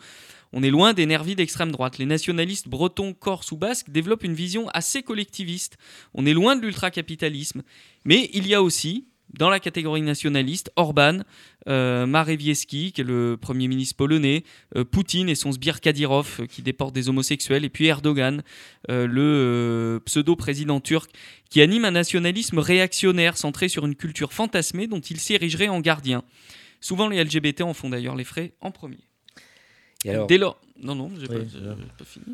On 0.52 0.62
est 0.62 0.70
loin 0.70 0.94
des 0.94 1.06
nervis 1.06 1.36
d'extrême 1.36 1.70
droite. 1.70 1.98
Les 1.98 2.06
nationalistes 2.06 2.68
bretons, 2.68 3.12
corses 3.14 3.52
ou 3.52 3.56
basques 3.56 3.90
développent 3.90 4.24
une 4.24 4.34
vision 4.34 4.68
assez 4.70 5.02
collectiviste. 5.02 5.76
On 6.14 6.26
est 6.26 6.32
loin 6.32 6.56
de 6.56 6.62
l'ultracapitalisme. 6.62 7.62
Mais 8.04 8.30
il 8.32 8.46
y 8.46 8.54
a 8.54 8.62
aussi, 8.62 9.08
dans 9.36 9.50
la 9.50 9.60
catégorie 9.60 10.02
nationaliste, 10.02 10.70
Orban, 10.76 11.20
euh, 11.68 12.06
qui 12.66 12.92
est 12.96 13.02
le 13.02 13.36
premier 13.40 13.68
ministre 13.68 13.96
polonais, 13.96 14.44
euh, 14.76 14.84
Poutine 14.84 15.28
et 15.28 15.34
son 15.34 15.52
sbire 15.52 15.80
Kadyrov, 15.80 16.38
euh, 16.40 16.46
qui 16.46 16.62
déporte 16.62 16.94
des 16.94 17.08
homosexuels, 17.08 17.64
et 17.64 17.68
puis 17.68 17.86
Erdogan, 17.86 18.42
le 18.88 20.00
pseudo-président 20.04 20.80
turc, 20.80 21.10
qui 21.50 21.60
anime 21.60 21.84
un 21.84 21.90
nationalisme 21.90 22.58
réactionnaire 22.58 23.36
centré 23.36 23.68
sur 23.68 23.84
une 23.86 23.94
culture 23.94 24.32
fantasmée 24.32 24.86
dont 24.86 25.00
il 25.00 25.20
s'érigerait 25.20 25.68
en 25.68 25.80
gardien. 25.80 26.24
Souvent, 26.80 27.08
les 27.08 27.22
LGBT 27.22 27.62
en 27.62 27.74
font 27.74 27.90
d'ailleurs 27.90 28.16
les 28.16 28.24
frais 28.24 28.52
en 28.60 28.70
premier. 28.70 28.98
Dès 30.04 30.38
lors, 30.38 30.60
non, 30.80 30.94
non, 30.94 31.10
j'ai 31.18 31.26
pas, 31.26 31.34
pas, 31.34 32.04
fini. 32.04 32.24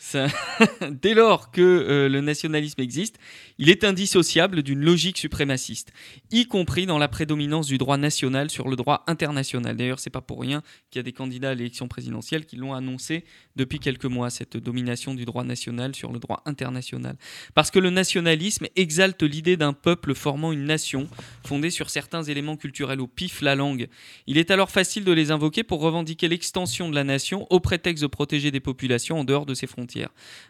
Dès 0.90 1.14
lors 1.14 1.50
que 1.50 1.60
euh, 1.60 2.08
le 2.08 2.20
nationalisme 2.20 2.80
existe, 2.80 3.18
il 3.58 3.68
est 3.68 3.84
indissociable 3.84 4.62
d'une 4.62 4.80
logique 4.80 5.18
suprémaciste, 5.18 5.92
y 6.30 6.46
compris 6.46 6.86
dans 6.86 6.98
la 6.98 7.08
prédominance 7.08 7.66
du 7.66 7.76
droit 7.76 7.98
national 7.98 8.50
sur 8.50 8.68
le 8.68 8.76
droit 8.76 9.04
international. 9.06 9.76
D'ailleurs, 9.76 10.00
c'est 10.00 10.10
pas 10.10 10.22
pour 10.22 10.40
rien 10.40 10.62
qu'il 10.90 10.98
y 10.98 11.00
a 11.00 11.02
des 11.02 11.12
candidats 11.12 11.50
à 11.50 11.54
l'élection 11.54 11.86
présidentielle 11.86 12.46
qui 12.46 12.56
l'ont 12.56 12.72
annoncé 12.72 13.24
depuis 13.56 13.78
quelques 13.78 14.06
mois, 14.06 14.30
cette 14.30 14.56
domination 14.56 15.14
du 15.14 15.26
droit 15.26 15.44
national 15.44 15.94
sur 15.94 16.12
le 16.12 16.18
droit 16.18 16.42
international. 16.46 17.16
Parce 17.54 17.70
que 17.70 17.78
le 17.78 17.90
nationalisme 17.90 18.66
exalte 18.76 19.22
l'idée 19.22 19.58
d'un 19.58 19.74
peuple 19.74 20.14
formant 20.14 20.50
une 20.50 20.64
nation, 20.64 21.08
fondée 21.44 21.70
sur 21.70 21.90
certains 21.90 22.22
éléments 22.22 22.56
culturels 22.56 23.00
au 23.00 23.06
pif, 23.06 23.42
la 23.42 23.54
langue. 23.54 23.88
Il 24.26 24.38
est 24.38 24.50
alors 24.50 24.70
facile 24.70 25.04
de 25.04 25.12
les 25.12 25.30
invoquer 25.30 25.62
pour 25.62 25.80
revendiquer 25.82 26.28
l'extension 26.28 26.88
de 26.88 26.94
la 26.94 27.04
nation 27.04 27.46
au 27.50 27.60
prétexte 27.60 28.02
de 28.02 28.08
protéger 28.08 28.50
des 28.50 28.60
populations 28.60 29.20
en 29.20 29.24
dehors 29.24 29.44
de 29.44 29.52
ses 29.54 29.66
frontières. 29.66 29.89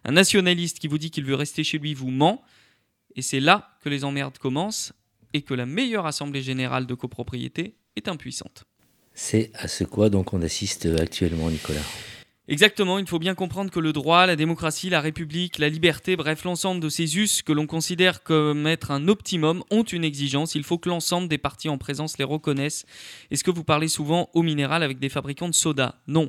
Un 0.04 0.12
nationaliste 0.12 0.78
qui 0.78 0.88
vous 0.88 0.98
dit 0.98 1.10
qu'il 1.10 1.24
veut 1.24 1.34
rester 1.34 1.64
chez 1.64 1.78
lui 1.78 1.94
vous 1.94 2.10
ment, 2.10 2.42
et 3.16 3.22
c'est 3.22 3.40
là 3.40 3.76
que 3.82 3.88
les 3.88 4.04
emmerdes 4.04 4.38
commencent 4.38 4.92
et 5.32 5.42
que 5.42 5.54
la 5.54 5.66
meilleure 5.66 6.06
assemblée 6.06 6.42
générale 6.42 6.86
de 6.86 6.94
copropriété 6.94 7.74
est 7.96 8.08
impuissante. 8.08 8.64
C'est 9.14 9.50
à 9.54 9.68
ce 9.68 9.84
quoi 9.84 10.10
donc 10.10 10.32
on 10.32 10.42
assiste 10.42 10.86
actuellement, 10.98 11.50
Nicolas? 11.50 11.82
Exactement, 12.48 12.98
il 12.98 13.06
faut 13.06 13.20
bien 13.20 13.36
comprendre 13.36 13.70
que 13.70 13.78
le 13.78 13.92
droit, 13.92 14.26
la 14.26 14.34
démocratie, 14.34 14.90
la 14.90 15.00
république, 15.00 15.58
la 15.58 15.68
liberté, 15.68 16.16
bref, 16.16 16.42
l'ensemble 16.42 16.80
de 16.80 16.88
ces 16.88 17.16
us 17.16 17.42
que 17.42 17.52
l'on 17.52 17.68
considère 17.68 18.24
comme 18.24 18.66
être 18.66 18.90
un 18.90 19.06
optimum 19.06 19.62
ont 19.70 19.84
une 19.84 20.02
exigence. 20.02 20.56
Il 20.56 20.64
faut 20.64 20.76
que 20.76 20.88
l'ensemble 20.88 21.28
des 21.28 21.38
partis 21.38 21.68
en 21.68 21.78
présence 21.78 22.18
les 22.18 22.24
reconnaissent. 22.24 22.86
Est-ce 23.30 23.44
que 23.44 23.52
vous 23.52 23.62
parlez 23.62 23.86
souvent 23.86 24.30
au 24.34 24.42
minéral 24.42 24.82
avec 24.82 24.98
des 24.98 25.08
fabricants 25.08 25.48
de 25.48 25.54
soda? 25.54 26.00
Non. 26.08 26.28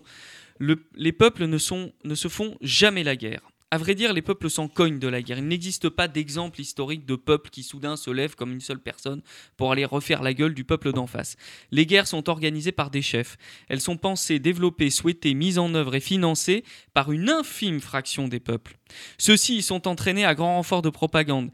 Les 0.95 1.11
peuples 1.11 1.45
ne, 1.45 1.57
se 1.57 2.27
font 2.27 2.57
jamais 2.61 3.03
la 3.03 3.15
guerre. 3.15 3.41
À 3.73 3.77
vrai 3.77 3.95
dire, 3.95 4.11
les 4.11 4.21
peuples 4.21 4.49
s'en 4.49 4.67
cognent 4.67 4.99
de 4.99 5.07
la 5.07 5.21
guerre. 5.21 5.37
Il 5.37 5.47
n'existe 5.47 5.87
pas 5.87 6.09
d'exemple 6.09 6.59
historique 6.59 7.05
de 7.05 7.15
peuple 7.15 7.49
qui 7.49 7.63
soudain 7.63 7.95
se 7.95 8.09
lève 8.11 8.35
comme 8.35 8.51
une 8.51 8.59
seule 8.59 8.81
personne 8.81 9.21
pour 9.55 9.71
aller 9.71 9.85
refaire 9.85 10.23
la 10.23 10.33
gueule 10.33 10.53
du 10.53 10.65
peuple 10.65 10.91
d'en 10.91 11.07
face. 11.07 11.37
Les 11.71 11.85
guerres 11.85 12.07
sont 12.07 12.29
organisées 12.29 12.73
par 12.73 12.91
des 12.91 13.01
chefs. 13.01 13.37
Elles 13.69 13.79
sont 13.79 13.95
pensées, 13.95 14.39
développées, 14.39 14.89
souhaitées, 14.89 15.33
mises 15.33 15.57
en 15.57 15.73
œuvre 15.73 15.95
et 15.95 16.01
financées 16.01 16.65
par 16.93 17.13
une 17.13 17.29
infime 17.29 17.79
fraction 17.79 18.27
des 18.27 18.41
peuples. 18.41 18.77
Ceux-ci 19.17 19.61
sont 19.61 19.87
entraînés 19.87 20.25
à 20.25 20.35
grand 20.35 20.55
renfort 20.57 20.81
de 20.81 20.89
propagande. 20.89 21.49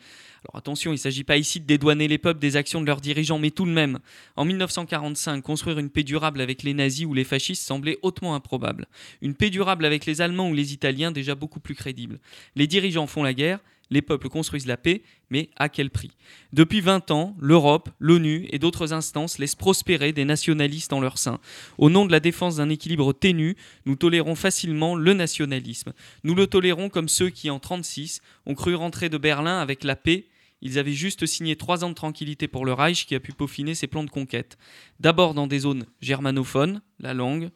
Attention, 0.53 0.91
il 0.91 0.95
ne 0.95 0.99
s'agit 0.99 1.23
pas 1.23 1.37
ici 1.37 1.59
de 1.59 1.65
dédouaner 1.65 2.07
les 2.07 2.17
peuples 2.17 2.39
des 2.39 2.55
actions 2.55 2.81
de 2.81 2.85
leurs 2.85 3.01
dirigeants, 3.01 3.39
mais 3.39 3.51
tout 3.51 3.65
de 3.65 3.71
même, 3.71 3.99
en 4.35 4.45
1945, 4.45 5.41
construire 5.41 5.79
une 5.79 5.89
paix 5.89 6.03
durable 6.03 6.41
avec 6.41 6.63
les 6.63 6.73
nazis 6.73 7.05
ou 7.05 7.13
les 7.13 7.23
fascistes 7.23 7.63
semblait 7.63 7.99
hautement 8.01 8.35
improbable. 8.35 8.87
Une 9.21 9.35
paix 9.35 9.49
durable 9.49 9.85
avec 9.85 10.05
les 10.05 10.21
Allemands 10.21 10.49
ou 10.49 10.53
les 10.53 10.73
Italiens 10.73 11.11
déjà 11.11 11.35
beaucoup 11.35 11.59
plus 11.59 11.75
crédible. 11.75 12.19
Les 12.55 12.67
dirigeants 12.67 13.07
font 13.07 13.23
la 13.23 13.33
guerre, 13.33 13.59
les 13.89 14.01
peuples 14.01 14.29
construisent 14.29 14.67
la 14.67 14.77
paix, 14.77 15.01
mais 15.29 15.49
à 15.55 15.69
quel 15.69 15.89
prix? 15.89 16.11
Depuis 16.53 16.81
20 16.81 17.11
ans, 17.11 17.35
l'Europe, 17.39 17.89
l'ONU 17.99 18.47
et 18.51 18.59
d'autres 18.59 18.93
instances 18.93 19.39
laissent 19.39 19.55
prospérer 19.55 20.11
des 20.11 20.25
nationalistes 20.25 20.93
en 20.93 20.99
leur 20.99 21.17
sein. 21.17 21.39
Au 21.77 21.89
nom 21.89 22.05
de 22.05 22.11
la 22.11 22.19
défense 22.19 22.57
d'un 22.57 22.69
équilibre 22.69 23.13
ténu, 23.13 23.55
nous 23.85 23.95
tolérons 23.95 24.35
facilement 24.35 24.95
le 24.95 25.13
nationalisme. 25.13 25.93
Nous 26.23 26.35
le 26.35 26.47
tolérons 26.47 26.89
comme 26.89 27.09
ceux 27.09 27.29
qui, 27.29 27.49
en 27.49 27.55
1936, 27.55 28.21
ont 28.45 28.55
cru 28.55 28.75
rentrer 28.75 29.09
de 29.09 29.17
Berlin 29.17 29.59
avec 29.59 29.83
la 29.83 29.95
paix 29.95 30.25
ils 30.61 30.79
avaient 30.79 30.93
juste 30.93 31.25
signé 31.25 31.55
trois 31.55 31.83
ans 31.83 31.89
de 31.89 31.95
tranquillité 31.95 32.47
pour 32.47 32.65
le 32.65 32.73
Reich 32.73 33.05
qui 33.05 33.15
a 33.15 33.19
pu 33.19 33.33
peaufiner 33.33 33.75
ses 33.75 33.87
plans 33.87 34.03
de 34.03 34.09
conquête. 34.09 34.57
D'abord 34.99 35.33
dans 35.33 35.47
des 35.47 35.59
zones 35.59 35.85
germanophones, 36.01 36.81
la 36.99 37.13
langue, 37.13 37.49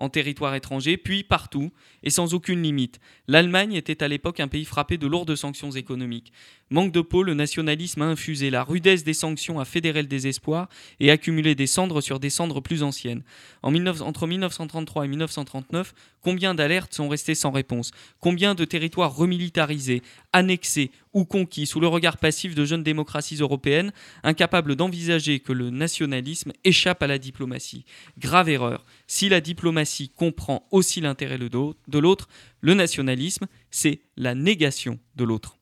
en 0.00 0.08
territoire 0.08 0.54
étranger, 0.54 0.96
puis 0.96 1.22
partout, 1.22 1.70
et 2.02 2.10
sans 2.10 2.32
aucune 2.32 2.62
limite. 2.62 3.00
L'Allemagne 3.28 3.74
était 3.74 4.02
à 4.02 4.08
l'époque 4.08 4.40
un 4.40 4.48
pays 4.48 4.64
frappé 4.64 4.96
de 4.96 5.06
lourdes 5.06 5.36
sanctions 5.36 5.70
économiques. 5.70 6.32
Manque 6.70 6.92
de 6.92 7.02
peau, 7.02 7.22
le 7.22 7.34
nationalisme 7.34 8.02
a 8.02 8.06
infusé, 8.06 8.48
la 8.48 8.64
rudesse 8.64 9.04
des 9.04 9.12
sanctions 9.12 9.60
a 9.60 9.66
fédéré 9.66 10.00
le 10.00 10.08
désespoir 10.08 10.68
et 11.00 11.10
accumulé 11.10 11.54
des 11.54 11.66
cendres 11.66 12.00
sur 12.00 12.18
des 12.18 12.30
cendres 12.30 12.62
plus 12.62 12.82
anciennes. 12.82 13.22
En 13.62 13.74
entre 13.74 14.26
1933 14.26 15.04
et 15.04 15.08
1939, 15.08 15.92
combien 16.22 16.54
d'alertes 16.54 16.94
sont 16.94 17.08
restées 17.08 17.34
sans 17.34 17.50
réponse? 17.50 17.90
Combien 18.20 18.54
de 18.54 18.64
territoires 18.64 19.14
remilitarisés, 19.14 20.02
annexés 20.32 20.92
ou 21.12 21.24
conquis 21.24 21.66
sous 21.66 21.80
le 21.80 21.88
regard 21.88 22.16
passif 22.16 22.54
de 22.54 22.64
jeunes 22.64 22.82
démocraties 22.82 23.36
européennes, 23.36 23.92
incapables 24.22 24.76
d'envisager 24.76 25.40
que 25.40 25.52
le 25.52 25.70
nationalisme 25.70 26.52
échappe 26.64 27.02
à 27.02 27.06
la 27.06 27.18
diplomatie 27.18 27.84
Grave 28.18 28.48
erreur. 28.48 28.84
Si 29.06 29.28
la 29.28 29.40
diplomatie 29.40 30.08
comprend 30.08 30.66
aussi 30.70 31.00
l'intérêt 31.00 31.38
de 31.38 31.98
l'autre, 31.98 32.28
le 32.60 32.74
nationalisme, 32.74 33.46
c'est 33.70 34.00
la 34.16 34.34
négation 34.34 34.98
de 35.16 35.24
l'autre. 35.24 35.58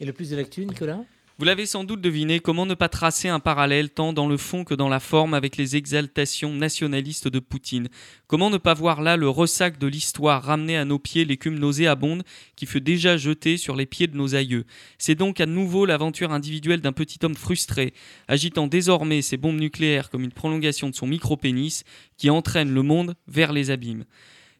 Et 0.00 0.04
le 0.04 0.12
plus 0.12 0.30
de 0.30 0.36
l'actu, 0.36 0.64
Nicolas? 0.66 1.04
Vous 1.42 1.46
l'avez 1.46 1.66
sans 1.66 1.82
doute 1.82 2.00
deviné, 2.00 2.38
comment 2.38 2.66
ne 2.66 2.74
pas 2.74 2.88
tracer 2.88 3.26
un 3.26 3.40
parallèle 3.40 3.90
tant 3.90 4.12
dans 4.12 4.28
le 4.28 4.36
fond 4.36 4.62
que 4.62 4.74
dans 4.74 4.88
la 4.88 5.00
forme 5.00 5.34
avec 5.34 5.56
les 5.56 5.74
exaltations 5.74 6.54
nationalistes 6.54 7.26
de 7.26 7.40
Poutine? 7.40 7.88
Comment 8.28 8.48
ne 8.48 8.58
pas 8.58 8.74
voir 8.74 9.02
là 9.02 9.16
le 9.16 9.28
ressac 9.28 9.76
de 9.76 9.88
l'histoire 9.88 10.44
ramener 10.44 10.76
à 10.76 10.84
nos 10.84 11.00
pieds 11.00 11.24
l'écume 11.24 11.58
nauséabonde 11.58 12.22
qui 12.54 12.64
fut 12.64 12.80
déjà 12.80 13.16
jetée 13.16 13.56
sur 13.56 13.74
les 13.74 13.86
pieds 13.86 14.06
de 14.06 14.16
nos 14.16 14.36
aïeux? 14.36 14.66
C'est 14.98 15.16
donc 15.16 15.40
à 15.40 15.46
nouveau 15.46 15.84
l'aventure 15.84 16.30
individuelle 16.30 16.80
d'un 16.80 16.92
petit 16.92 17.18
homme 17.24 17.34
frustré, 17.34 17.92
agitant 18.28 18.68
désormais 18.68 19.20
ses 19.20 19.36
bombes 19.36 19.58
nucléaires 19.58 20.10
comme 20.10 20.22
une 20.22 20.30
prolongation 20.30 20.90
de 20.90 20.94
son 20.94 21.08
micro-pénis, 21.08 21.82
qui 22.18 22.30
entraîne 22.30 22.72
le 22.72 22.82
monde 22.82 23.16
vers 23.26 23.52
les 23.52 23.72
abîmes. 23.72 24.04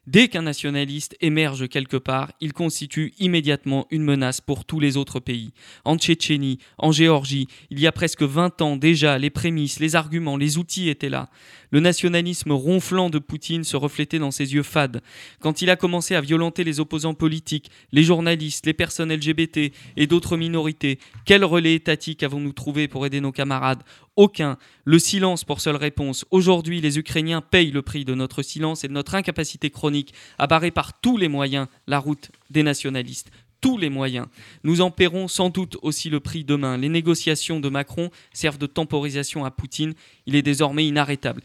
Dès 0.05 0.27
qu'un 0.27 0.41
nationaliste 0.41 1.15
émerge 1.21 1.69
quelque 1.69 1.95
part, 1.95 2.33
il 2.41 2.51
constitue 2.51 3.13
immédiatement 3.19 3.87
une 3.89 4.03
menace 4.03 4.41
pour 4.41 4.65
tous 4.65 4.81
les 4.81 4.97
autres 4.97 5.21
pays. 5.21 5.53
En 5.85 5.97
Tchétchénie, 5.97 6.59
en 6.77 6.91
Géorgie, 6.91 7.47
il 7.69 7.79
y 7.79 7.87
a 7.87 7.93
presque 7.93 8.23
20 8.23 8.61
ans 8.61 8.75
déjà, 8.75 9.17
les 9.17 9.29
prémices, 9.29 9.79
les 9.79 9.95
arguments, 9.95 10.35
les 10.35 10.57
outils 10.57 10.89
étaient 10.89 11.07
là. 11.07 11.29
Le 11.73 11.79
nationalisme 11.79 12.51
ronflant 12.51 13.09
de 13.09 13.17
Poutine 13.17 13.63
se 13.63 13.75
reflétait 13.75 14.19
dans 14.19 14.29
ses 14.29 14.53
yeux 14.53 14.61
fades. 14.61 15.01
Quand 15.39 15.63
il 15.63 15.71
a 15.71 15.75
commencé 15.75 16.13
à 16.13 16.21
violenter 16.21 16.63
les 16.63 16.79
opposants 16.79 17.15
politiques, 17.15 17.71
les 17.91 18.03
journalistes, 18.03 18.67
les 18.67 18.75
personnes 18.75 19.11
LGBT 19.11 19.71
et 19.97 20.05
d'autres 20.05 20.37
minorités, 20.37 20.99
quel 21.25 21.43
relais 21.43 21.73
étatique 21.73 22.21
avons-nous 22.21 22.53
trouvé 22.53 22.87
pour 22.87 23.07
aider 23.07 23.21
nos 23.21 23.31
camarades? 23.31 23.81
Aucun. 24.15 24.59
Le 24.85 24.99
silence 24.99 25.43
pour 25.43 25.61
seule 25.61 25.75
réponse. 25.75 26.25
Aujourd'hui, 26.29 26.79
les 26.79 26.99
Ukrainiens 26.99 27.41
payent 27.41 27.71
le 27.71 27.81
prix 27.81 28.05
de 28.05 28.13
notre 28.13 28.43
silence 28.43 28.83
et 28.83 28.87
de 28.87 28.93
notre 28.93 29.15
incapacité 29.15 29.71
chronique 29.71 30.13
à 30.37 30.45
barrer 30.45 30.69
par 30.69 31.01
tous 31.01 31.17
les 31.17 31.27
moyens 31.27 31.65
la 31.87 31.97
route 31.97 32.29
des 32.51 32.61
nationalistes. 32.61 33.31
Tous 33.63 33.77
les 33.77 33.89
moyens. 33.89 34.27
Nous 34.65 34.81
en 34.81 34.91
paierons 34.91 35.29
sans 35.29 35.49
doute 35.49 35.77
aussi 35.81 36.09
le 36.09 36.19
prix 36.19 36.43
demain. 36.43 36.77
Les 36.77 36.89
négociations 36.89 37.61
de 37.61 37.69
Macron 37.69 38.11
servent 38.33 38.57
de 38.57 38.65
temporisation 38.65 39.45
à 39.45 39.51
Poutine. 39.51 39.93
Il 40.25 40.35
est 40.35 40.41
désormais 40.41 40.85
inarrêtable. 40.85 41.41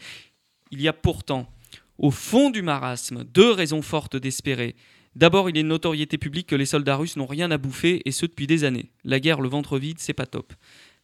Il 0.69 0.81
y 0.81 0.89
a 0.89 0.93
pourtant, 0.93 1.49
au 1.97 2.11
fond 2.11 2.49
du 2.49 2.61
marasme, 2.61 3.23
deux 3.23 3.51
raisons 3.51 3.81
fortes 3.81 4.17
d'espérer. 4.17 4.75
D'abord, 5.15 5.49
il 5.49 5.57
est 5.57 5.63
notoriété 5.63 6.17
publique 6.17 6.47
que 6.47 6.57
les 6.57 6.65
soldats 6.65 6.97
russes 6.97 7.15
n'ont 7.15 7.25
rien 7.25 7.51
à 7.51 7.57
bouffer, 7.57 8.01
et 8.03 8.11
ce 8.11 8.25
depuis 8.25 8.47
des 8.47 8.65
années. 8.65 8.91
La 9.05 9.21
guerre 9.21 9.39
le 9.39 9.47
ventre 9.47 9.79
vide, 9.79 9.99
c'est 9.99 10.13
pas 10.13 10.25
top. 10.25 10.53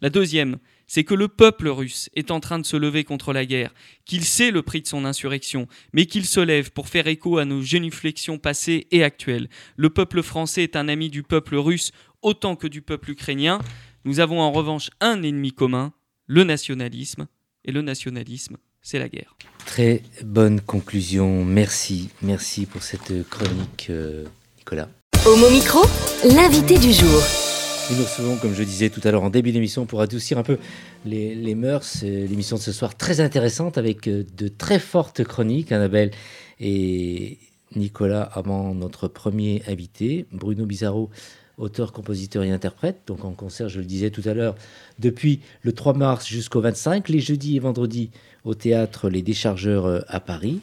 La 0.01 0.09
deuxième, 0.09 0.57
c'est 0.87 1.03
que 1.03 1.13
le 1.13 1.27
peuple 1.27 1.67
russe 1.67 2.09
est 2.15 2.31
en 2.31 2.39
train 2.39 2.59
de 2.59 2.65
se 2.65 2.75
lever 2.75 3.03
contre 3.03 3.33
la 3.33 3.45
guerre, 3.45 3.73
qu'il 4.05 4.23
sait 4.25 4.51
le 4.51 4.61
prix 4.61 4.81
de 4.81 4.87
son 4.87 5.05
insurrection, 5.05 5.67
mais 5.93 6.05
qu'il 6.05 6.25
se 6.25 6.39
lève 6.39 6.71
pour 6.71 6.89
faire 6.89 7.07
écho 7.07 7.37
à 7.37 7.45
nos 7.45 7.61
génuflexions 7.61 8.37
passées 8.37 8.87
et 8.91 9.03
actuelles. 9.03 9.49
Le 9.77 9.89
peuple 9.89 10.21
français 10.21 10.63
est 10.63 10.75
un 10.75 10.89
ami 10.89 11.09
du 11.09 11.23
peuple 11.23 11.55
russe 11.55 11.91
autant 12.21 12.55
que 12.55 12.67
du 12.67 12.81
peuple 12.81 13.11
ukrainien. 13.11 13.59
Nous 14.03 14.19
avons 14.19 14.41
en 14.41 14.51
revanche 14.51 14.89
un 14.99 15.23
ennemi 15.23 15.53
commun, 15.53 15.93
le 16.27 16.43
nationalisme, 16.43 17.27
et 17.63 17.71
le 17.71 17.81
nationalisme, 17.81 18.57
c'est 18.81 18.99
la 18.99 19.09
guerre. 19.09 19.35
Très 19.65 20.03
bonne 20.23 20.61
conclusion. 20.61 21.43
Merci, 21.43 22.09
merci 22.21 22.65
pour 22.65 22.83
cette 22.83 23.27
chronique, 23.29 23.87
euh, 23.89 24.25
Nicolas. 24.57 24.89
Homo 25.25 25.49
Micro, 25.49 25.81
l'invité 26.23 26.77
du 26.77 26.91
jour. 26.93 27.44
Nous 27.93 28.03
recevons, 28.03 28.35
comme 28.37 28.53
je 28.53 28.63
disais 28.63 28.89
tout 28.89 29.01
à 29.03 29.11
l'heure 29.11 29.23
en 29.23 29.29
début 29.29 29.51
d'émission, 29.51 29.85
pour 29.85 30.01
adoucir 30.01 30.39
un 30.39 30.43
peu 30.43 30.57
les, 31.05 31.55
mœurs, 31.55 32.01
euh, 32.03 32.27
l'émission 32.27 32.55
de 32.55 32.61
ce 32.61 32.71
soir 32.71 32.95
très 32.95 33.21
intéressante 33.21 33.77
avec 33.77 34.07
euh, 34.07 34.25
de 34.35 34.47
très 34.47 34.79
fortes 34.79 35.23
chroniques. 35.23 35.71
Annabelle 35.71 36.11
et 36.59 37.37
Nicolas 37.75 38.23
avant 38.23 38.73
notre 38.73 39.07
premier 39.07 39.61
invité, 39.67 40.25
Bruno 40.31 40.65
Bizarro, 40.65 41.11
auteur, 41.57 41.91
compositeur 41.91 42.43
et 42.43 42.51
interprète, 42.51 43.01
donc 43.05 43.23
en 43.23 43.33
concert, 43.33 43.69
je 43.69 43.79
le 43.79 43.85
disais 43.85 44.09
tout 44.09 44.23
à 44.25 44.33
l'heure, 44.33 44.55
depuis 44.97 45.41
le 45.61 45.71
3 45.71 45.93
mars 45.93 46.25
jusqu'au 46.25 46.61
25, 46.61 47.07
les 47.09 47.19
jeudis 47.19 47.57
et 47.57 47.59
vendredis 47.59 48.09
au 48.45 48.55
théâtre 48.55 49.09
Les 49.09 49.21
Déchargeurs 49.21 49.85
euh, 49.85 50.01
à 50.07 50.19
Paris. 50.19 50.61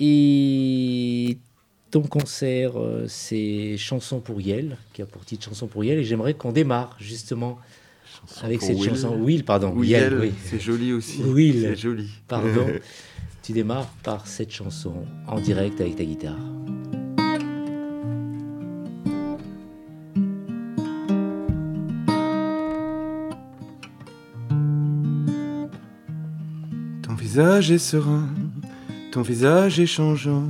Et 0.00 1.38
ton 1.90 2.02
concert, 2.02 2.72
euh, 2.76 3.06
c'est 3.08 3.76
Chanson 3.76 4.20
pour 4.20 4.40
Yel, 4.40 4.76
qui 4.92 5.02
a 5.02 5.06
pour 5.06 5.24
titre 5.24 5.44
Chanson 5.44 5.66
pour 5.66 5.84
Yel, 5.84 5.98
et 5.98 6.04
j'aimerais 6.04 6.34
qu'on 6.34 6.52
démarre 6.52 6.96
justement 6.98 7.58
avec 8.42 8.62
cette 8.62 8.76
Will. 8.76 8.90
chanson. 8.90 9.16
Will, 9.16 9.44
pardon. 9.44 9.72
Oui, 9.74 9.88
Yel, 9.88 10.14
oui. 10.18 10.32
c'est 10.44 10.60
joli 10.60 10.92
aussi. 10.92 11.22
Will. 11.22 11.60
C'est 11.62 11.76
joli. 11.76 12.08
Pardon. 12.26 12.66
tu 13.42 13.52
démarres 13.52 13.88
par 14.02 14.26
cette 14.26 14.50
chanson 14.50 14.94
en 15.28 15.40
direct 15.40 15.80
avec 15.80 15.96
ta 15.96 16.04
guitare. 16.04 16.36
Ton 27.02 27.14
visage 27.14 27.70
est 27.70 27.78
serein, 27.78 28.28
ton 29.12 29.22
visage 29.22 29.78
est 29.78 29.86
changeant, 29.86 30.48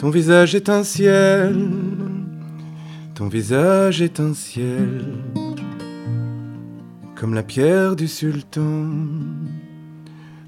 ton 0.00 0.08
visage 0.08 0.54
est 0.54 0.70
un 0.70 0.82
ciel, 0.82 1.68
ton 3.14 3.28
visage 3.28 4.00
est 4.00 4.18
un 4.18 4.32
ciel, 4.32 5.04
comme 7.14 7.34
la 7.34 7.42
pierre 7.42 7.96
du 7.96 8.08
sultan, 8.08 8.88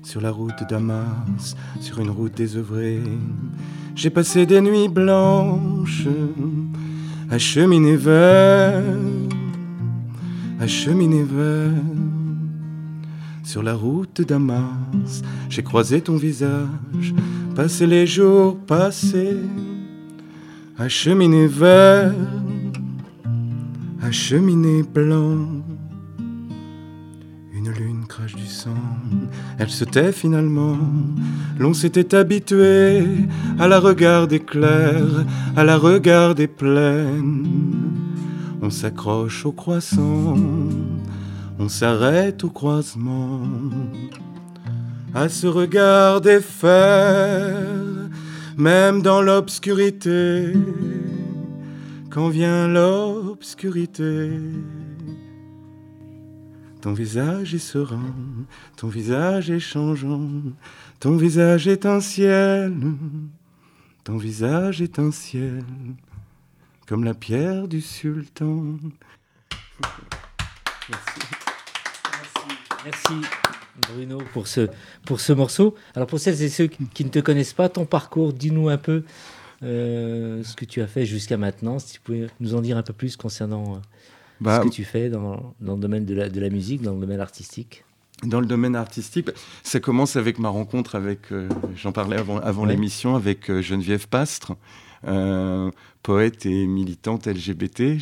sur 0.03 0.23
la 0.23 0.31
route 0.31 0.65
Damas, 0.71 1.55
sur 1.81 2.01
une 2.01 2.09
route 2.09 2.35
désœuvrée. 2.35 3.03
J'ai 3.95 4.09
passé 4.09 4.47
des 4.47 4.63
nuits 4.63 4.89
blanches 4.89 6.09
à 7.31 7.37
cheminer 7.37 7.97
vers, 7.97 8.83
à 10.61 10.67
cheminer 10.67 11.25
vers. 11.25 11.73
Sur 13.45 13.63
la 13.63 13.75
route 13.75 14.23
Damas, 14.23 15.21
j'ai 15.51 15.63
croisé 15.63 16.01
ton 16.01 16.17
visage, 16.17 17.13
passé 17.55 17.87
les 17.87 18.07
jours 18.07 18.57
passés, 18.67 19.37
à 20.79 20.89
cheminer 20.89 21.47
vers, 21.47 22.13
à 24.03 24.11
cheminer 24.11 24.83
blanc. 24.83 25.47
Une 27.55 27.71
lune 27.71 28.05
crache 28.09 28.35
du 28.35 28.47
sang, 28.47 28.71
elle 29.59 29.71
se 29.71 29.85
tait 29.85 30.13
finalement. 30.13 30.79
L'on 31.59 31.75
s'était 31.75 32.15
habitué 32.15 33.05
à 33.59 33.69
la 33.69 33.79
regarder 33.79 34.41
claire, 34.41 35.25
à 35.57 35.65
la 35.65 35.77
regarder 35.77 36.47
pleine. 36.47 37.47
On 38.61 38.71
s'accroche 38.71 39.45
au 39.45 39.53
croissant 39.53 40.37
on 41.63 41.69
s'arrête 41.69 42.43
au 42.43 42.51
croisement, 42.51 43.41
à 45.15 45.29
se 45.29 45.47
regarder 45.47 46.41
faire, 46.41 47.59
même 48.57 49.03
dans 49.03 49.21
l'obscurité, 49.21 50.53
quand 52.11 52.29
vient 52.29 52.69
l'obscurité. 52.69 54.31
Ton 56.81 56.95
visage 56.95 57.55
est 57.55 57.59
serein, 57.59 58.13
ton 58.77 58.89
visage 58.89 59.51
est 59.51 59.61
changeant, 59.61 60.29
ton 60.99 61.17
visage 61.17 61.69
est 61.69 61.87
un 61.87 62.01
ciel, 62.01 62.75
ton 64.03 64.17
visage 64.17 64.83
est 64.83 64.99
un 64.99 65.13
ciel, 65.13 65.65
comme 66.89 67.05
la 67.05 67.15
pierre 67.15 67.69
du 67.69 67.81
sultan. 67.81 68.79
Merci 72.85 73.15
Bruno 73.81 74.19
pour 74.33 74.47
ce, 74.47 74.69
pour 75.07 75.21
ce 75.21 75.33
morceau. 75.33 75.75
Alors 75.95 76.07
pour 76.07 76.19
celles 76.21 76.43
et 76.43 76.49
ceux 76.49 76.67
qui, 76.67 77.05
ne 77.05 77.09
te 77.11 77.19
connaissent 77.19 77.55
pas, 77.55 77.69
ton 77.69 77.85
parcours, 77.87 78.33
dis-nous 78.33 78.69
un 78.69 78.77
peu 78.79 79.03
euh, 79.63 80.43
ce 80.45 80.55
que 80.57 80.65
tu 80.65 80.83
as 80.83 80.87
fait 80.87 81.07
jusqu'à 81.07 81.37
maintenant, 81.37 81.79
si 81.79 81.95
tu 81.95 82.01
pouvais 82.01 82.27
nous 82.41 82.55
en 82.55 82.61
dire 82.61 82.77
un 82.77 82.83
peu 82.83 82.93
plus 82.93 83.17
concernant 83.17 83.77
euh, 83.77 83.79
Bah, 84.41 84.61
ce 84.63 84.69
que 84.69 84.73
tu 84.75 84.85
fais 84.85 85.09
dans, 85.09 85.55
dans 85.61 85.75
le 85.75 85.81
domaine 85.81 86.05
de 86.05 86.15
la, 86.15 86.29
de 86.29 86.41
la 86.41 86.51
musique, 86.51 86.83
dans 86.83 86.95
le 86.95 87.01
domaine 87.01 87.21
artistique. 87.21 87.85
Dans 88.25 88.41
le 88.41 88.47
domaine 88.47 88.77
artistique, 88.77 89.31
ça 89.65 89.81
commence 89.81 90.15
avec 90.17 90.39
ma 90.39 90.49
rencontre 90.49 90.95
avec, 90.95 91.33
euh, 91.33 91.49
j'en 91.75 91.91
parlais 91.93 92.17
avant, 92.19 92.39
avant 92.39 92.63
Ouais. 92.63 92.69
l'émission, 92.73 93.17
avec 93.17 93.51
Geneviève 93.61 94.07
Pastre, 94.07 94.53
poète 96.03 96.47
et 96.47 96.67
militante 96.67 97.27
LGBT. 97.27 97.99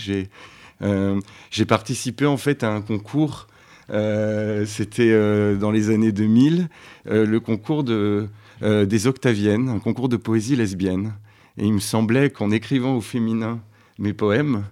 J'ai 1.51 1.65
participé 1.67 2.27
en 2.27 2.37
fait 2.37 2.63
à 2.65 2.71
un 2.71 2.83
concours, 2.83 3.47
c'était 3.91 5.11
euh, 5.11 5.57
dans 5.57 5.71
les 5.71 5.91
années 5.91 6.13
2000, 6.13 6.69
euh, 7.09 7.27
le 7.27 7.41
concours 7.41 7.85
de, 7.85 8.29
euh, 8.63 8.85
des 8.85 9.07
Octaviennes, 9.07 9.69
un 9.71 9.79
concours 9.79 10.09
de 10.09 10.17
poésie 10.17 10.55
lesbienne. 10.55 11.15
Et 11.57 11.65
il 11.65 11.73
me 11.73 11.81
semblait 11.81 12.31
qu'en 12.31 12.51
écrivant 12.51 12.95
au 12.95 13.01
féminin 13.01 13.61
mes 13.99 14.13
poèmes, 14.13 14.65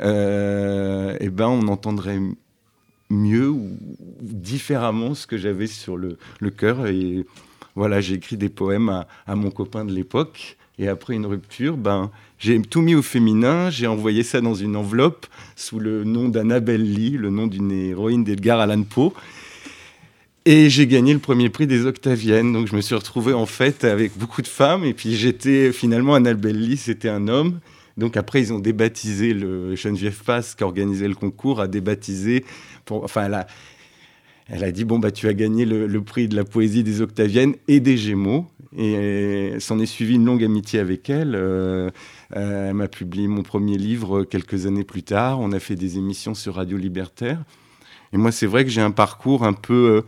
euh, 0.00 1.16
eh 1.20 1.28
ben, 1.30 1.46
on 1.46 1.68
entendrait 1.68 2.20
mieux 3.08 3.48
ou 3.48 3.78
différemment 4.20 5.14
ce 5.14 5.28
que 5.28 5.36
j'avais 5.36 5.68
sur 5.68 5.96
le, 5.96 6.18
cœur. 6.50 6.88
Et 6.88 7.24
voilà, 7.76 8.00
j'ai 8.00 8.14
écrit 8.14 8.36
des 8.36 8.48
poèmes 8.48 9.04
à 9.26 9.36
mon 9.36 9.50
copain 9.50 9.84
de 9.84 9.92
l'époque, 9.92 10.56
Et 10.78 10.88
après 10.88 11.14
une 11.14 11.26
rupture, 11.26 11.76
ben, 11.76 12.10
j'ai 12.38 12.60
tout 12.60 12.82
mis 12.82 12.94
au 12.94 13.02
féminin, 13.02 13.70
j'ai 13.70 13.86
envoyé 13.86 14.22
ça 14.22 14.40
dans 14.40 14.54
une 14.54 14.76
enveloppe 14.76 15.26
sous 15.54 15.78
le 15.78 16.04
nom 16.04 16.28
d'Annabelle 16.28 16.82
Lee, 16.82 17.12
le 17.12 17.30
nom 17.30 17.46
d'une 17.46 17.72
héroïne 17.72 18.24
d'Edgar 18.24 18.60
Allan 18.60 18.82
Poe. 18.82 19.12
Et 20.44 20.70
j'ai 20.70 20.86
gagné 20.86 21.12
le 21.12 21.18
premier 21.18 21.48
prix 21.48 21.66
des 21.66 21.86
Octaviennes. 21.86 22.52
Donc 22.52 22.68
je 22.68 22.76
me 22.76 22.80
suis 22.80 22.94
retrouvé 22.94 23.32
en 23.32 23.46
fait 23.46 23.84
avec 23.84 24.16
beaucoup 24.16 24.42
de 24.42 24.46
femmes. 24.46 24.84
Et 24.84 24.94
puis 24.94 25.16
j'étais 25.16 25.72
finalement 25.72 26.14
Annabelle 26.14 26.60
Lee, 26.60 26.76
c'était 26.76 27.08
un 27.08 27.26
homme. 27.26 27.58
Donc 27.96 28.16
après, 28.16 28.40
ils 28.40 28.52
ont 28.52 28.58
débaptisé 28.58 29.32
le 29.32 29.74
Geneviève 29.74 30.22
Pass 30.22 30.54
qui 30.54 30.62
organisait 30.62 31.08
le 31.08 31.14
concours, 31.14 31.60
a 31.60 31.66
débaptisé. 31.66 32.44
Enfin, 32.90 33.24
elle 34.48 34.62
a, 34.64 34.70
dit 34.70 34.84
bon 34.84 34.98
bah 34.98 35.10
tu 35.10 35.26
as 35.28 35.34
gagné 35.34 35.64
le, 35.64 36.00
prix 36.02 36.28
de 36.28 36.36
la 36.36 36.44
poésie 36.44 36.84
des 36.84 37.00
Octaviennes 37.00 37.54
et 37.68 37.80
des 37.80 37.96
Gémeaux. 37.96 38.46
Et 38.76 39.56
s'en 39.58 39.78
est 39.78 39.86
suivi 39.86 40.16
une 40.16 40.26
longue 40.26 40.44
amitié 40.44 40.80
avec 40.80 41.08
elle. 41.08 41.34
Euh, 41.34 41.90
euh, 42.36 42.68
elle 42.68 42.74
m'a 42.74 42.88
publié 42.88 43.26
mon 43.26 43.42
premier 43.42 43.78
livre 43.78 44.24
quelques 44.24 44.66
années 44.66 44.84
plus 44.84 45.02
tard. 45.02 45.40
On 45.40 45.52
a 45.52 45.60
fait 45.60 45.76
des 45.76 45.96
émissions 45.96 46.34
sur 46.34 46.56
Radio 46.56 46.76
Libertaire. 46.76 47.42
Et 48.12 48.18
moi, 48.18 48.32
c'est 48.32 48.46
vrai 48.46 48.64
que 48.64 48.70
j'ai 48.70 48.82
un 48.82 48.90
parcours 48.90 49.44
un 49.44 49.52
peu, 49.52 49.96
euh, 49.96 50.02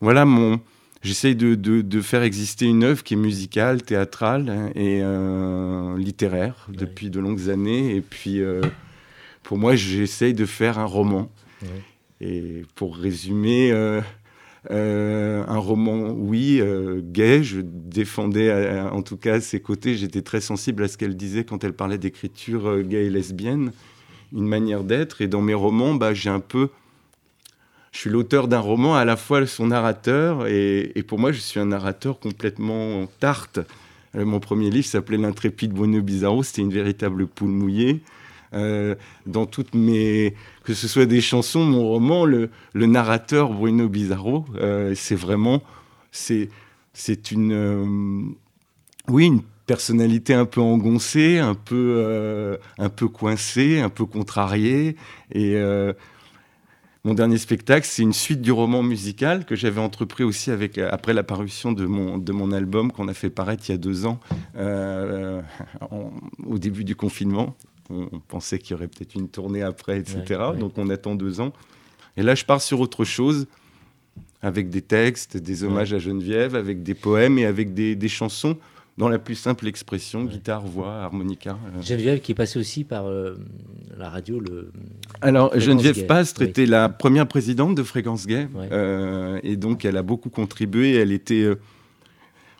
voilà 0.00 0.24
mon 0.24 0.60
J'essaye 1.02 1.36
de, 1.36 1.54
de, 1.54 2.00
faire 2.00 2.24
exister 2.24 2.66
une 2.66 2.82
œuvre 2.82 3.04
qui 3.04 3.14
est 3.14 3.18
musicale, 3.18 3.82
théâtrale 3.82 4.72
et 4.74 5.02
euh, 5.02 5.96
littéraire 5.96 6.66
depuis 6.68 7.10
de 7.10 7.20
longues 7.20 7.48
années. 7.48 7.94
Et 7.94 8.00
puis, 8.00 8.40
pour 9.44 9.56
moi, 9.56 9.76
j'essaye 9.76 10.34
de 10.34 10.46
faire 10.46 10.80
un 10.80 10.84
roman. 10.84 11.30
Et 12.20 12.64
pour 12.74 12.96
résumer, 12.96 13.70
euh, 14.70 15.44
un 15.46 15.58
roman, 15.58 16.10
oui, 16.10 16.60
gay. 17.12 17.42
Je 17.42 17.60
défendais 17.62 18.80
en 18.80 19.02
tout 19.02 19.16
cas 19.16 19.40
ses 19.40 19.60
côtés. 19.60 19.96
J'étais 19.96 20.22
très 20.22 20.40
sensible 20.40 20.84
à 20.84 20.88
ce 20.88 20.98
qu'elle 20.98 21.16
disait 21.16 21.44
quand 21.44 21.64
elle 21.64 21.72
parlait 21.72 21.98
d'écriture 21.98 22.82
gay 22.82 23.06
et 23.06 23.10
lesbienne, 23.10 23.72
une 24.32 24.46
manière 24.46 24.84
d'être. 24.84 25.20
Et 25.20 25.28
dans 25.28 25.42
mes 25.42 25.54
romans, 25.54 25.94
bah, 25.94 26.14
j'ai 26.14 26.30
un 26.30 26.40
peu 26.40 26.68
je 27.96 28.02
suis 28.02 28.10
l'auteur 28.10 28.46
d'un 28.46 28.60
roman, 28.60 28.94
à 28.94 29.06
la 29.06 29.16
fois 29.16 29.46
son 29.46 29.68
narrateur, 29.68 30.46
et, 30.48 31.02
pour 31.08 31.18
moi, 31.18 31.32
je 31.32 31.40
suis 31.40 31.58
un 31.58 31.64
narrateur 31.64 32.20
complètement 32.20 33.06
tarte. 33.20 33.58
Euh, 34.14 34.26
mon 34.26 34.38
premier 34.38 34.68
livre 34.68 34.86
s'appelait 34.86 35.16
L'intrépide 35.16 35.72
Bruno 35.72 36.02
Bizarro, 36.02 36.42
c'était 36.42 36.60
une 36.60 36.74
véritable 36.74 37.26
poule 37.26 37.48
mouillée. 37.48 38.02
Euh, 38.54 38.94
dans 39.26 39.46
toutes 39.46 39.74
mes, 39.74 40.34
que 40.64 40.74
ce 40.74 40.88
soit 40.88 41.06
des 41.06 41.20
chansons, 41.20 41.64
mon 41.64 41.86
roman, 41.86 42.24
le, 42.24 42.50
narrateur 42.74 43.52
Bruno 43.52 43.88
Bizarro, 43.88 44.44
euh, 44.56 44.94
c'est 44.94 45.16
vraiment, 45.16 45.62
c'est, 46.12 46.48
c'est 46.92 47.30
une, 47.30 48.34
oui, 49.08 49.26
une 49.26 49.42
personnalité 49.66 50.34
un 50.34 50.46
peu 50.46 50.60
engoncée, 50.60 51.38
un 51.38 51.54
peu, 51.54 52.58
un 52.78 52.88
peu 52.88 53.08
coincée, 53.08 53.80
un 53.80 53.90
peu 53.90 54.06
contrariée, 54.06 54.96
et 55.32 55.56
mon 57.06 57.14
dernier 57.14 57.38
spectacle, 57.38 57.86
c'est 57.88 58.02
une 58.02 58.12
suite 58.12 58.42
du 58.42 58.50
roman 58.50 58.82
musical 58.82 59.44
que 59.44 59.54
j'avais 59.54 59.80
entrepris 59.80 60.24
aussi 60.24 60.50
avec, 60.50 60.76
euh, 60.76 60.88
après 60.90 61.14
la 61.14 61.22
parution 61.22 61.70
de 61.70 61.86
mon, 61.86 62.18
de 62.18 62.32
mon 62.32 62.50
album 62.50 62.90
qu'on 62.90 63.06
a 63.06 63.14
fait 63.14 63.30
paraître 63.30 63.62
il 63.68 63.70
y 63.70 63.74
a 63.76 63.78
deux 63.78 64.06
ans, 64.06 64.18
euh, 64.56 65.40
au 66.44 66.58
début 66.58 66.82
du 66.82 66.96
confinement. 66.96 67.54
On, 67.90 68.20
pensait 68.28 68.58
qu'il 68.58 68.72
y 68.72 68.74
aurait 68.74 68.88
peut-être 68.88 69.14
une 69.14 69.28
tournée 69.28 69.62
après, 69.62 69.98
etc. 69.98 70.40
Donc 70.58 70.72
on 70.76 70.88
attend 70.90 71.14
deux 71.14 71.40
ans. 71.40 71.52
Et 72.16 72.22
là, 72.22 72.34
je 72.34 72.44
pars 72.44 72.62
sur 72.62 72.80
autre 72.80 73.04
chose, 73.04 73.46
avec 74.42 74.70
des 74.70 74.82
textes, 74.82 75.36
des 75.36 75.64
hommages 75.64 75.92
à 75.92 75.98
Geneviève, 75.98 76.54
avec 76.54 76.82
des 76.82 76.94
poèmes 76.94 77.38
et 77.38 77.46
avec 77.46 77.74
des, 77.74 77.94
des 77.94 78.08
chansons 78.08 78.56
dans 78.98 79.08
la 79.08 79.18
plus 79.18 79.34
simple 79.34 79.66
expression, 79.66 80.24
guitare, 80.24 80.62
voix, 80.62 81.02
harmonica. 81.02 81.58
Euh. 81.76 81.82
Geneviève 81.82 82.20
qui 82.20 82.32
est 82.32 82.36
passée 82.36 82.58
aussi 82.58 82.84
par 82.84 83.06
euh, 83.06 83.36
la 83.98 84.08
radio. 84.08 84.40
Le... 84.40 84.70
Alors 85.20 85.58
Geneviève 85.58 86.06
Pastre 86.06 86.42
était 86.42 86.66
la 86.66 86.88
première 86.88 87.26
présidente 87.26 87.74
de 87.74 87.82
Fréquence 87.82 88.26
Gay, 88.26 88.48
euh, 88.72 89.38
et 89.42 89.56
donc 89.56 89.84
elle 89.84 89.96
a 89.96 90.02
beaucoup 90.02 90.30
contribué. 90.30 90.94
Elle 90.94 91.12
était, 91.12 91.46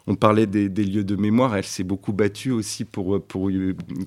on 0.08 0.14
parlait 0.14 0.46
des, 0.46 0.68
lieux 0.68 1.02
de 1.02 1.16
mémoire, 1.16 1.56
elle 1.56 1.64
s'est 1.64 1.82
beaucoup 1.82 2.12
battue 2.12 2.52
aussi 2.52 2.84
pour, 2.84 3.20
pour 3.20 3.50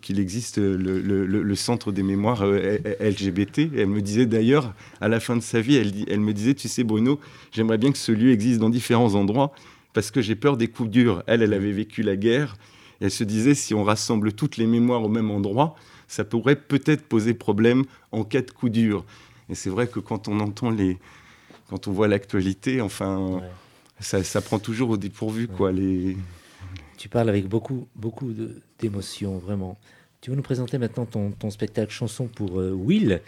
qu'il 0.01 0.19
existe 0.19 0.57
le, 0.57 1.55
centre 1.55 1.91
des 1.91 2.03
mémoires 2.03 2.45
LGBT. 2.45 3.69
Elle 3.75 3.87
me 3.87 4.01
disait 4.01 4.25
d'ailleurs, 4.25 4.73
à 5.01 5.09
la 5.09 5.19
fin 5.19 5.35
de 5.35 5.41
sa 5.41 5.59
vie, 5.59 5.75
elle, 5.75 6.19
me 6.21 6.33
disait, 6.33 6.53
tu 6.53 6.69
sais 6.69 6.85
Bruno, 6.85 7.19
j'aimerais 7.51 7.77
bien 7.77 7.91
que 7.91 7.97
ce 7.97 8.13
lieu 8.13 8.31
existe 8.31 8.59
dans 8.59 8.69
différents 8.69 9.13
endroits 9.15 9.51
parce 9.93 10.09
que 10.09 10.21
j'ai 10.21 10.35
peur 10.35 10.55
des 10.55 10.69
coups 10.69 10.89
durs. 10.89 11.21
Elle, 11.27 11.41
elle 11.41 11.53
avait 11.53 11.73
vécu 11.73 12.01
la 12.01 12.15
guerre. 12.15 12.55
Elle 13.01 13.11
se 13.11 13.25
disait, 13.25 13.53
si 13.53 13.73
on 13.73 13.83
rassemble 13.83 14.31
toutes 14.31 14.55
les 14.55 14.67
mémoires 14.67 15.03
au 15.03 15.09
même 15.09 15.31
endroit, 15.31 15.75
ça 16.07 16.23
pourrait 16.23 16.55
peut-être 16.55 17.03
poser 17.03 17.33
problème 17.33 17.83
en 18.13 18.23
cas 18.23 18.41
de 18.41 18.51
coup 18.51 18.69
dur. 18.69 19.03
Et 19.49 19.55
c'est 19.55 19.69
vrai 19.69 19.87
que 19.87 19.99
quand 19.99 20.29
on 20.29 20.39
entend 20.39 20.69
les, 20.69 20.97
quand 21.69 21.87
on 21.87 21.91
voit 21.91 22.07
l'actualité, 22.07 22.79
enfin, 22.81 23.41
ça, 23.99 24.41
prend 24.41 24.59
toujours 24.59 24.91
au 24.91 24.97
dépourvu, 24.97 25.47
quoi. 25.47 25.71
Les... 25.71 26.17
Tu 26.97 27.09
parles 27.09 27.29
avec 27.29 27.47
beaucoup, 27.47 27.87
beaucoup 27.95 28.33
d'émotion, 28.79 29.37
vraiment. 29.37 29.77
Tu 30.21 30.29
veux 30.29 30.35
nous 30.35 30.43
présenter 30.43 30.77
maintenant 30.77 31.05
ton, 31.05 31.49
spectacle 31.49 31.91
chanson 31.91 32.27
pour 32.27 32.59
euh, 32.59 32.71
Will? 32.71 33.21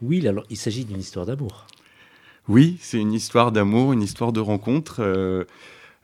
Will, 0.00 0.26
alors 0.26 0.44
il 0.48 0.56
s'agit 0.56 0.84
d'une 0.84 1.00
histoire 1.00 1.26
d'amour. 1.26 1.66
Oui, 2.48 2.78
c'est 2.80 2.98
une 2.98 3.12
histoire 3.12 3.52
d'amour, 3.52 3.92
une 3.92 4.02
histoire 4.02 4.32
de 4.32 4.40
rencontre. 4.40 5.00
Euh, 5.00 5.44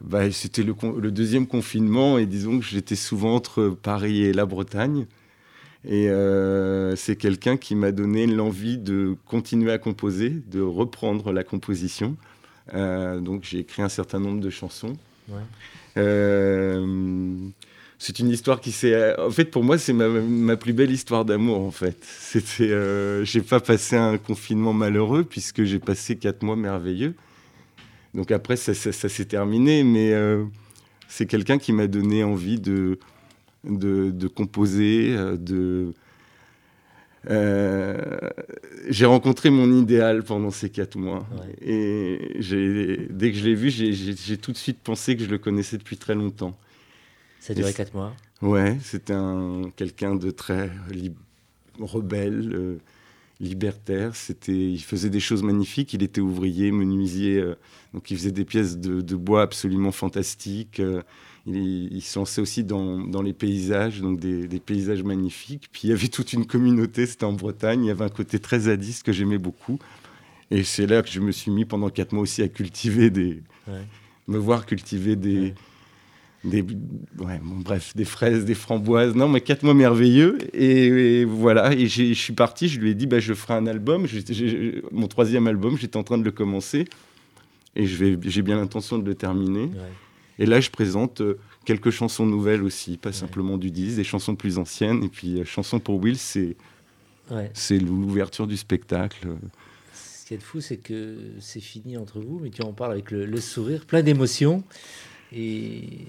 bah, 0.03 0.31
c'était 0.31 0.63
le, 0.63 0.75
deuxième 1.11 1.47
confinement 1.47 2.19
et 2.19 2.27
disons 2.27 2.59
que 2.59 2.65
j'étais 2.65 2.97
souvent 2.97 3.35
entre 3.35 3.71
Paris 3.71 4.23
et 4.23 4.33
la 4.33 4.45
Bretagne. 4.45 5.07
Et 5.85 6.11
euh, 6.11 6.97
c'est 6.97 7.17
quelqu'un 7.17 7.57
qui 7.57 7.75
m'a 7.75 7.93
donné 7.93 8.27
l'envie 8.27 8.77
de 8.77 9.17
continuer 9.25 9.73
à 9.73 9.79
composer, 9.79 10.31
de 10.51 10.61
reprendre 10.61 11.33
la 11.33 11.45
composition. 11.45 12.17
Euh, 12.75 13.21
donc 13.21 13.45
j'ai 13.45 13.61
écrit 13.61 13.83
un 13.83 13.89
certain 13.89 14.19
nombre 14.19 14.41
de 14.41 14.51
chansons. 14.51 14.97
Euh, 15.97 17.37
c'est 17.99 18.19
une 18.19 18.31
histoire 18.31 18.61
qui 18.61 18.73
s'est. 18.73 19.19
En 19.19 19.31
fait, 19.31 19.47
pour 19.47 19.65
moi, 19.65 19.79
c'est 19.79 19.93
ma, 19.93 20.09
ma, 20.09 20.57
plus 20.57 20.73
belle 20.73 20.91
histoire 20.91 21.25
d'amour. 21.25 21.61
En 21.61 21.71
fait, 21.71 21.97
c'était. 22.03 23.25
j'ai 23.25 23.43
pas 23.43 23.61
passé 23.61 23.97
un 23.97 24.19
confinement 24.19 24.73
malheureux 24.73 25.25
puisque 25.25 25.65
j'ai 25.65 25.79
passé 25.79 26.17
quatre 26.17 26.43
mois 26.43 26.57
merveilleux. 26.57 27.15
Donc 28.17 28.31
après, 28.31 28.57
ça, 28.57 28.73
s'est 28.75 29.25
terminé, 29.27 29.85
mais 29.85 30.15
euh, 30.15 30.45
c'est 31.07 31.27
quelqu'un 31.27 31.59
qui 31.59 31.73
m'a 31.73 31.87
donné 31.87 32.25
envie 32.25 32.59
de, 32.59 32.99
de, 33.63 34.27
composer, 34.27 35.15
euh, 35.15 35.37
de... 35.37 35.93
Euh, 37.29 37.97
j'ai 38.89 39.07
rencontré 39.07 39.51
mon 39.51 39.73
idéal 39.73 40.23
pendant 40.23 40.51
ces 40.51 40.71
quatre 40.71 40.97
mois. 40.97 41.27
Et 41.61 42.37
dès 43.11 43.33
que 43.33 43.39
je 43.39 43.45
l'ai 43.45 43.55
vu, 43.55 43.71
j'ai 43.71 44.37
tout 44.37 44.53
de 44.53 44.57
suite 44.57 44.79
pensé 44.83 45.17
que 45.17 45.25
je 45.25 45.31
le 45.31 45.39
connaissais 45.39 45.79
depuis 45.79 45.97
très 45.97 46.15
longtemps. 46.15 46.57
Ça 47.41 47.53
a 47.53 47.57
duré 47.57 47.73
quatre 47.73 47.95
mois 47.95 48.15
Ouais, 48.43 48.77
c'était 48.83 49.15
quelqu'un 49.77 50.15
de 50.15 50.31
très 50.31 50.71
rebelle, 51.81 52.79
libertaire. 53.41 54.15
C'était, 54.17 54.53
il 54.53 54.83
faisait 54.83 55.11
des 55.11 55.21
choses 55.21 55.43
magnifiques. 55.43 55.93
Il 55.95 56.03
était 56.03 56.21
ouvrier, 56.21 56.73
menuisier, 56.73 57.39
euh, 57.39 57.55
donc 57.93 58.11
il 58.11 58.17
faisait 58.17 58.33
des 58.33 58.45
pièces 58.45 58.79
de, 58.79 59.17
bois 59.17 59.43
absolument 59.43 59.93
fantastiques. 59.93 60.81
Euh, 60.81 61.03
il, 61.47 62.03
se 62.03 62.19
lançait 62.19 62.41
aussi 62.41 62.65
dans, 62.65 62.99
dans 62.99 63.23
les 63.23 63.33
paysages, 63.33 64.01
donc 64.01 64.19
des, 64.19 64.61
paysages 64.61 65.03
magnifiques. 65.03 65.69
Puis 65.71 65.83
il 65.85 65.91
y 65.91 65.93
avait 65.93 66.09
toute 66.09 66.33
une 66.33 66.47
communauté. 66.47 67.07
C'était 67.07 67.25
en 67.25 67.33
Bretagne. 67.33 67.85
Il 67.85 67.89
y 67.89 67.91
avait 67.91 68.05
un 68.05 68.11
côté 68.11 68.39
très 68.39 68.61
zadiste 68.61 69.05
que 69.05 69.13
j'aimais 69.13 69.39
beaucoup. 69.39 69.79
Et 70.51 70.65
c'est 70.65 70.87
là 70.87 71.03
que 71.03 71.11
je 71.11 71.21
me 71.21 71.33
suis 71.33 71.51
mis 71.51 71.65
pendant 71.65 71.89
quatre 71.91 72.13
mois 72.13 72.23
aussi 72.23 72.43
à 72.43 72.49
cultiver 72.49 73.11
des, 73.11 73.43
me 74.29 74.39
voir 74.39 74.67
cultiver 74.67 75.17
des 75.17 75.55
des, 76.45 76.63
ouais, 76.63 77.41
bon, 77.43 77.57
bref, 77.57 77.93
des 77.97 78.05
fraises, 78.05 78.45
des 78.45 78.55
framboises. 78.55 79.17
Non, 79.17 79.29
mais 79.29 79.41
quatre 79.41 79.65
mois 79.65 79.75
merveilleux. 79.75 80.39
Et, 80.55 81.25
voilà, 81.25 81.73
et 81.73 81.87
je 81.89 82.13
suis 82.13 82.33
parti, 82.35 82.69
je 82.69 82.79
lui 82.79 82.91
ai 82.91 82.95
dit, 82.95 83.07
bah, 83.07 83.19
je 83.19 83.35
ferai 83.35 83.55
un 83.55 83.67
album. 83.67 84.07
mon 84.93 85.09
troisième 85.09 85.49
album, 85.49 85.77
j'étais 85.77 85.97
en 85.97 86.05
train 86.05 86.19
de 86.19 86.25
le 86.25 86.31
commencer. 86.31 86.85
Et 87.75 87.87
j'ai 87.87 88.43
bien 88.43 88.57
l'intention 88.57 88.99
de 88.99 89.05
le 89.05 89.15
terminer. 89.15 89.71
Et 90.39 90.47
là, 90.47 90.61
je 90.61 90.71
présente 90.71 91.21
euh, 91.21 91.39
quelques 91.65 91.91
chansons 91.91 92.27
nouvelles 92.27 92.63
aussi, 92.63 92.97
pas 92.97 93.13
simplement 93.13 93.59
du 93.59 93.71
10, 93.71 93.97
des 93.97 94.05
chansons 94.05 94.37
plus 94.37 94.59
anciennes. 94.59 95.03
Et 95.05 95.09
puis, 95.09 95.41
euh, 95.41 95.45
Chanson 95.45 95.81
pour 95.81 96.03
Will, 96.03 96.19
c'est 96.19 96.57
c'est 97.55 97.81
l'ouverture 97.81 98.47
du 98.47 98.57
spectacle. 98.57 99.27
Ce 99.93 100.27
qui 100.27 100.35
est 100.35 100.43
fou, 100.43 100.61
c'est 100.61 100.77
que 100.77 101.17
c'est 101.41 101.61
fini 101.61 101.97
entre 101.97 102.21
vous, 102.21 102.39
mais 102.41 102.51
tu 102.51 102.63
en 102.63 102.73
parles 102.73 102.93
avec 102.93 103.11
le, 103.11 103.27
le 103.27 103.41
sourire, 103.41 103.85
plein 103.85 104.03
d'émotions. 104.03 104.63
Et, 105.33 106.07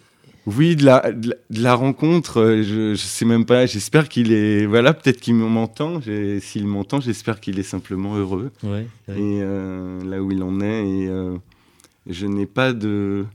oui, 0.47 0.77
de 0.77 0.85
la, 0.85 1.11
de 1.11 1.35
la, 1.51 1.75
rencontre, 1.75 2.39
euh, 2.39 2.63
je, 2.63 2.95
je 2.95 3.05
sais 3.05 3.25
même 3.25 3.43
pas, 3.43 3.65
j'espère 3.65 4.07
qu'il 4.07 4.31
est, 4.31 4.65
voilà, 4.65 4.93
peut-être 4.93 5.19
qu'il 5.19 5.35
m'entend, 5.35 5.99
s'il 6.39 6.65
m'entend, 6.65 7.01
j'espère 7.01 7.41
qu'il 7.41 7.59
est 7.59 7.63
simplement 7.63 8.15
heureux. 8.15 8.51
Et 8.63 8.79
euh, 9.09 10.01
là 10.05 10.23
où 10.23 10.31
il 10.31 10.41
en 10.41 10.61
est, 10.61 10.87
et 10.87 11.07
euh, 11.09 11.35
je 12.07 12.25
n'ai 12.27 12.45
pas 12.45 12.71
de... 12.71 13.25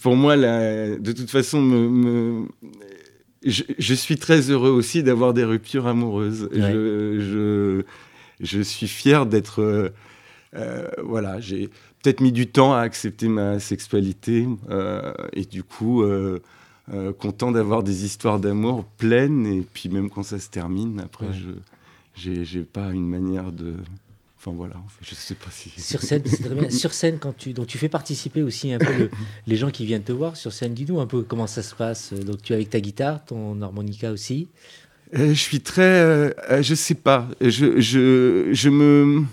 pour 0.00 0.16
moi, 0.16 0.36
de 0.36 1.12
toute 1.12 1.30
façon, 1.30 1.60
me, 1.62 2.46
je, 3.44 3.94
suis 3.94 4.16
très 4.16 4.50
heureux 4.50 4.70
aussi 4.70 5.02
d'avoir 5.02 5.34
des 5.34 5.44
ruptures 5.44 5.86
amoureuses. 5.86 6.48
Je, 6.52 7.82
je, 8.40 8.62
suis 8.62 8.88
fier 8.88 9.26
d'être. 9.26 9.62
Euh, 9.62 9.90
euh, 10.54 10.88
voilà, 11.02 11.40
j'ai 11.40 11.68
peut-être 12.02 12.20
mis 12.20 12.32
du 12.32 12.46
temps 12.46 12.74
à 12.74 12.80
accepter 12.80 13.28
ma 13.28 13.58
sexualité 13.60 14.46
et 15.32 15.44
du 15.44 15.62
coup. 15.62 16.04
content 17.18 17.50
d'avoir 17.50 17.82
des 17.82 18.04
histoires 18.04 18.38
d'amour 18.38 18.84
pleines 18.98 19.46
et 19.46 19.62
puis 19.62 19.88
même 19.88 20.10
quand 20.10 20.22
ça 20.22 20.38
se 20.38 20.50
termine 20.50 21.00
après 21.00 21.28
je 21.32 22.42
j'ai 22.44 22.62
pas 22.62 22.90
une 22.92 23.08
manière 23.08 23.52
de 23.52 23.72
Enfin 24.44 24.54
voilà, 24.54 24.74
je 25.00 25.14
sais 25.14 25.34
pas 25.34 25.50
si. 25.50 25.70
Sur 25.80 26.02
scène, 26.02 26.22
Sur 26.70 26.92
scène, 26.92 27.18
quand 27.18 27.34
tu, 27.34 27.54
donc 27.54 27.66
tu 27.66 27.78
fais 27.78 27.88
participer 27.88 28.42
aussi 28.42 28.74
un 28.74 28.78
peu 28.78 29.08
les 29.46 29.56
gens 29.56 29.70
qui 29.70 29.86
viennent 29.86 30.02
te 30.02 30.12
voir 30.12 30.36
sur 30.36 30.52
scène. 30.52 30.74
Dis-nous 30.74 31.00
un 31.00 31.06
peu 31.06 31.22
comment 31.22 31.46
ça 31.46 31.62
se 31.62 31.74
passe. 31.74 32.12
Donc 32.12 32.42
tu 32.42 32.52
es 32.52 32.56
avec 32.56 32.68
ta 32.68 32.80
guitare, 32.80 33.24
ton 33.24 33.62
harmonica 33.62 34.12
aussi. 34.12 34.48
Euh, 35.16 35.28
je 35.28 35.40
suis 35.40 35.60
très, 35.60 35.82
euh, 35.82 36.30
euh, 36.50 36.62
je 36.62 36.74
sais 36.74 36.94
pas. 36.94 37.28
Je, 37.40 37.80
je, 37.80 38.48
je 38.52 38.68
me. 38.68 39.24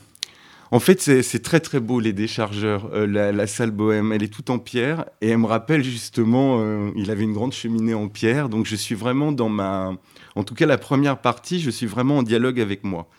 En 0.72 0.80
fait, 0.80 1.02
c'est 1.02 1.44
très 1.44 1.60
très 1.60 1.82
beau 1.82 2.00
les 2.00 2.14
déchargeurs. 2.14 2.90
la, 2.96 3.34
la, 3.34 3.48
salle 3.48 3.72
bohème, 3.72 4.14
elle 4.14 4.24
est 4.24 4.34
toute 4.34 4.50
en 4.50 4.60
pierre 4.60 5.04
et 5.20 5.28
elle 5.28 5.40
me 5.40 5.46
rappelle 5.46 5.84
justement, 5.84 6.64
il 6.96 7.12
avait 7.12 7.24
une 7.24 7.34
grande 7.34 7.52
cheminée 7.52 7.94
en 7.94 8.08
pierre. 8.08 8.48
Donc 8.48 8.66
je 8.66 8.78
suis 8.78 8.96
vraiment 8.96 9.34
dans 9.34 9.50
ma, 9.50 9.94
en 10.36 10.44
tout 10.46 10.54
cas 10.54 10.66
la 10.66 10.78
première 10.78 11.18
partie, 11.18 11.60
je 11.60 11.70
suis 11.70 11.88
vraiment 11.88 12.20
en 12.20 12.24
dialogue 12.24 12.62
avec 12.62 12.86
moi. 12.86 13.10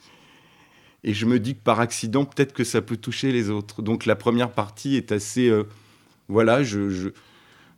Et 1.05 1.15
je 1.15 1.27
me 1.27 1.41
dis 1.41 1.55
que 1.55 1.61
par 1.63 1.81
accident, 1.81 2.25
peut-être 2.25 2.53
que 2.53 2.65
ça 2.65 2.81
peut 2.81 2.97
toucher 2.97 3.33
les 3.33 3.51
autres. 3.51 3.83
Donc 3.83 4.07
la 4.07 4.17
première 4.17 4.51
partie 4.51 4.97
est 4.97 5.13
assez... 5.13 5.49
Euh, 5.49 5.65
voilà, 6.29 6.63
je, 6.63 6.91
je, 6.91 7.09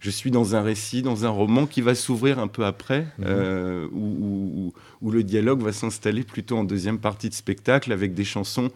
je, 0.01 0.11
suis 0.11 0.31
dans 0.31 0.55
un 0.55 0.63
récit, 0.63 1.01
dans 1.01 1.25
un 1.25 1.31
roman 1.31 1.67
qui 1.67 1.81
va 1.81 1.95
s'ouvrir 1.95 2.39
un 2.39 2.49
peu 2.49 2.65
après, 2.67 3.07
mhm. 3.19 3.25
euh, 3.27 3.89
où, 3.93 4.75
où, 5.01 5.11
le 5.11 5.23
dialogue 5.23 5.63
va 5.63 5.73
s'installer 5.73 6.23
plutôt 6.23 6.59
en 6.59 6.65
deuxième 6.65 6.99
partie 6.99 7.31
de 7.31 7.35
spectacle 7.35 7.93
avec 7.93 8.13
des 8.15 8.25
chansons 8.25 8.71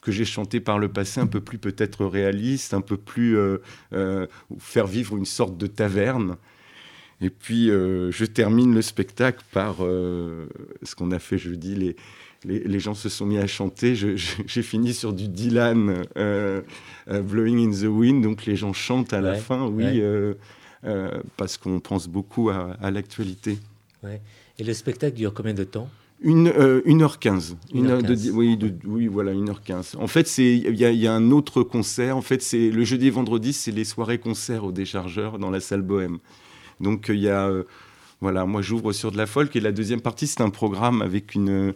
que 0.00 0.10
j'ai 0.10 0.24
chantées 0.24 0.60
par 0.60 0.78
le 0.78 0.88
passé, 0.88 1.20
un 1.20 1.26
peu 1.26 1.40
plus 1.40 1.58
peut-être 1.58 2.06
réalistes, 2.06 2.74
un 2.74 2.80
peu 2.80 2.96
plus 2.96 3.36
euh, 3.36 4.26
faire 4.58 4.86
vivre 4.86 5.16
une 5.16 5.24
sorte 5.26 5.58
de 5.58 5.66
taverne. 5.66 6.36
Et 7.20 7.28
puis 7.30 7.68
je 7.68 8.24
termine 8.24 8.72
le 8.74 8.82
spectacle 8.82 9.42
par 9.50 9.78
ce 9.78 10.94
qu'on 10.96 11.10
a 11.10 11.18
fait 11.18 11.38
jeudi, 11.38 11.74
les, 11.74 11.96
les, 12.46 12.78
gens 12.78 12.94
se 12.94 13.08
sont 13.08 13.26
mis 13.26 13.38
à 13.38 13.46
chanter. 13.46 13.94
J'ai 14.46 14.62
fini 14.62 14.94
sur 14.94 15.12
du 15.12 15.28
Dylan, 15.28 16.04
euh, 16.16 16.62
euh, 17.08 17.22
Blowing 17.22 17.68
in 17.68 17.70
the 17.72 17.88
Wind, 17.88 18.22
donc 18.22 18.46
les 18.46 18.56
gens 18.56 18.72
chantent 18.72 19.12
à 19.12 19.20
la 19.20 19.34
fin, 19.34 19.66
oui, 19.66 20.00
euh, 20.00 20.34
parce 21.36 21.56
qu'on 21.56 21.80
pense 21.80 22.08
beaucoup 22.08 22.50
à, 22.50 22.90
l'actualité. 22.90 23.58
Et 24.58 24.64
le 24.64 24.72
spectacle 24.72 25.16
dure 25.16 25.34
combien 25.34 25.54
de 25.54 25.64
temps? 25.64 25.88
Une, 26.22 26.48
1h15. 26.48 27.56
Une 27.74 27.88
heure 27.88 28.00
oui, 28.32 28.58
oui, 28.86 29.06
voilà, 29.06 29.34
1h15. 29.34 29.98
En 29.98 30.06
fait, 30.06 30.38
il 30.38 30.74
y, 30.74 30.84
y, 30.84 31.06
a 31.06 31.12
un 31.12 31.30
autre 31.30 31.62
concert. 31.62 32.16
En 32.16 32.22
fait, 32.22 32.40
c'est 32.40 32.70
le 32.70 32.84
jeudi 32.84 33.08
et 33.08 33.10
vendredi, 33.10 33.52
c'est 33.52 33.70
les 33.70 33.84
soirées-concerts 33.84 34.64
au 34.64 34.72
déchargeur 34.72 35.38
dans 35.38 35.50
la 35.50 35.60
salle 35.60 35.82
Bohème. 35.82 36.18
Donc, 36.80 37.06
il 37.10 37.20
y 37.20 37.28
a. 37.28 37.50
voilà, 38.22 38.46
moi, 38.46 38.62
j'ouvre 38.62 38.92
sur 38.92 39.12
de 39.12 39.18
la 39.18 39.26
folk. 39.26 39.54
Et 39.56 39.60
la 39.60 39.72
deuxième 39.72 40.00
partie, 40.00 40.26
c'est 40.26 40.40
un 40.40 40.48
programme 40.48 41.02
avec 41.02 41.34
une 41.34 41.74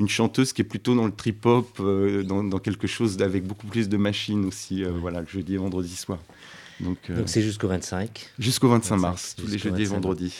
une 0.00 0.08
chanteuse 0.08 0.52
qui 0.52 0.62
est 0.62 0.64
plutôt 0.64 0.94
dans 0.94 1.04
le 1.04 1.12
trip-hop, 1.12 1.78
euh, 1.78 2.22
dans, 2.22 2.58
quelque 2.58 2.86
chose 2.86 3.20
avec 3.20 3.44
beaucoup 3.44 3.66
plus 3.66 3.88
de 3.88 3.98
machines 3.98 4.46
aussi, 4.46 4.82
euh, 4.82 4.90
voilà, 4.90 5.20
le 5.20 5.26
jeudi 5.26 5.54
et 5.54 5.56
vendredi 5.58 5.94
soir. 5.94 6.18
Donc 6.80 6.96
euh, 7.10 7.22
c'est 7.26 7.42
jusqu'au 7.42 7.68
25 7.68 8.30
Jusqu'au 8.38 8.68
25, 8.70 8.96
mars, 8.96 9.36
tous 9.38 9.46
les 9.46 9.58
jeudis 9.58 9.82
et 9.82 9.84
vendredis. 9.84 10.34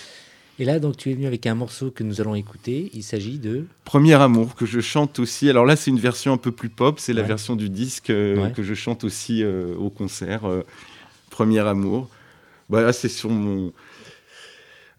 Et 0.59 0.65
là, 0.65 0.79
donc, 0.79 0.99
tu 0.99 1.11
es 1.11 1.15
venu 1.15 1.27
avec 1.27 1.47
un 1.47 1.55
morceau 1.55 1.91
que 1.91 2.03
nous 2.03 2.21
allons 2.21 2.35
écouter. 2.35 2.91
Il 2.93 3.03
s'agit 3.03 3.39
de 3.39 3.67
Premier 3.85 4.15
amour 4.15 4.55
que 4.55 4.67
je 4.67 4.81
chante 4.81 5.19
aussi. 5.19 5.49
Alors 5.49 5.65
là, 5.65 5.75
c'est 5.75 5.91
une 5.91 5.99
version 5.99 6.35
un 6.35 6.37
peu 6.37 6.53
plus 6.53 6.69
pop. 6.69 7.01
C'est 7.01 7.15
la 7.15 7.23
version 7.23 7.57
du 7.57 7.71
disque 7.71 8.07
que 8.07 8.63
je 8.63 8.75
chante 8.75 9.03
aussi 9.05 9.43
au 9.43 9.89
concert. 9.89 10.43
Premier 11.31 11.61
amour. 11.61 12.11
Bah, 12.69 12.93
c'est 12.93 13.09
sur 13.09 13.31
mon 13.31 13.73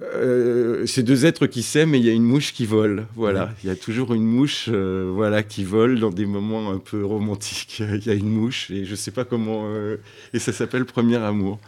euh, 0.01 0.85
c'est 0.85 1.03
deux 1.03 1.25
êtres 1.25 1.47
qui 1.47 1.63
s'aiment 1.63 1.93
et 1.93 1.97
il 1.97 2.05
y 2.05 2.09
a 2.09 2.13
une 2.13 2.23
mouche 2.23 2.53
qui 2.53 2.65
vole. 2.65 3.05
Voilà, 3.15 3.53
il 3.63 3.67
y 3.67 3.69
a 3.69 3.75
toujours 3.75 4.13
une 4.13 4.25
mouche 4.25 4.69
euh, 4.71 5.11
voilà, 5.13 5.43
qui 5.43 5.63
vole 5.63 5.99
dans 5.99 6.09
des 6.09 6.25
moments 6.25 6.71
un 6.71 6.79
peu 6.79 7.05
romantiques. 7.05 7.79
Il 7.93 8.05
y 8.05 8.09
a 8.09 8.13
une 8.13 8.29
mouche 8.29 8.71
et 8.71 8.85
je 8.85 8.95
sais 8.95 9.11
pas 9.11 9.25
comment. 9.25 9.63
Euh, 9.65 9.97
et 10.33 10.39
ça 10.39 10.53
s'appelle 10.53 10.85
Premier 10.85 11.17
Amour. 11.17 11.59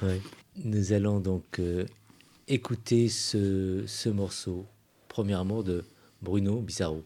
Nous 0.64 0.94
allons 0.94 1.20
donc 1.20 1.60
écouter 2.48 3.08
ce, 3.08 3.84
ce 3.88 4.10
morceau, 4.10 4.66
Premier 5.08 5.34
Amour 5.34 5.64
de 5.64 5.84
Bruno 6.22 6.62
Bizarro. 6.62 7.04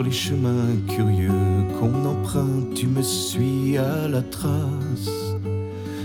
Sur 0.00 0.06
les 0.06 0.12
chemins 0.12 0.76
curieux 0.88 1.66
qu'on 1.78 2.06
emprunte, 2.06 2.72
tu 2.74 2.86
me 2.86 3.02
suis 3.02 3.76
à 3.76 4.08
la 4.08 4.22
trace. 4.22 5.10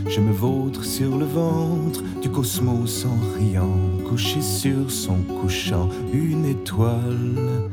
Je 0.09 0.19
me 0.19 0.33
vautre 0.33 0.83
sur 0.83 1.17
le 1.17 1.25
ventre 1.25 2.03
du 2.21 2.29
cosmos 2.29 3.05
en 3.05 3.37
riant, 3.37 3.77
couché 4.09 4.41
sur 4.41 4.91
son 4.91 5.15
couchant, 5.39 5.87
une 6.11 6.45
étoile, 6.45 7.69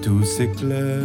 tout 0.00 0.24
s'éclaire. 0.24 1.02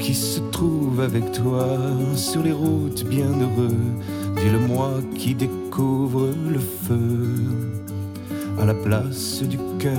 Qui 0.00 0.14
se 0.14 0.40
trouve 0.50 1.00
avec 1.00 1.30
toi 1.30 1.78
sur 2.16 2.42
les 2.42 2.52
routes 2.52 3.04
bienheureux, 3.04 3.78
dis-le-moi 4.38 4.90
qui 5.14 5.36
découvre 5.36 6.30
le 6.48 6.58
feu 6.58 7.83
à 8.60 8.64
la 8.64 8.74
place 8.74 9.42
du 9.42 9.58
cœur, 9.78 9.92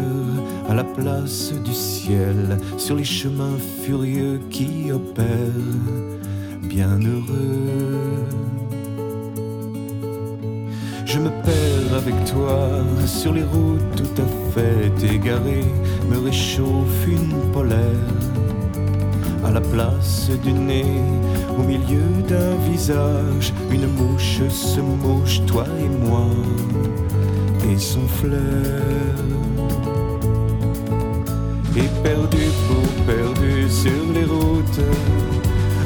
à 0.69 0.73
la 0.73 0.83
place 0.83 1.53
du 1.63 1.73
ciel, 1.73 2.57
sur 2.77 2.95
les 2.95 3.03
chemins 3.03 3.57
furieux 3.83 4.39
qui 4.49 4.91
opèrent, 4.91 5.25
bien 6.63 6.99
heureux. 6.99 8.25
Je 11.05 11.19
me 11.19 11.29
perds 11.29 11.97
avec 11.97 12.15
toi 12.25 12.69
sur 13.05 13.33
les 13.33 13.43
routes 13.43 13.95
tout 13.95 14.21
à 14.21 14.25
fait 14.53 15.13
égarées, 15.13 15.71
me 16.09 16.17
réchauffe 16.17 17.07
une 17.07 17.51
polaire. 17.51 17.79
À 19.45 19.51
la 19.51 19.61
place 19.61 20.31
du 20.43 20.51
nez, 20.51 20.85
au 21.57 21.63
milieu 21.63 22.01
d'un 22.27 22.55
visage, 22.69 23.53
une 23.71 23.87
mouche 23.87 24.41
se 24.49 24.81
mouche, 24.81 25.41
toi 25.45 25.65
et 25.79 26.07
moi 26.07 26.27
et 27.71 27.77
son 27.77 28.07
flair. 28.07 29.15
Et 31.75 31.89
perdu 32.03 32.45
pour 32.67 33.05
perdu 33.05 33.69
sur 33.69 34.13
les 34.13 34.25
routes, 34.25 34.81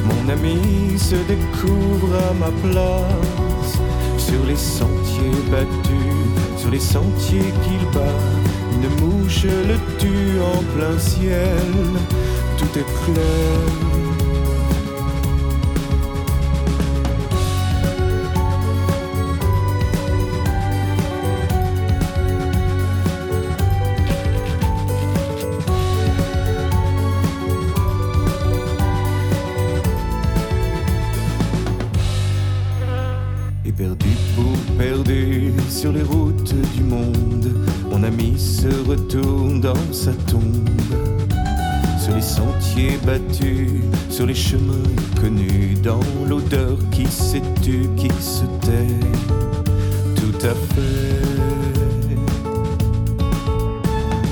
mon 0.06 0.30
ami 0.32 0.98
se 0.98 1.16
découvre 1.16 2.16
à 2.30 2.34
ma 2.34 2.52
place. 2.64 3.80
Sur 4.18 4.46
les 4.46 4.56
sentiers 4.56 5.40
battus, 5.50 6.58
sur 6.58 6.70
les 6.70 6.80
sentiers 6.80 7.52
qu'il 7.64 7.84
bat, 7.94 8.20
une 8.76 8.90
mouche 9.02 9.46
le 9.46 9.78
tue 9.98 10.40
en 10.40 10.62
plein 10.76 10.98
ciel, 11.00 11.74
tout 12.58 12.78
est 12.78 12.90
clair. 13.06 14.09
Sa 39.92 40.12
tombe, 40.32 40.70
sur 42.00 42.16
les 42.16 42.22
sentiers 42.22 42.98
battus, 43.06 43.82
sur 44.10 44.26
les 44.26 44.34
chemins 44.34 44.90
connus, 45.20 45.76
dans 45.84 46.00
l'odeur 46.28 46.78
qui 46.92 47.06
s'étue, 47.06 47.90
qui 47.98 48.10
se 48.22 48.46
tait, 48.62 49.00
tout 50.16 50.38
à 50.46 50.54
fait. 50.74 51.20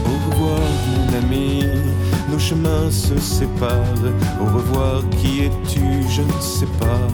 Au 0.05 0.31
revoir 0.31 0.59
mon 0.87 1.17
ami, 1.17 1.63
nos 2.31 2.39
chemins 2.39 2.89
se 2.91 3.17
séparent. 3.17 4.05
Au 4.41 4.57
revoir, 4.57 5.03
qui 5.21 5.45
es-tu 5.45 5.81
Je 6.09 6.21
ne 6.21 6.41
sais 6.41 6.71
pas. 6.79 7.07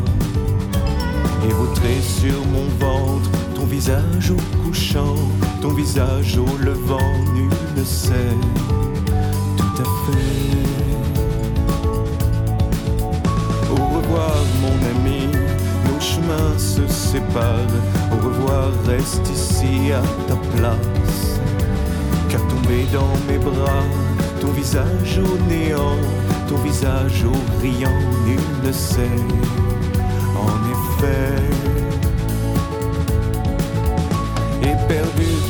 Et 1.45 1.51
vautré 1.53 1.95
sur 2.01 2.39
mon 2.53 2.67
ventre, 2.79 3.31
ton 3.63 3.69
visage 3.69 4.31
au 4.31 4.61
couchant, 4.61 5.15
ton 5.61 5.73
visage 5.73 6.37
au 6.37 6.57
levant, 6.65 7.13
nul 7.33 7.49
ne 7.77 7.83
sait 7.83 8.35
tout 9.57 9.81
à 9.81 9.85
fait. 10.03 10.57
Au 13.71 13.97
revoir, 13.97 14.35
mon 14.61 14.77
ami, 14.93 15.27
nos 15.85 16.01
chemins 16.01 16.57
se 16.57 16.85
séparent. 16.87 17.77
Au 18.11 18.27
revoir, 18.27 18.67
reste 18.85 19.29
ici 19.29 19.93
à 19.93 20.01
ta 20.27 20.35
place. 20.57 21.39
Qu'à 22.27 22.39
tomber 22.39 22.85
dans 22.91 23.15
mes 23.29 23.37
bras, 23.37 23.85
ton 24.41 24.51
visage 24.51 25.19
au 25.19 25.37
néant, 25.49 25.99
ton 26.49 26.57
visage 26.57 27.23
au 27.25 27.61
riant, 27.61 28.01
nul 28.25 28.41
ne 28.65 28.71
sait. 28.73 29.21
En 30.35 30.53
effet, 30.73 31.92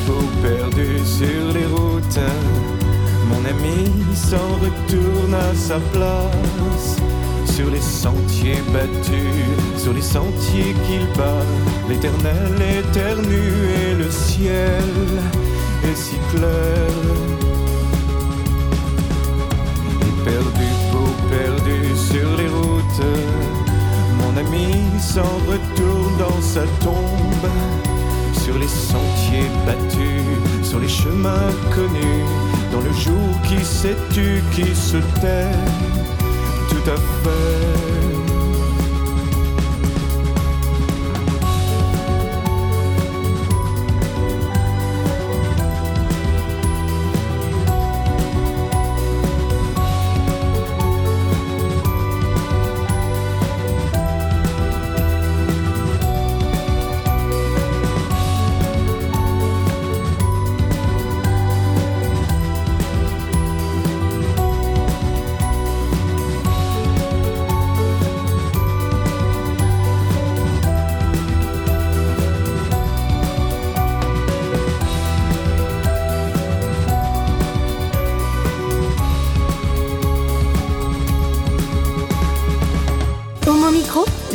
perdu, 0.04 0.12
faux 0.12 0.26
perdu 0.42 0.98
sur 1.04 1.52
les 1.52 1.66
routes, 1.66 2.20
mon 3.28 3.44
ami 3.44 3.90
s'en 4.14 4.58
retourne 4.60 5.34
à 5.34 5.54
sa 5.54 5.78
place. 5.92 6.96
Sur 7.46 7.70
les 7.70 7.80
sentiers 7.80 8.62
battus, 8.72 9.78
sur 9.78 9.92
les 9.92 10.02
sentiers 10.02 10.74
qu'il 10.86 11.06
bat, 11.16 11.44
l'éternel 11.88 12.80
éternue 12.80 13.68
et 13.86 13.94
le 13.94 14.10
ciel 14.10 14.82
est 15.84 15.96
si 15.96 16.16
clair. 16.30 16.90
Perdu, 20.24 20.70
perdu 21.30 21.96
sur 21.96 22.36
les 22.36 22.48
routes, 22.48 23.06
mon 24.18 24.36
ami 24.36 24.72
s'en 25.00 25.38
retourne 25.46 26.16
dans 26.18 26.40
sa 26.40 26.62
tombe. 26.80 27.83
Sur 28.44 28.58
les 28.58 28.68
sentiers 28.68 29.48
battus, 29.64 30.68
sur 30.68 30.78
les 30.78 30.88
chemins 30.88 31.50
connus, 31.74 32.24
dans 32.70 32.82
le 32.82 32.92
jour 32.92 33.40
qui 33.48 33.64
s'est 33.64 33.96
tu, 34.12 34.42
qui 34.52 34.74
se 34.74 34.98
tait, 35.18 35.50
tout 36.68 36.90
à 36.90 36.96
fait. 37.22 38.13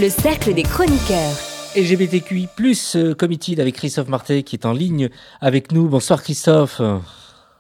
Le 0.02 0.08
cercle 0.08 0.54
des 0.54 0.64
chroniqueurs. 0.64 1.36
LGBTQI+, 1.76 2.48
euh, 2.96 3.14
Committee 3.14 3.60
avec 3.60 3.76
Christophe 3.76 4.08
Martet 4.08 4.44
qui 4.44 4.56
est 4.56 4.66
en 4.66 4.72
ligne 4.72 5.10
avec 5.42 5.74
nous. 5.74 5.90
Bonsoir 5.90 6.24
Christophe. 6.24 6.82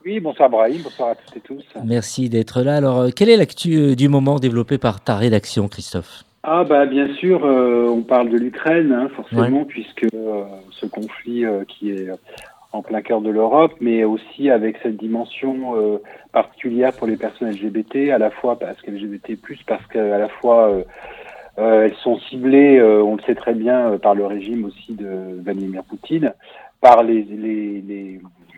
Oui, 0.05 0.21
bonsoir 0.21 0.49
Brahim, 0.49 0.81
bonsoir 0.81 1.09
à 1.09 1.15
toutes 1.15 1.35
et 1.35 1.41
tous. 1.41 1.63
Merci 1.83 2.29
d'être 2.29 2.61
là. 2.61 2.77
Alors, 2.77 2.99
euh, 2.99 3.09
quelle 3.13 3.29
est 3.29 3.35
l'actu 3.35 3.75
euh, 3.75 3.95
du 3.95 4.07
moment 4.07 4.39
développée 4.39 4.77
par 4.77 5.03
ta 5.03 5.17
rédaction, 5.17 5.67
Christophe? 5.67 6.23
Ah 6.43 6.63
bah 6.63 6.85
bien 6.85 7.13
sûr, 7.15 7.43
euh, 7.43 7.87
on 7.89 8.03
parle 8.03 8.29
de 8.29 8.37
l'Ukraine, 8.37 8.93
hein, 8.93 9.09
forcément, 9.13 9.65
puisque 9.65 10.05
euh, 10.13 10.45
ce 10.71 10.85
conflit 10.85 11.43
euh, 11.43 11.65
qui 11.67 11.91
est 11.91 12.07
en 12.71 12.81
plein 12.81 13.01
cœur 13.01 13.19
de 13.19 13.29
l'Europe, 13.29 13.73
mais 13.81 14.05
aussi 14.05 14.49
avec 14.49 14.77
cette 14.81 14.95
dimension 14.95 15.75
euh, 15.75 15.97
particulière 16.31 16.93
pour 16.93 17.07
les 17.07 17.17
personnes 17.17 17.49
LGBT, 17.49 18.11
à 18.11 18.17
la 18.17 18.29
fois 18.29 18.57
parce 18.57 18.81
qu'LGBT+, 18.81 19.37
parce 19.67 19.85
qu'à 19.87 20.17
la 20.17 20.29
fois 20.29 20.71
euh, 21.59 21.85
elles 21.85 21.95
sont 21.95 22.17
ciblées, 22.17 22.77
euh, 22.77 23.03
on 23.03 23.17
le 23.17 23.21
sait 23.23 23.35
très 23.35 23.53
bien, 23.53 23.91
euh, 23.91 23.97
par 23.97 24.15
le 24.15 24.25
régime 24.25 24.63
aussi 24.65 24.93
de 24.93 25.41
Vladimir 25.41 25.83
Poutine, 25.83 26.33
par 26.79 27.03
les, 27.03 27.23
les, 27.23 27.83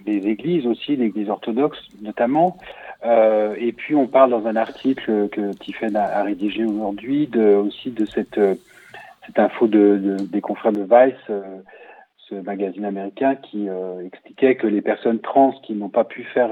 les, 0.06 0.28
églises 0.28 0.68
aussi, 0.68 0.96
l'Église 0.96 1.30
orthodoxe 1.30 1.80
notamment. 2.02 2.58
Et 3.04 3.72
puis 3.72 3.96
on 3.96 4.08
parle 4.08 4.30
dans 4.30 4.46
un 4.46 4.56
article 4.56 5.30
que 5.30 5.54
Tiffen 5.54 5.96
a, 5.96 6.22
rédigé 6.22 6.66
aujourd'hui 6.66 7.30
aussi 7.36 7.90
de 7.90 8.06
cette, 8.06 8.40
cette 9.26 9.40
info 9.40 9.68
de, 9.68 9.98
de- 9.98 10.24
des 10.24 10.42
confrères 10.42 10.72
de 10.72 10.84
Vice, 10.84 11.32
ce 12.18 12.36
magazine 12.36 12.86
américain 12.86 13.36
qui 13.36 13.68
expliquait 14.06 14.56
que 14.56 14.68
les 14.68 14.82
personnes 14.82 15.20
trans 15.20 15.52
qui 15.64 15.74
n'ont 15.74 15.90
pas 15.90 16.04
pu 16.04 16.24
faire 16.26 16.52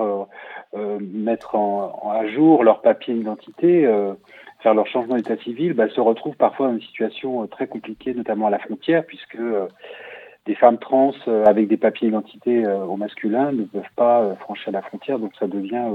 mettre 1.00 1.56
à 1.56 2.28
jour 2.28 2.64
leur 2.64 2.82
papier 2.82 3.14
d'identité, 3.14 3.88
faire 4.60 4.74
leur 4.74 4.88
changement 4.88 5.16
d'état 5.16 5.38
civil, 5.38 5.74
bah, 5.74 5.90
se 5.90 6.02
retrouvent 6.02 6.36
parfois 6.36 6.68
dans 6.68 6.74
une 6.74 6.82
situation 6.82 7.44
euh, 7.44 7.48
très 7.48 7.68
compliquée, 7.68 8.14
notamment 8.14 8.48
à 8.48 8.50
la 8.50 8.60
frontière, 8.60 9.06
puisque 9.06 9.36
euh, 9.36 9.68
des 10.46 10.56
femmes 10.56 10.78
trans 10.78 11.14
euh, 11.28 11.46
avec 11.46 11.68
des 11.68 11.78
papiers 11.78 12.08
d'identité 12.08 12.66
au 12.68 12.98
masculin 12.98 13.52
ne 13.52 13.64
peuvent 13.64 13.84
pas 13.96 14.36
franchir 14.36 14.72
la 14.72 14.82
frontière, 14.82 15.20
donc 15.20 15.32
ça 15.40 15.48
devient 15.48 15.88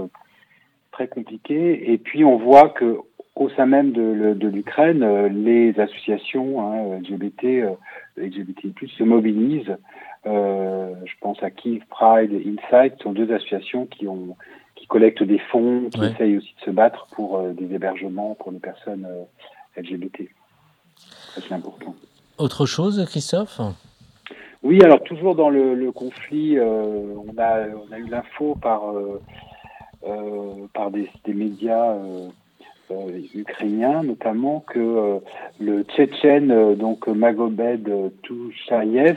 très 0.93 1.09
compliqué. 1.09 1.93
Et 1.93 1.99
puis 1.99 2.25
on 2.25 2.37
voit 2.37 2.71
que 2.71 2.99
au 3.37 3.49
sein 3.51 3.67
même 3.67 3.91
de, 3.91 4.47
l'Ukraine, 4.47 5.27
les 5.45 5.79
associations 5.81 6.61
hein, 6.63 7.01
LGBT, 7.01 7.77
LGBT+, 8.17 8.73
se 8.97 9.03
mobilisent. 9.03 9.77
Je 10.25 11.15
pense 11.21 11.43
à 11.43 11.51
Kiev 11.51 11.83
Pride 11.91 12.31
Insight, 12.33 13.03
sont 13.03 13.13
deux 13.13 13.33
associations 13.33 13.87
qui 13.87 14.07
ont 14.07 14.37
qui 14.85 14.89
collectent 14.89 15.23
des 15.23 15.39
fonds, 15.39 15.89
qui 15.91 15.99
Ouais. 16.01 16.11
essayent 16.13 16.37
aussi 16.37 16.55
de 16.61 16.65
se 16.67 16.71
battre 16.71 17.07
pour 17.13 17.39
euh, 17.39 17.53
des 17.55 17.75
hébergements 17.75 18.35
pour 18.35 18.53
les 18.53 18.59
personnes 18.59 19.07
euh, 19.09 19.81
LGBT. 19.81 20.29
Ça, 21.35 21.41
C'est 21.49 21.55
important. 21.55 21.95
Autre 22.37 22.67
chose, 22.67 23.03
Christophe? 23.09 23.61
Oui, 24.63 24.83
alors 24.85 25.03
toujours 25.03 25.35
dans 25.35 25.49
le, 25.49 25.75
le 25.75 25.91
conflit, 25.91 26.59
euh, 26.59 27.15
on, 27.17 27.39
a, 27.39 27.67
on 27.89 27.93
a 27.93 27.99
eu 27.99 28.07
l'info 28.09 28.57
par, 28.61 28.83
par 30.75 30.91
des, 30.91 31.09
des 31.25 31.35
médias 31.35 31.95
euh, 32.91 33.21
ukrainiens, 33.35 34.03
notamment 34.03 34.61
que 34.61 34.79
euh, 34.79 35.19
le 35.61 35.83
Tchétchène, 35.85 36.51
euh, 36.51 36.75
donc 36.75 37.07
Magobed 37.09 37.91
Touchaïev, 38.23 39.17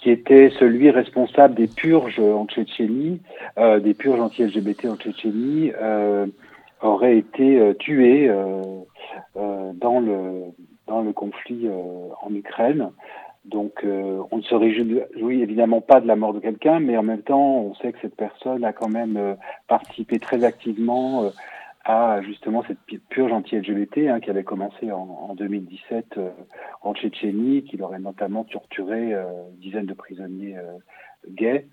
qui 0.00 0.10
était 0.10 0.50
celui 0.58 0.90
responsable 0.90 1.54
des 1.54 1.68
purges 1.68 2.18
en 2.20 2.46
Tchétchénie, 2.46 3.20
euh, 3.58 3.80
des 3.80 3.94
purges 3.94 4.20
anti-LGBT 4.20 4.86
en 4.86 4.96
Tchétchénie, 4.96 5.72
euh, 5.80 6.26
aurait 6.82 7.18
été 7.18 7.58
euh, 7.58 7.74
tué 7.74 8.28
euh, 8.28 8.62
euh, 9.36 9.72
dans, 9.74 10.00
le, 10.00 10.44
dans 10.86 11.02
le 11.02 11.12
conflit 11.12 11.68
en 12.22 12.34
Ukraine. 12.34 12.90
Donc, 13.46 13.84
on 13.84 14.36
ne 14.36 14.42
se 14.42 14.54
réjouit 14.54 15.42
évidemment 15.42 15.80
pas 15.80 16.00
de 16.00 16.06
la 16.06 16.14
mort 16.14 16.34
de 16.34 16.40
quelqu'un, 16.40 16.78
mais 16.78 16.98
en 16.98 17.02
même 17.02 17.22
temps, 17.22 17.56
on 17.56 17.74
sait 17.76 17.90
que 17.92 17.98
cette 18.02 18.14
personne 18.14 18.64
a 18.64 18.74
quand 18.74 18.90
même 18.90 19.36
participé 19.66 20.18
très 20.18 20.44
activement 20.44 21.30
à 21.84 22.20
justement 22.22 22.62
cette 22.66 22.78
purge 23.08 23.32
anti-LGBT 23.32 24.08
hein, 24.08 24.20
qui 24.20 24.30
avait 24.30 24.44
commencé 24.44 24.92
en, 24.92 25.28
en 25.30 25.34
2017 25.34 26.06
euh, 26.18 26.30
en 26.82 26.94
Tchétchénie, 26.94 27.64
qui 27.64 27.80
aurait 27.80 27.98
notamment 27.98 28.44
torturé 28.44 29.14
euh, 29.14 29.24
une 29.54 29.60
dizaine 29.60 29.86
de 29.86 29.94
prisonniers 29.94 30.56
euh, 30.58 30.78
gays. 31.28 31.66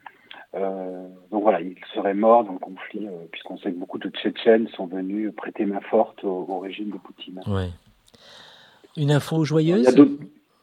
Euh, 0.56 1.08
donc 1.32 1.44
voilà, 1.44 1.62
il 1.62 1.76
serait 1.94 2.14
mort 2.14 2.46
dans 2.46 2.54
le 2.54 2.60
conflit, 2.60 3.08
puisqu'on 3.32 3.58
sait 3.58 3.72
que 3.72 3.78
beaucoup 3.78 4.00
de 4.00 4.10
Tchétchènes 4.10 4.68
sont 4.70 4.88
venus 4.88 5.34
prêter 5.36 5.66
main 5.66 5.82
forte 5.82 6.24
au, 6.24 6.46
au 6.48 6.60
régime 6.60 6.90
de 6.90 6.98
Poutine. 6.98 7.42
Ouais. 7.48 7.70
Une 8.96 9.12
info 9.12 9.44
joyeuse? 9.44 9.94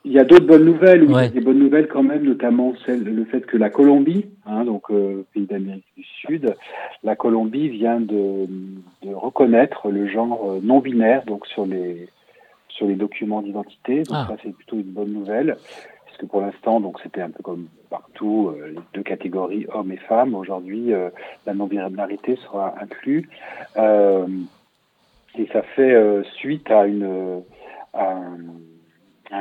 Il 0.05 0.12
y 0.12 0.18
a 0.18 0.24
d'autres 0.24 0.46
bonnes 0.46 0.64
nouvelles, 0.66 1.05
oui, 1.05 1.14
Ouais. 1.14 1.28
des 1.30 1.40
bonnes 1.40 1.59
nouvelles 1.59 1.88
quand 1.88 2.02
même, 2.02 2.24
notamment 2.24 2.74
celle, 2.84 3.02
le 3.05 3.24
fait 3.24 3.44
que 3.46 3.57
la 3.57 3.70
Colombie, 3.70 4.26
hein, 4.46 4.64
donc 4.64 4.90
euh, 4.90 5.24
pays 5.32 5.46
d'Amérique 5.46 5.86
du 5.96 6.05
Sud, 6.05 6.55
la 7.02 7.16
Colombie 7.16 7.68
vient 7.70 8.00
de, 8.00 8.46
de 9.02 9.14
reconnaître 9.14 9.90
le 9.90 10.07
genre 10.07 10.50
euh, 10.50 10.61
non 10.62 10.80
binaire, 10.80 11.24
donc 11.24 11.46
sur 11.46 11.64
les 11.66 12.09
sur 12.68 12.86
les 12.88 12.96
documents 12.96 13.40
d'identité. 13.40 14.02
Donc 14.02 14.16
Ah. 14.16 14.26
ça 14.28 14.36
c'est 14.42 14.52
plutôt 14.55 14.76
une 14.76 14.82
bonne 14.92 15.12
nouvelle. 15.12 15.57
puisque 16.07 16.26
pour 16.30 16.42
l'instant, 16.42 16.80
donc 16.80 16.98
c'était 17.02 17.20
un 17.22 17.30
peu 17.30 17.42
comme 17.42 17.66
partout, 17.90 18.52
les 18.68 18.78
deux 18.94 19.02
catégories 19.02 19.66
hommes 19.72 19.90
et 19.92 19.96
femmes. 19.96 20.34
Aujourd'hui, 20.34 20.92
la 21.46 21.55
non-binarité 21.55 22.36
sera 22.36 22.74
inclue. 22.80 23.28
et 23.76 25.46
ça 25.52 25.62
fait 25.74 26.22
suite 26.36 26.70
à 26.70 26.86
une 26.86 27.42
à 27.92 28.12
un, 28.12 28.36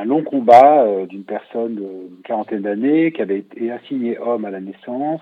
long 0.06 0.24
combat 0.24 0.86
d'une 1.06 1.24
personne 1.24 1.76
d'une 1.76 2.22
quarantaine 2.24 2.62
d'années 2.62 3.12
qui 3.12 3.22
avait 3.22 3.40
été 3.40 3.72
assignée 3.72 4.18
homme 4.18 4.46
à 4.46 4.52
la 4.52 4.60
naissance 4.60 5.22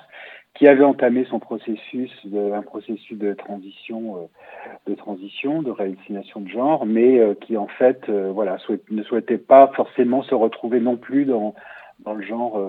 qui 0.54 0.68
avait 0.68 0.84
entamé 0.84 1.26
son 1.26 1.40
processus, 1.40 2.12
de, 2.26 2.52
un 2.52 2.62
processus 2.62 3.18
de 3.18 3.34
transition, 3.34 4.18
euh, 4.18 4.92
de 4.92 4.96
transition, 4.96 5.62
de 5.62 5.72
réassignation 5.72 6.42
de 6.42 6.50
genre, 6.50 6.86
mais 6.86 7.20
euh, 7.20 7.36
qui 7.36 7.58
en 7.58 7.68
fait, 7.68 8.02
euh, 8.10 8.32
voilà, 8.32 8.58
ne 8.90 9.04
souhaitait 9.04 9.38
pas 9.38 9.72
forcément 9.76 10.24
se 10.24 10.36
retrouver 10.36 10.80
non 10.80 10.98
plus 10.98 11.26
dans 11.26 11.56
dans 12.00 12.16
le 12.16 12.24
genre 12.24 12.60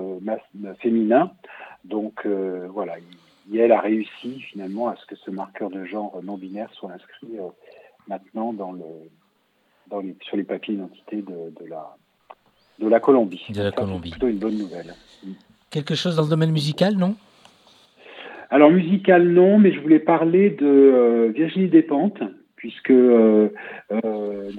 féminin. 0.81 1.33
Donc 1.87 2.27
voilà, 2.27 2.97
il, 3.51 3.59
elle 3.59 3.73
a 3.73 3.81
réussi 3.81 4.41
finalement 4.41 4.89
à 4.89 4.97
ce 4.97 5.07
que 5.07 5.17
ce 5.17 5.31
marqueur 5.31 5.71
de 5.71 5.87
genre 5.87 6.21
non 6.23 6.37
binaire 6.37 6.69
soit 6.75 6.93
inscrit 6.93 7.39
maintenant 8.09 8.53
dans 8.53 8.73
le 8.73 8.85
dans 9.93 10.01
les, 10.01 10.17
sur 10.23 10.37
les 10.37 10.43
papiers 10.43 10.75
d'identité 10.75 11.17
de, 11.17 11.53
de 11.61 11.69
la 11.69 11.97
de 12.81 12.89
la 12.89 12.99
Colombie. 12.99 13.45
De 13.51 13.63
la 13.63 13.71
Colombie. 13.71 14.09
C'est 14.09 14.19
plutôt 14.19 14.29
une 14.29 14.39
bonne 14.39 14.59
nouvelle. 14.59 14.95
Quelque 15.71 15.95
chose 15.95 16.17
dans 16.17 16.25
le 16.25 16.29
domaine 16.29 16.51
musical, 16.51 16.97
non? 16.97 17.15
Alors 18.51 18.71
musical 18.71 19.29
non, 19.29 19.59
mais 19.59 19.73
je 19.73 19.81
voulais 19.81 20.01
parler 20.01 20.51
de 20.51 20.67
euh, 20.67 21.33
Virginie 21.35 21.69
Despentes, 21.69 22.23
puisque 22.57 22.91
euh, 22.91 23.51
euh, 23.93 24.51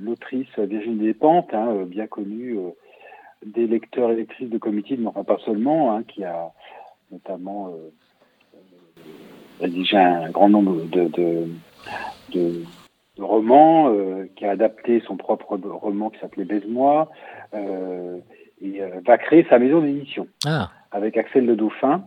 l'autrice 0.00 0.46
Virginie 0.58 1.06
Despentes, 1.06 1.54
hein, 1.54 1.84
bien 1.86 2.06
connue 2.06 2.56
des 3.44 3.66
lecteurs 3.66 4.10
et 4.12 4.16
lectrices 4.16 4.50
de 4.50 4.58
Comité, 4.58 4.96
mais 4.96 5.06
enfin 5.06 5.24
pas 5.24 5.38
seulement, 5.44 5.96
hein, 5.96 6.02
qui 6.06 6.24
a 6.24 6.52
notamment 7.10 7.72
rédigé 9.60 9.96
un 9.96 10.30
grand 10.30 10.48
nombre 10.48 10.84
de, 10.84 11.08
de, 11.08 11.48
de, 12.32 12.62
romans, 13.24 13.94
qui 14.36 14.44
a 14.44 14.50
adapté 14.50 15.02
son 15.06 15.16
propre 15.16 15.56
roman 15.56 16.10
qui 16.10 16.18
s'appelait 16.20 16.44
Baise-moi, 16.44 17.08
et 17.54 18.80
va 19.06 19.18
créer 19.18 19.46
sa 19.48 19.58
maison 19.58 19.80
d'édition 19.80 20.26
ah. 20.46 20.70
avec 20.92 21.16
Axel 21.16 21.46
Le 21.46 21.56
Dauphin. 21.56 22.04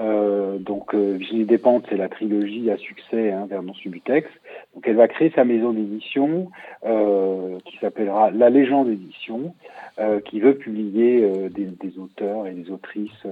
Euh, 0.00 0.58
donc 0.58 0.94
euh, 0.94 1.16
Virginie 1.18 1.44
Despentes, 1.44 1.86
c'est 1.88 1.96
la 1.96 2.08
trilogie 2.08 2.70
à 2.70 2.76
succès 2.76 3.30
hein, 3.30 3.46
Vernon 3.48 3.74
Subutex. 3.74 4.28
Donc 4.74 4.88
elle 4.88 4.96
va 4.96 5.06
créer 5.06 5.30
sa 5.34 5.44
maison 5.44 5.72
d'édition 5.72 6.50
euh, 6.84 7.58
qui 7.64 7.78
s'appellera 7.78 8.30
La 8.30 8.50
Légende 8.50 8.88
Édition, 8.88 9.54
euh, 9.98 10.20
qui 10.20 10.40
veut 10.40 10.56
publier 10.56 11.22
euh, 11.22 11.48
des, 11.48 11.66
des, 11.66 11.98
auteurs 11.98 12.46
et 12.48 12.52
des 12.52 12.70
autrices 12.70 13.26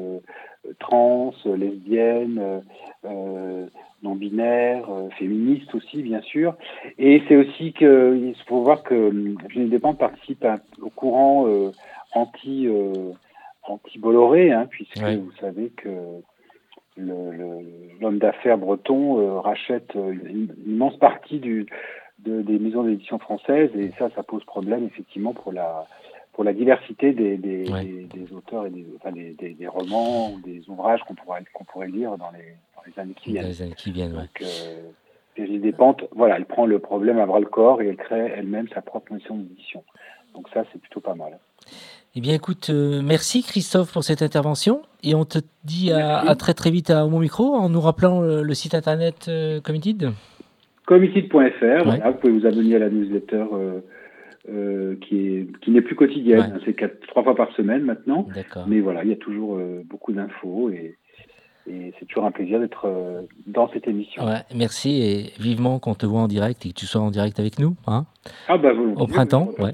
trans, 0.78 1.34
lesbiennes, 1.44 2.62
non 3.04 4.14
binaires, 4.14 4.88
féministes 5.18 5.74
aussi 5.74 6.02
bien 6.02 6.20
sûr. 6.20 6.54
Et 6.98 7.22
c'est 7.26 7.36
aussi 7.36 7.72
que 7.72 8.16
il 8.16 8.36
faut 8.46 8.62
voir 8.62 8.84
que 8.84 9.10
Virginie 9.40 9.68
Despentes 9.68 9.98
participe 9.98 10.46
au 10.80 10.90
courant 10.90 11.48
anti 12.14 12.68
anti 13.64 13.98
Bolloré, 13.98 14.52
hein, 14.52 14.66
puisque 14.70 14.98
vous 14.98 15.32
savez 15.40 15.70
que 15.70 15.88
l'homme 16.96 18.18
d'affaires 18.18 18.58
breton 18.58 19.18
euh, 19.18 19.40
rachète 19.40 19.96
euh, 19.96 20.12
une, 20.12 20.54
immense 20.66 20.96
partie 20.98 21.38
du, 21.38 21.66
de, 22.18 22.42
des 22.42 22.58
maisons 22.58 22.84
d'édition 22.84 23.18
françaises 23.18 23.70
et 23.76 23.90
ça, 23.98 24.10
ça 24.14 24.22
pose 24.22 24.44
problème 24.44 24.84
effectivement 24.84 25.32
pour 25.32 25.52
la 25.52 25.86
pour 26.32 26.44
la 26.44 26.54
diversité 26.54 27.12
des, 27.12 27.36
des, 27.36 27.64
des, 27.64 28.32
auteurs 28.32 28.64
et 28.64 28.70
des, 28.70 28.86
enfin 28.96 29.12
des, 29.12 29.34
des, 29.34 29.68
romans 29.68 30.32
ou 30.32 30.40
des 30.40 30.62
ouvrages 30.68 31.02
qu'on 31.02 31.14
pourrait 31.14 31.44
qu'on 31.52 31.64
pourrait 31.64 31.88
lire 31.88 32.16
dans 32.16 32.30
les, 32.30 32.54
dans 32.74 32.82
les 32.86 32.98
années 32.98 33.14
qui 33.14 33.32
viennent. 33.32 33.42
Dans 33.42 33.48
les 33.48 33.62
années 33.62 33.74
qui 33.74 33.92
viennent, 33.92 34.12
Donc, 34.12 34.40
euh, 34.40 35.58
des 35.58 35.72
Pentes, 35.72 36.04
voilà, 36.12 36.36
elle 36.36 36.46
prend 36.46 36.64
le 36.64 36.78
problème 36.78 37.18
à 37.18 37.26
bras 37.26 37.38
le 37.38 37.46
corps 37.46 37.82
et 37.82 37.88
elle 37.88 37.96
crée 37.96 38.32
elle-même 38.34 38.66
sa 38.68 38.80
propre 38.80 39.12
maison 39.12 39.36
d'édition. 39.36 39.84
Donc 40.34 40.48
ça, 40.54 40.64
c'est 40.72 40.80
plutôt 40.80 41.00
pas 41.00 41.14
mal. 41.14 41.38
Eh 42.14 42.20
bien, 42.20 42.34
écoute, 42.34 42.68
euh, 42.68 43.00
merci 43.02 43.42
Christophe 43.42 43.90
pour 43.90 44.04
cette 44.04 44.20
intervention. 44.20 44.82
Et 45.02 45.14
on 45.14 45.24
te 45.24 45.38
dit 45.64 45.90
à, 45.92 46.34
très 46.36 46.52
très 46.52 46.70
vite 46.70 46.90
à 46.90 47.06
mon 47.06 47.20
micro 47.20 47.54
en 47.54 47.70
nous 47.70 47.80
rappelant 47.80 48.20
le, 48.20 48.54
site 48.54 48.74
internet 48.74 49.26
euh, 49.28 49.62
Committed. 49.62 50.10
Committed.fr, 50.84 51.84
voilà, 51.84 52.10
vous 52.10 52.18
pouvez 52.18 52.32
vous 52.34 52.46
abonner 52.46 52.76
à 52.76 52.80
la 52.80 52.90
newsletter 52.90 53.44
euh, 54.50 54.96
qui 55.00 55.16
est 55.16 55.46
qui 55.62 55.70
n'est 55.70 55.80
plus 55.80 55.94
quotidienne, 55.94 56.60
c'est 56.66 56.76
trois 57.08 57.22
fois 57.22 57.34
par 57.34 57.50
semaine 57.52 57.82
maintenant. 57.82 58.26
Mais 58.66 58.80
voilà, 58.80 59.04
il 59.04 59.10
y 59.10 59.14
a 59.14 59.16
toujours 59.16 59.58
beaucoup 59.86 60.12
d'infos 60.12 60.68
et 60.68 60.98
et 61.66 61.92
c'est 61.98 62.06
toujours 62.06 62.24
un 62.24 62.30
plaisir 62.30 62.58
d'être 62.60 62.86
euh, 62.86 63.22
dans 63.46 63.70
cette 63.72 63.86
émission. 63.86 64.24
Ouais, 64.24 64.42
merci 64.54 65.02
et 65.02 65.32
vivement 65.40 65.78
qu'on 65.78 65.94
te 65.94 66.06
voit 66.06 66.20
en 66.20 66.28
direct 66.28 66.66
et 66.66 66.70
que 66.70 66.74
tu 66.74 66.86
sois 66.86 67.00
en 67.00 67.10
direct 67.10 67.38
avec 67.38 67.58
nous. 67.58 67.76
Hein, 67.86 68.06
ah 68.48 68.58
bah 68.58 68.72
Au 68.96 69.06
printemps, 69.06 69.50
oui, 69.58 69.70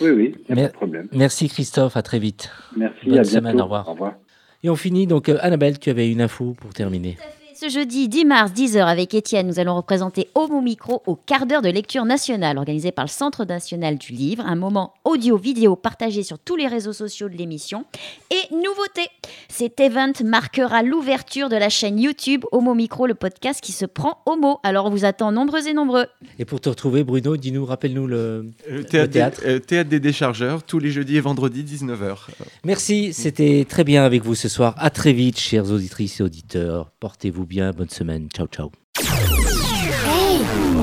Oui, 0.00 0.10
oui, 0.10 0.34
pas 0.48 0.54
de 0.54 0.68
problème. 0.68 1.08
Merci 1.12 1.48
Christophe, 1.48 1.96
à 1.96 2.02
très 2.02 2.18
vite. 2.18 2.50
Merci, 2.76 3.08
Bonne 3.08 3.18
à 3.18 3.24
semaine, 3.24 3.60
au 3.60 3.64
revoir. 3.64 3.88
Au 3.88 3.92
revoir. 3.92 4.14
Et 4.62 4.70
on 4.70 4.76
finit 4.76 5.06
donc, 5.06 5.28
euh, 5.28 5.38
Annabelle, 5.40 5.78
tu 5.78 5.90
avais 5.90 6.10
une 6.10 6.20
info 6.20 6.54
pour 6.60 6.72
terminer. 6.72 7.16
Ce 7.58 7.70
jeudi 7.70 8.06
10 8.10 8.26
mars, 8.26 8.52
10h, 8.52 8.84
avec 8.84 9.14
Étienne, 9.14 9.46
nous 9.46 9.58
allons 9.58 9.76
représenter 9.76 10.28
Homo 10.34 10.60
Micro 10.60 11.02
au 11.06 11.16
quart 11.16 11.46
d'heure 11.46 11.62
de 11.62 11.70
lecture 11.70 12.04
nationale, 12.04 12.58
organisé 12.58 12.92
par 12.92 13.06
le 13.06 13.08
Centre 13.08 13.46
national 13.46 13.96
du 13.96 14.12
livre. 14.12 14.44
Un 14.46 14.56
moment 14.56 14.92
audio-vidéo 15.04 15.74
partagé 15.74 16.22
sur 16.22 16.38
tous 16.38 16.56
les 16.56 16.66
réseaux 16.66 16.92
sociaux 16.92 17.30
de 17.30 17.34
l'émission. 17.34 17.86
Et 18.30 18.54
nouveauté, 18.54 19.08
cet 19.48 19.80
event 19.80 20.12
marquera 20.22 20.82
l'ouverture 20.82 21.48
de 21.48 21.56
la 21.56 21.70
chaîne 21.70 21.98
YouTube 21.98 22.44
Homo 22.52 22.74
Micro, 22.74 23.06
le 23.06 23.14
podcast 23.14 23.62
qui 23.62 23.72
se 23.72 23.86
prend 23.86 24.18
homo. 24.26 24.60
Alors 24.62 24.84
on 24.84 24.90
vous 24.90 25.06
attend 25.06 25.32
nombreux 25.32 25.66
et 25.66 25.72
nombreux. 25.72 26.04
Et 26.38 26.44
pour 26.44 26.60
te 26.60 26.68
retrouver, 26.68 27.04
Bruno, 27.04 27.38
dis-nous, 27.38 27.64
rappelle-nous 27.64 28.06
le, 28.06 28.50
euh, 28.70 28.82
théâtre. 28.82 29.12
théâtre. 29.12 29.40
Des, 29.40 29.48
euh, 29.48 29.58
théâtre 29.60 29.88
des 29.88 30.00
déchargeurs, 30.00 30.62
tous 30.62 30.78
les 30.78 30.90
jeudis 30.90 31.16
et 31.16 31.20
vendredis, 31.20 31.64
19h. 31.64 32.26
Merci, 32.64 33.14
c'était 33.14 33.64
très 33.66 33.84
bien 33.84 34.04
avec 34.04 34.22
vous 34.22 34.34
ce 34.34 34.50
soir. 34.50 34.74
À 34.76 34.90
très 34.90 35.14
vite, 35.14 35.38
chers 35.38 35.70
auditrices 35.70 36.20
et 36.20 36.22
auditeurs. 36.22 36.90
Bien. 37.46 37.72
Bonne 37.72 37.88
semaine. 37.90 38.28
Ciao, 38.34 38.46
ciao. 38.46 38.70
Hey 38.98 40.40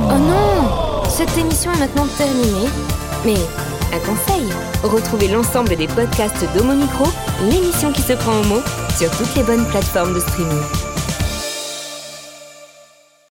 Oh 0.10 0.18
non 0.18 1.04
Cette 1.10 1.38
émission 1.38 1.72
est 1.74 1.80
maintenant 1.80 2.08
terminée. 2.18 2.70
Mais 3.26 3.36
un 3.94 4.00
conseil 4.00 4.52
retrouvez 4.88 5.28
l'ensemble 5.28 5.76
des 5.76 5.88
podcasts 5.88 6.46
d'Homo 6.56 6.74
Micro, 6.74 7.06
l'émission 7.50 7.92
qui 7.92 8.02
se 8.02 8.14
prend 8.14 8.40
au 8.40 8.44
mot, 8.44 8.62
sur 8.98 9.10
toutes 9.12 9.36
les 9.36 9.44
bonnes 9.44 9.66
plateformes 9.68 10.14
de 10.14 10.20
streaming. 10.20 10.93